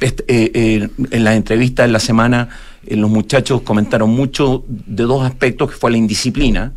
Este, 0.00 0.24
eh, 0.26 0.50
eh, 0.54 0.88
en 1.12 1.22
la 1.24 1.36
entrevista 1.36 1.84
en 1.84 1.92
la 1.92 2.00
semana, 2.00 2.48
eh, 2.88 2.96
los 2.96 3.10
muchachos 3.10 3.60
comentaron 3.62 4.10
mucho 4.10 4.64
de 4.66 5.04
dos 5.04 5.24
aspectos, 5.24 5.70
que 5.70 5.76
fue 5.76 5.90
la 5.90 5.98
indisciplina. 5.98 6.72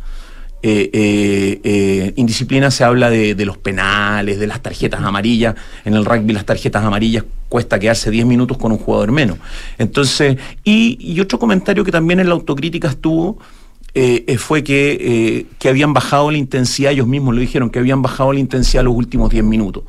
Eh, 0.64 1.60
eh, 1.64 2.12
indisciplina 2.16 2.70
se 2.70 2.84
habla 2.84 3.10
de, 3.10 3.34
los 3.44 3.56
penales, 3.56 4.38
de 4.38 4.46
las 4.46 4.60
tarjetas 4.60 5.00
amarillas. 5.00 5.54
En 5.84 5.94
el 5.94 6.04
rugby 6.04 6.32
las 6.32 6.44
tarjetas 6.44 6.84
amarillas 6.84 7.24
cuesta 7.48 7.78
quedarse 7.78 8.10
10 8.10 8.26
minutos 8.26 8.58
con 8.58 8.72
un 8.72 8.78
jugador 8.78 9.10
menos. 9.10 9.38
Entonces, 9.78 10.36
y, 10.64 11.18
otro 11.20 11.38
comentario 11.38 11.82
que 11.84 11.90
también 11.90 12.20
en 12.20 12.28
la 12.28 12.34
autocrítica 12.34 12.88
estuvo 12.88 13.38
fue 14.38 14.64
que, 14.64 15.46
que 15.58 15.68
habían 15.68 15.92
bajado 15.92 16.30
la 16.30 16.38
intensidad, 16.38 16.92
ellos 16.92 17.06
mismos 17.06 17.34
lo 17.34 17.40
dijeron, 17.40 17.68
que 17.68 17.78
habían 17.78 18.00
bajado 18.00 18.32
la 18.32 18.40
intensidad 18.40 18.84
los 18.84 18.94
últimos 18.94 19.30
10 19.30 19.44
minutos. 19.44 19.84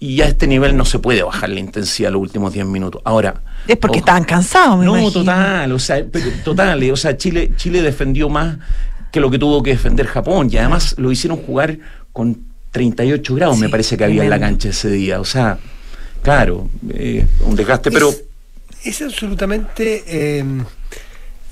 Y 0.00 0.20
a 0.20 0.26
este 0.26 0.46
nivel 0.46 0.76
no 0.76 0.84
se 0.84 0.98
puede 1.00 1.22
bajar 1.22 1.48
la 1.50 1.58
intensidad 1.58 2.12
los 2.12 2.22
últimos 2.22 2.52
10 2.52 2.66
minutos. 2.66 3.02
Ahora. 3.04 3.42
Es 3.66 3.76
porque 3.76 3.98
ojo, 3.98 4.04
estaban 4.04 4.24
cansados, 4.24 4.78
me 4.78 4.84
no, 4.84 4.92
imagino. 4.92 5.12
total, 5.12 5.72
o 5.72 5.78
sea, 5.78 6.04
total, 6.44 6.90
o 6.90 6.96
sea, 6.96 7.16
Chile, 7.16 7.52
Chile 7.56 7.82
defendió 7.82 8.28
más 8.28 8.58
que 9.10 9.20
lo 9.20 9.30
que 9.30 9.38
tuvo 9.38 9.62
que 9.62 9.70
defender 9.70 10.06
Japón 10.06 10.48
y 10.50 10.56
además 10.58 10.94
lo 10.98 11.10
hicieron 11.10 11.38
jugar 11.38 11.78
con 12.12 12.44
38 12.70 13.34
grados, 13.34 13.58
me 13.58 13.68
parece 13.68 13.96
que 13.96 14.04
había 14.04 14.22
en 14.22 14.30
la 14.30 14.38
cancha 14.38 14.68
ese 14.68 14.90
día, 14.90 15.20
o 15.20 15.24
sea, 15.24 15.58
claro, 16.22 16.68
eh, 16.90 17.26
un 17.44 17.56
desgaste, 17.56 17.90
pero 17.90 18.12
¿Es 18.84 19.02
absolutamente 19.02 20.04
eh, 20.06 20.44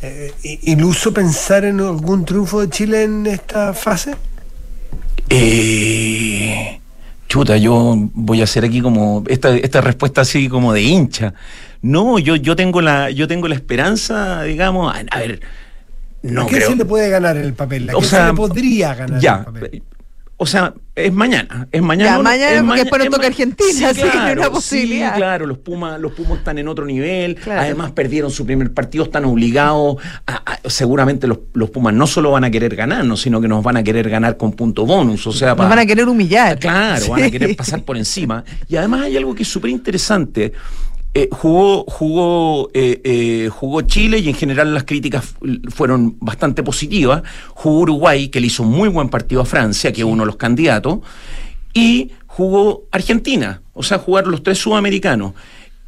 eh, 0.02 0.32
iluso 0.62 1.12
pensar 1.12 1.64
en 1.64 1.80
algún 1.80 2.24
triunfo 2.24 2.60
de 2.60 2.70
Chile 2.70 3.02
en 3.02 3.26
esta 3.26 3.74
fase? 3.74 4.14
Eh, 5.28 6.80
chuta, 7.28 7.56
yo 7.56 7.94
voy 8.14 8.40
a 8.40 8.44
hacer 8.44 8.64
aquí 8.64 8.80
como 8.80 9.24
esta, 9.28 9.54
esta 9.56 9.80
respuesta 9.80 10.20
así 10.22 10.48
como 10.48 10.72
de 10.72 10.82
hincha. 10.82 11.34
No, 11.82 12.18
yo, 12.18 12.36
yo 12.36 12.56
tengo 12.56 12.80
la, 12.80 13.10
yo 13.10 13.28
tengo 13.28 13.48
la 13.48 13.54
esperanza, 13.54 14.42
digamos, 14.42 14.94
a, 14.94 15.02
a 15.10 15.18
ver, 15.20 15.40
no 16.22 16.42
¿A 16.42 16.46
qué 16.46 16.56
creo. 16.56 16.70
se 16.70 16.76
le 16.76 16.84
puede 16.84 17.08
ganar 17.10 17.36
el 17.36 17.52
papel? 17.54 17.90
¿A 17.90 17.96
O 17.96 18.00
qué 18.00 18.06
sea, 18.06 18.20
se 18.26 18.26
le 18.32 18.36
podría 18.36 18.94
ganar 18.94 19.10
en 19.10 19.14
el 19.16 19.20
Ya, 19.20 19.44
papel? 19.44 19.82
o 20.36 20.46
sea, 20.46 20.74
es 20.96 21.12
mañana, 21.12 21.68
es 21.70 21.82
mañana. 21.82 22.10
Ya, 22.12 22.16
no, 22.16 22.22
mañana, 22.22 22.52
es 22.56 22.62
porque 22.62 22.80
después 22.80 22.98
nos 23.00 23.06
es 23.06 23.10
toca 23.12 23.26
Argentina, 23.26 23.88
así 23.90 24.00
que 24.02 24.16
no 24.16 24.22
hay 24.22 24.32
una 24.32 24.50
posibilidad. 24.50 25.10
Sí, 25.12 25.16
claro, 25.18 25.46
los 25.46 25.58
Pumas, 25.58 26.00
los 26.00 26.12
Pumas 26.12 26.38
están 26.38 26.56
en 26.56 26.68
otro 26.68 26.86
nivel. 26.86 27.34
Claro. 27.36 27.60
Además 27.60 27.90
perdieron 27.92 28.30
su 28.30 28.46
primer 28.46 28.72
partido, 28.72 29.04
están 29.04 29.26
obligados. 29.26 29.96
A, 30.26 30.36
a- 30.52 30.58
seguramente 30.70 31.26
los, 31.26 31.38
los 31.52 31.68
Pumas 31.68 31.92
no 31.92 32.06
solo 32.06 32.30
van 32.30 32.44
a 32.44 32.50
querer 32.50 32.74
ganarnos, 32.74 33.20
sino 33.20 33.42
que 33.42 33.46
nos 33.48 33.62
van 33.62 33.76
a 33.76 33.82
querer 33.84 34.08
ganar 34.08 34.38
con 34.38 34.52
punto 34.52 34.86
bonus. 34.86 35.26
O 35.26 35.32
sea, 35.32 35.48
Nos 35.50 35.58
pa- 35.58 35.68
van 35.68 35.80
a 35.80 35.86
querer 35.86 36.08
humillar. 36.08 36.58
Claro, 36.58 37.08
van 37.10 37.20
a 37.22 37.24
Sí. 37.26 37.30
querer 37.30 37.54
pasar 37.56 37.82
por 37.84 37.96
encima. 37.98 38.42
Y 38.66 38.76
además 38.76 39.02
hay 39.02 39.16
algo 39.18 39.34
que 39.34 39.42
es 39.42 39.48
súper 39.48 39.70
interesante. 39.70 40.52
Eh, 41.18 41.28
jugó, 41.32 41.84
jugó, 41.88 42.68
eh, 42.74 43.00
eh, 43.02 43.48
jugó 43.50 43.80
Chile 43.80 44.18
y 44.18 44.28
en 44.28 44.34
general 44.34 44.74
las 44.74 44.84
críticas 44.84 45.34
fueron 45.70 46.16
bastante 46.20 46.62
positivas. 46.62 47.22
Jugó 47.54 47.78
Uruguay, 47.80 48.28
que 48.28 48.38
le 48.38 48.48
hizo 48.48 48.62
un 48.64 48.70
muy 48.72 48.90
buen 48.90 49.08
partido 49.08 49.40
a 49.40 49.46
Francia, 49.46 49.92
que 49.92 50.02
es 50.02 50.06
uno 50.06 50.24
de 50.24 50.26
los 50.26 50.36
candidatos. 50.36 50.98
Y 51.72 52.10
jugó 52.26 52.84
Argentina, 52.92 53.62
o 53.72 53.82
sea, 53.82 53.98
jugaron 53.98 54.30
los 54.30 54.42
tres 54.42 54.58
sudamericanos. 54.58 55.32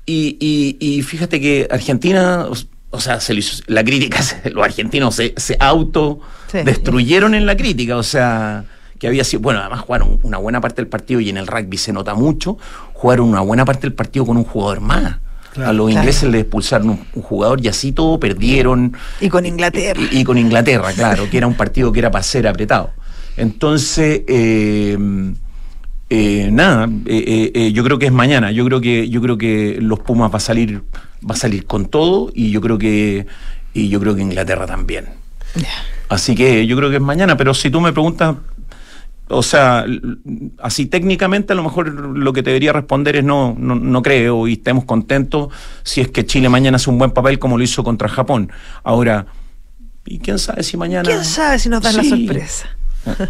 Y, 0.06 0.38
y- 0.40 0.76
y 0.80 1.02
fíjate 1.02 1.42
que 1.42 1.68
Argentina, 1.70 2.46
o, 2.48 2.54
o 2.90 3.00
sea, 3.00 3.20
se 3.20 3.34
le 3.34 3.40
hizo- 3.40 3.62
la 3.66 3.84
crítica, 3.84 4.20
los 4.50 4.64
argentinos 4.64 5.14
se, 5.14 5.34
se 5.36 5.56
auto 5.60 6.20
Sí. 6.50 6.58
destruyeron 6.64 7.34
en 7.34 7.44
la 7.44 7.54
crítica, 7.58 7.98
o 7.98 8.02
sea, 8.02 8.64
que 8.98 9.06
había 9.06 9.24
sido, 9.24 9.40
bueno, 9.42 9.60
además 9.60 9.80
jugaron 9.80 10.18
una 10.22 10.38
buena 10.38 10.60
parte 10.60 10.76
del 10.82 10.88
partido 10.88 11.20
y 11.20 11.28
en 11.28 11.36
el 11.36 11.46
rugby 11.46 11.76
se 11.76 11.92
nota 11.92 12.14
mucho, 12.14 12.58
jugaron 12.94 13.28
una 13.28 13.40
buena 13.40 13.64
parte 13.64 13.82
del 13.82 13.92
partido 13.94 14.26
con 14.26 14.36
un 14.36 14.44
jugador 14.44 14.80
más. 14.80 15.16
Claro. 15.52 15.70
a 15.70 15.72
los 15.72 15.86
Claro. 15.86 16.00
ingleses 16.02 16.30
le 16.30 16.40
expulsaron 16.40 16.90
un, 16.90 17.04
un 17.14 17.22
jugador 17.22 17.60
y 17.64 17.68
así 17.68 17.92
todo 17.92 18.20
perdieron. 18.20 18.92
Y 19.20 19.28
con 19.28 19.46
Inglaterra. 19.46 20.00
Y, 20.12 20.18
y 20.20 20.24
con 20.24 20.36
Inglaterra, 20.38 20.92
claro, 20.92 21.28
que 21.30 21.38
era 21.38 21.46
un 21.46 21.54
partido 21.54 21.90
que 21.90 22.00
era 22.00 22.10
para 22.10 22.22
ser 22.22 22.46
apretado. 22.46 22.90
Entonces, 23.36 24.22
eh, 24.28 24.98
eh, 26.10 26.48
nada, 26.52 26.88
eh, 27.06 27.70
yo 27.72 27.82
creo 27.84 27.98
que 27.98 28.06
es 28.06 28.12
mañana. 28.12 28.50
Yo 28.52 28.64
creo 28.66 28.80
que, 28.80 29.08
yo 29.08 29.20
creo 29.22 29.38
que 29.38 29.78
los 29.80 30.00
Pumas 30.00 30.30
va 30.32 30.36
a 30.36 30.40
salir, 30.40 30.82
va 31.28 31.34
a 31.34 31.38
salir 31.38 31.64
con 31.66 31.86
todo 31.86 32.30
y 32.34 32.50
yo 32.50 32.60
creo 32.60 32.78
que, 32.78 33.26
y 33.74 33.88
yo 33.88 34.00
creo 34.00 34.14
que 34.14 34.22
Inglaterra 34.22 34.66
también. 34.66 35.06
Así 36.08 36.34
que 36.34 36.66
yo 36.66 36.76
creo 36.76 36.90
que 36.90 36.96
es 36.96 37.02
mañana, 37.02 37.36
pero 37.36 37.54
si 37.54 37.70
tú 37.70 37.80
me 37.80 37.92
preguntas, 37.92 38.36
o 39.30 39.42
sea, 39.42 39.84
así 40.62 40.86
técnicamente 40.86 41.52
a 41.52 41.56
lo 41.56 41.62
mejor 41.62 41.88
lo 41.88 42.32
que 42.32 42.42
te 42.42 42.50
debería 42.50 42.72
responder 42.72 43.16
es 43.16 43.24
no, 43.24 43.54
no, 43.58 43.74
no 43.74 44.02
creo 44.02 44.46
y 44.48 44.54
estemos 44.54 44.84
contentos 44.84 45.48
si 45.82 46.00
es 46.00 46.08
que 46.08 46.24
Chile 46.26 46.48
mañana 46.48 46.76
hace 46.76 46.90
un 46.90 46.98
buen 46.98 47.10
papel 47.10 47.38
como 47.38 47.56
lo 47.58 47.64
hizo 47.64 47.84
contra 47.84 48.08
Japón. 48.08 48.50
Ahora, 48.84 49.26
y 50.06 50.18
quién 50.20 50.38
sabe 50.38 50.62
si 50.62 50.76
mañana... 50.76 51.08
¿Quién 51.08 51.24
sabe 51.24 51.58
si 51.58 51.68
nos 51.68 51.82
dan 51.82 51.92
Sí. 51.94 51.98
la 52.10 52.16
sorpresa? 52.16 52.66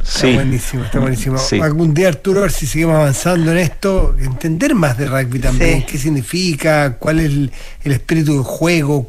Sí. 0.03 0.29
Está 0.29 0.35
buenísimo, 0.43 0.85
está 0.85 0.99
buenísimo. 0.99 1.39
Sí. 1.39 1.61
Algún 1.61 1.95
día, 1.95 2.09
Arturo, 2.09 2.41
a 2.41 2.43
ver 2.45 2.51
si 2.51 2.67
seguimos 2.67 2.97
avanzando 2.97 3.53
en 3.53 3.59
esto, 3.59 4.17
entender 4.19 4.75
más 4.75 4.97
de 4.99 5.07
rugby 5.07 5.39
también, 5.39 5.81
Sí. 5.81 5.87
qué 5.89 5.99
significa, 5.99 6.97
cuál 6.99 7.21
es 7.21 7.27
el, 7.27 7.53
el 7.85 7.93
espíritu 7.93 8.33
del 8.33 8.43
juego, 8.43 9.07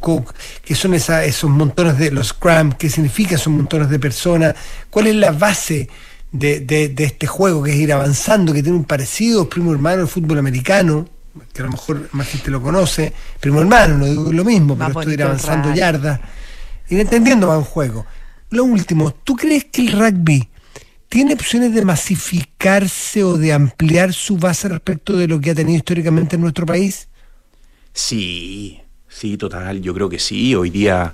qué 0.63 0.75
son 0.75 0.93
esa- 0.93 1.23
esos 1.25 1.49
montones 1.49 1.97
de 1.97 2.11
los 2.11 2.27
scrum, 2.27 2.73
qué 2.73 2.87
significa 2.89 3.35
esos 3.35 3.51
montones 3.51 3.89
de 3.89 3.97
personas, 3.99 4.53
cuál 4.91 5.07
es 5.07 5.15
la 5.15 5.31
base 5.31 5.89
de, 6.31 6.59
de- 6.59 6.89
de 6.89 7.03
este 7.05 7.27
juego, 7.27 7.63
que 7.63 7.71
es 7.71 7.77
ir 7.77 7.91
avanzando, 7.93 8.53
que 8.53 8.61
tiene 8.63 8.77
un 8.77 8.85
parecido, 8.85 9.49
primo 9.49 9.71
hermano, 9.71 10.01
el 10.03 10.07
fútbol 10.07 10.37
americano, 10.39 11.07
que 11.53 11.61
a 11.61 11.65
lo 11.65 11.71
mejor 11.71 12.09
más 12.11 12.27
gente 12.27 12.51
lo 12.51 12.61
conoce, 12.61 13.13
primo 13.39 13.61
hermano, 13.61 13.97
no 13.97 14.05
digo 14.05 14.31
lo 14.31 14.43
mismo, 14.45 14.75
Más 14.75 14.89
pero 14.89 14.99
esto 14.99 15.09
de 15.09 15.13
ir 15.15 15.23
avanzando 15.23 15.73
yardas, 15.73 16.19
ir 16.89 16.99
entendiendo 16.99 17.47
más 17.47 17.57
un 17.57 17.63
juego. 17.63 18.05
Lo 18.51 18.63
último, 18.63 19.11
¿tú 19.23 19.35
crees 19.35 19.65
que 19.65 19.81
el 19.81 19.91
rugby 19.91 20.49
tiene 21.07 21.33
opciones 21.33 21.73
de 21.73 21.85
masificarse 21.85 23.23
o 23.23 23.37
de 23.37 23.53
ampliar 23.53 24.13
su 24.13 24.37
base 24.37 24.67
respecto 24.69 25.17
de 25.17 25.27
lo 25.27 25.39
que 25.39 25.51
ha 25.51 25.55
tenido 25.55 25.77
históricamente 25.77 26.35
en 26.35 26.41
nuestro 26.41 26.65
país? 26.65 27.07
Sí, 27.93 28.79
sí, 29.07 29.37
total, 29.37 29.81
yo 29.81 29.93
creo 29.93 30.09
que 30.09 30.19
sí. 30.19 30.55
Hoy 30.55 30.69
día, 30.69 31.13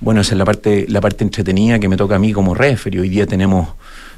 bueno, 0.00 0.20
esa 0.22 0.32
es 0.32 0.38
la 0.38 0.44
parte, 0.44 0.86
la 0.88 1.00
parte 1.00 1.24
entretenida 1.24 1.78
que 1.78 1.88
me 1.88 1.96
toca 1.96 2.16
a 2.16 2.18
mí 2.18 2.32
como 2.32 2.54
referee. 2.54 3.00
Hoy 3.00 3.08
día 3.08 3.26
tenemos, 3.26 3.68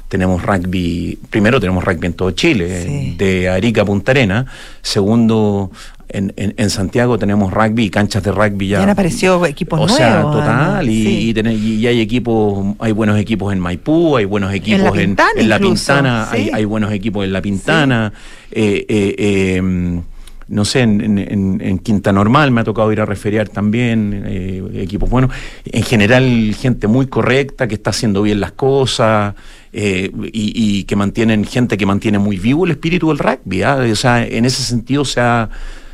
tenemos 0.09 0.43
rugby, 0.43 1.17
primero 1.29 1.59
tenemos 1.61 1.83
rugby 1.85 2.07
en 2.07 2.13
todo 2.13 2.31
Chile, 2.31 2.83
Sí. 2.85 3.15
de 3.17 3.47
Arica 3.47 3.83
a 3.83 3.85
Punta 3.85 4.11
Arena. 4.11 4.45
Segundo, 4.81 5.71
en, 6.11 6.33
en- 6.37 6.55
en 6.57 6.69
Santiago 6.71 7.19
tenemos 7.19 7.53
rugby 7.53 7.85
y 7.85 7.89
canchas 7.91 8.23
de 8.23 8.31
rugby 8.31 8.69
ya. 8.69 8.77
Ya 8.79 8.83
han 8.83 8.89
aparecido 8.89 9.45
equipos 9.45 9.79
o 9.79 9.83
nuevos. 9.83 9.95
sea, 9.97 10.21
total, 10.23 10.89
y, 10.89 11.03
sí. 11.33 11.33
y 11.35 11.85
hay 11.87 12.01
equipos, 12.01 12.75
hay 12.79 12.91
buenos 12.91 13.19
equipos 13.19 13.53
en 13.53 13.59
Maipú, 13.59 14.17
hay 14.17 14.25
buenos 14.25 14.51
equipos 14.51 14.97
en, 14.97 15.09
Pintana 15.09 15.29
en 15.37 15.47
La 15.49 15.59
Pintana, 15.59 16.27
sí. 16.31 16.37
hay, 16.37 16.49
hay 16.51 16.65
buenos 16.65 16.91
equipos 16.91 17.23
en 17.23 17.31
La 17.31 17.41
Pintana, 17.43 18.11
eh, 18.51 18.85
eh, 18.89 19.15
eh, 19.19 20.01
no 20.49 20.65
sé, 20.65 20.81
en, 20.81 20.99
en- 21.01 21.17
en- 21.19 21.61
en 21.61 21.79
Quinta 21.79 22.11
Normal 22.11 22.51
me 22.51 22.61
ha 22.61 22.63
tocado 22.63 22.91
ir 22.91 22.99
a 23.01 23.05
referiar 23.05 23.49
también, 23.49 24.23
eh, 24.25 24.63
equipos 24.75 25.09
buenos. 25.09 25.31
En 25.65 25.83
general, 25.83 26.55
gente 26.59 26.87
muy 26.87 27.07
correcta, 27.07 27.67
que 27.67 27.75
está 27.75 27.91
haciendo 27.91 28.21
bien 28.21 28.39
las 28.39 28.51
cosas, 28.53 29.35
eh, 29.71 30.11
y, 30.33 30.79
y 30.79 30.83
que 30.85 30.95
mantienen, 30.95 31.45
gente 31.45 31.77
que 31.77 31.85
mantiene 31.85 32.17
muy 32.19 32.37
vivo 32.37 32.65
el 32.65 32.71
espíritu 32.71 33.09
del 33.09 33.19
rugby. 33.19 33.61
¿ah? 33.63 33.77
O 33.91 33.95
sea, 33.95 34.25
en 34.25 34.45
ese 34.45 34.63
sentido 34.63 35.05
se 35.05 35.21
ha, 35.21 35.49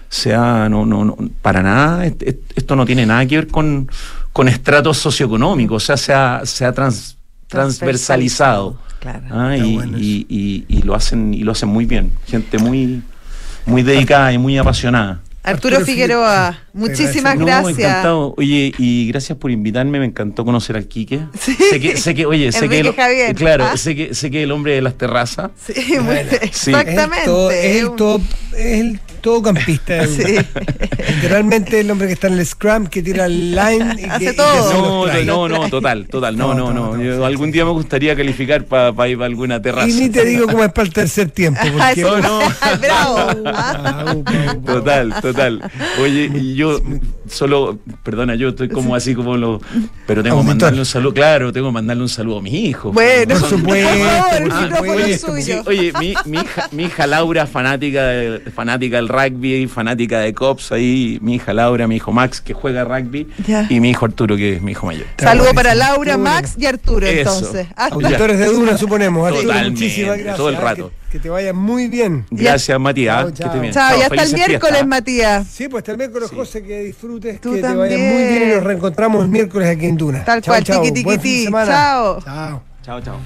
se 0.09 0.33
ha- 0.33 0.69
no, 0.69 0.85
no, 0.85 1.03
no, 1.05 1.17
para 1.41 1.61
nada, 1.61 2.05
est- 2.05 2.23
est- 2.23 2.51
esto 2.55 2.75
no 2.75 2.85
tiene 2.85 3.05
nada 3.05 3.25
que 3.25 3.35
ver 3.35 3.47
con, 3.47 3.89
con 4.31 4.47
estratos 4.47 4.97
socioeconómicos, 4.97 5.83
o 5.83 5.85
sea, 5.85 5.97
se 5.97 6.13
ha, 6.13 6.41
se 6.45 6.63
ha 6.65 6.71
trans- 6.73 7.17
transversalizado. 7.49 8.77
Claro. 8.99 9.23
Ah, 9.29 9.55
Está 9.55 9.67
y, 9.67 9.75
bueno 9.75 9.97
y- 9.99 10.25
y- 10.29 10.65
y 10.67 10.81
lo 10.81 10.95
hacen 10.95 11.33
y 11.33 11.41
lo 11.43 11.51
hacen 11.51 11.69
muy 11.69 11.85
bien 11.85 12.11
gente 12.25 12.57
muy 12.57 13.03
muy 13.65 13.83
dedicada 13.83 14.31
y 14.33 14.37
muy 14.37 14.57
apasionada. 14.57 15.21
Arturo, 15.43 15.75
Arturo 15.75 15.85
Figueroa, 15.85 16.57
muchísimas 16.73 17.37
no, 17.37 17.45
gracias. 17.45 17.77
encantado. 17.77 18.33
Oye 18.35 18.73
y 18.79 19.07
gracias 19.09 19.37
por 19.37 19.51
invitarme 19.51 19.99
me 19.99 20.05
encantó 20.05 20.43
conocer 20.43 20.75
al 20.75 20.87
Quique. 20.87 21.19
Sé 21.37 21.79
que 21.79 21.97
sé 21.97 22.15
que 22.15 22.25
oye 22.25 22.51
sé 22.51 22.67
que 22.67 22.83
Javier, 22.91 23.35
claro 23.35 23.65
¿ah? 23.65 23.77
sé 23.77 23.95
que 23.95 24.15
sé 24.15 24.31
que 24.31 24.41
el 24.41 24.51
hombre 24.51 24.73
de 24.73 24.81
las 24.81 24.95
terrazas. 24.97 25.51
Sí, 25.63 25.97
muy- 25.99 26.03
Bueno, 26.03 26.31
sí. 26.51 26.71
exactamente. 26.71 27.77
Es 27.77 27.83
el 27.83 27.95
todo, 27.95 28.19
es 28.57 28.81
el 28.81 28.99
todo, 29.25 29.41
todocampista. 29.41 30.05
Sí. 30.15 30.37
Literalmente 31.15 31.79
el 31.79 31.91
hombre 31.91 32.07
que 32.07 32.13
está 32.13 32.27
en 32.27 32.33
el 32.39 32.45
scrum, 32.45 32.87
que 32.87 33.01
tira 33.01 33.25
el 33.25 33.51
line 33.55 33.95
y 33.97 33.97
que, 34.03 34.09
Hace 34.09 34.23
y 34.23 34.27
que 34.27 34.33
todo. 34.33 35.05
hace 35.05 35.15
los 35.15 35.25
no, 35.25 35.47
no, 35.47 35.57
no, 35.57 35.69
total, 35.69 36.07
total, 36.07 36.37
no, 36.37 36.53
No, 36.53 36.71
no, 36.71 36.73
no, 36.73 36.91
no. 36.91 36.97
no, 36.97 37.03
Yo 37.03 37.17
sí, 37.17 37.23
algún 37.23 37.47
sí, 37.47 37.53
día 37.53 37.65
me 37.65 37.71
gustaría 37.71 38.15
calificar 38.15 38.65
para 38.65 39.07
ir 39.07 39.21
a 39.21 39.25
alguna 39.25 39.61
terraza. 39.61 39.87
Y 39.87 39.93
ni 39.93 40.09
te 40.09 40.23
digo 40.25 40.47
cómo 40.47 40.63
es 40.63 40.71
para 40.71 40.87
el 40.87 40.93
tercer 40.93 41.31
tiempo. 41.31 41.61
Ah, 41.77 41.91
Porque, 41.93 42.21
no. 42.21 42.39
Bravo. 42.79 43.17
Au. 43.49 44.23
Total, 44.65 45.13
total. 45.21 45.71
Oye, 46.01 46.31
y 46.33 46.55
yo 46.55 46.79
solo, 47.27 47.77
perdona, 48.03 48.35
yo 48.35 48.49
estoy 48.49 48.69
como 48.69 48.95
así 48.95 49.15
como 49.15 49.37
lo. 49.37 49.61
Pero 50.07 50.23
tengo 50.23 50.39
que 50.41 50.47
mandarle 50.47 50.79
un 50.79 50.85
saludo, 50.85 51.13
claro, 51.13 51.51
tengo 51.53 51.67
que 51.69 51.73
mandarle 51.73 52.03
un 52.03 52.09
saludo 52.09 52.39
a 52.39 52.41
mis 52.41 52.53
hijos. 52.53 52.93
Bueno, 52.93 53.35
Por 53.39 53.49
supuesto, 53.49 55.27
suyo. 55.31 55.63
oye, 55.65 55.91
mi, 55.99 56.13
mi 56.25 56.37
hija, 56.39 56.69
mi 56.71 56.83
hija 56.83 57.07
Laura, 57.07 57.47
fanática, 57.47 58.03
de- 58.07 58.39
fanática 58.51 58.97
del 58.97 59.07
rugby, 59.09 59.67
fanática 59.67 60.19
de 60.19 60.33
Cops, 60.33 60.71
ahí, 60.71 61.17
mi 61.21 61.35
hija 61.35 61.53
Laura, 61.53 61.87
mi 61.87 61.95
hijo 61.97 62.11
Max, 62.11 62.41
que 62.41 62.53
juega 62.53 62.83
rugby, 62.83 63.27
Ya. 63.47 63.65
y 63.69 63.79
mi 63.79 63.89
hijo 63.91 64.05
Arturo, 64.05 64.35
que 64.35 64.55
es 64.55 64.61
mi 64.61 64.71
hijo 64.71 64.85
mayor. 64.85 65.05
Saludo 65.17 65.53
para 65.53 65.75
Laura, 65.75 66.17
Max 66.17 66.55
y 66.57 66.65
Arturo, 66.65 67.05
Eso. 67.07 67.33
entonces. 67.35 67.67
Ah, 67.75 67.89
Auditores 67.91 68.39
de 68.39 68.45
Duna, 68.47 68.77
suponemos. 68.77 69.27
Arturo, 69.27 69.43
Totalmente, 69.47 69.79
muchísimas 69.81 70.17
gracias. 70.17 70.37
todo 70.37 70.49
el 70.49 70.55
Ah, 70.55 70.61
rato. 70.61 70.91
Que, 71.15 71.19
que 71.19 71.23
te 71.23 71.29
vaya 71.29 71.53
muy 71.53 71.87
bien. 71.87 72.25
Gracias, 72.29 72.77
Matías. 72.79 73.15
Chao, 73.17 73.31
que 73.31 73.33
chao. 73.37 73.47
estés 73.47 73.61
bien. 73.61 73.73
Chao, 73.73 73.97
y 73.97 74.01
hasta 74.01 74.23
el 74.23 74.33
miércoles, 74.33 74.59
fiestas. 74.59 74.87
Matías. 74.87 75.47
Sí, 75.47 75.67
pues 75.69 75.81
hasta 75.81 75.91
el 75.91 75.97
miércoles, 75.97 76.29
José, 76.29 76.63
que 76.63 76.79
disfrutes, 76.81 77.39
Tú 77.39 77.53
que 77.53 77.61
te 77.61 77.73
vaya 77.73 77.95
también. 77.95 78.13
muy 78.13 78.23
bien 78.23 78.43
y 78.49 78.55
nos 78.55 78.63
reencontramos 78.63 79.23
el 79.23 79.29
miércoles 79.29 79.69
aquí 79.69 79.85
en 79.85 79.97
Duna. 79.97 80.25
Tal 80.25 80.41
Chao, 80.41 80.53
cual, 80.53 80.63
tiqui, 80.65 80.91
tiqui. 80.91 81.47
Chao. 81.51 82.19
Chao, 82.83 83.01
chao. 83.01 83.19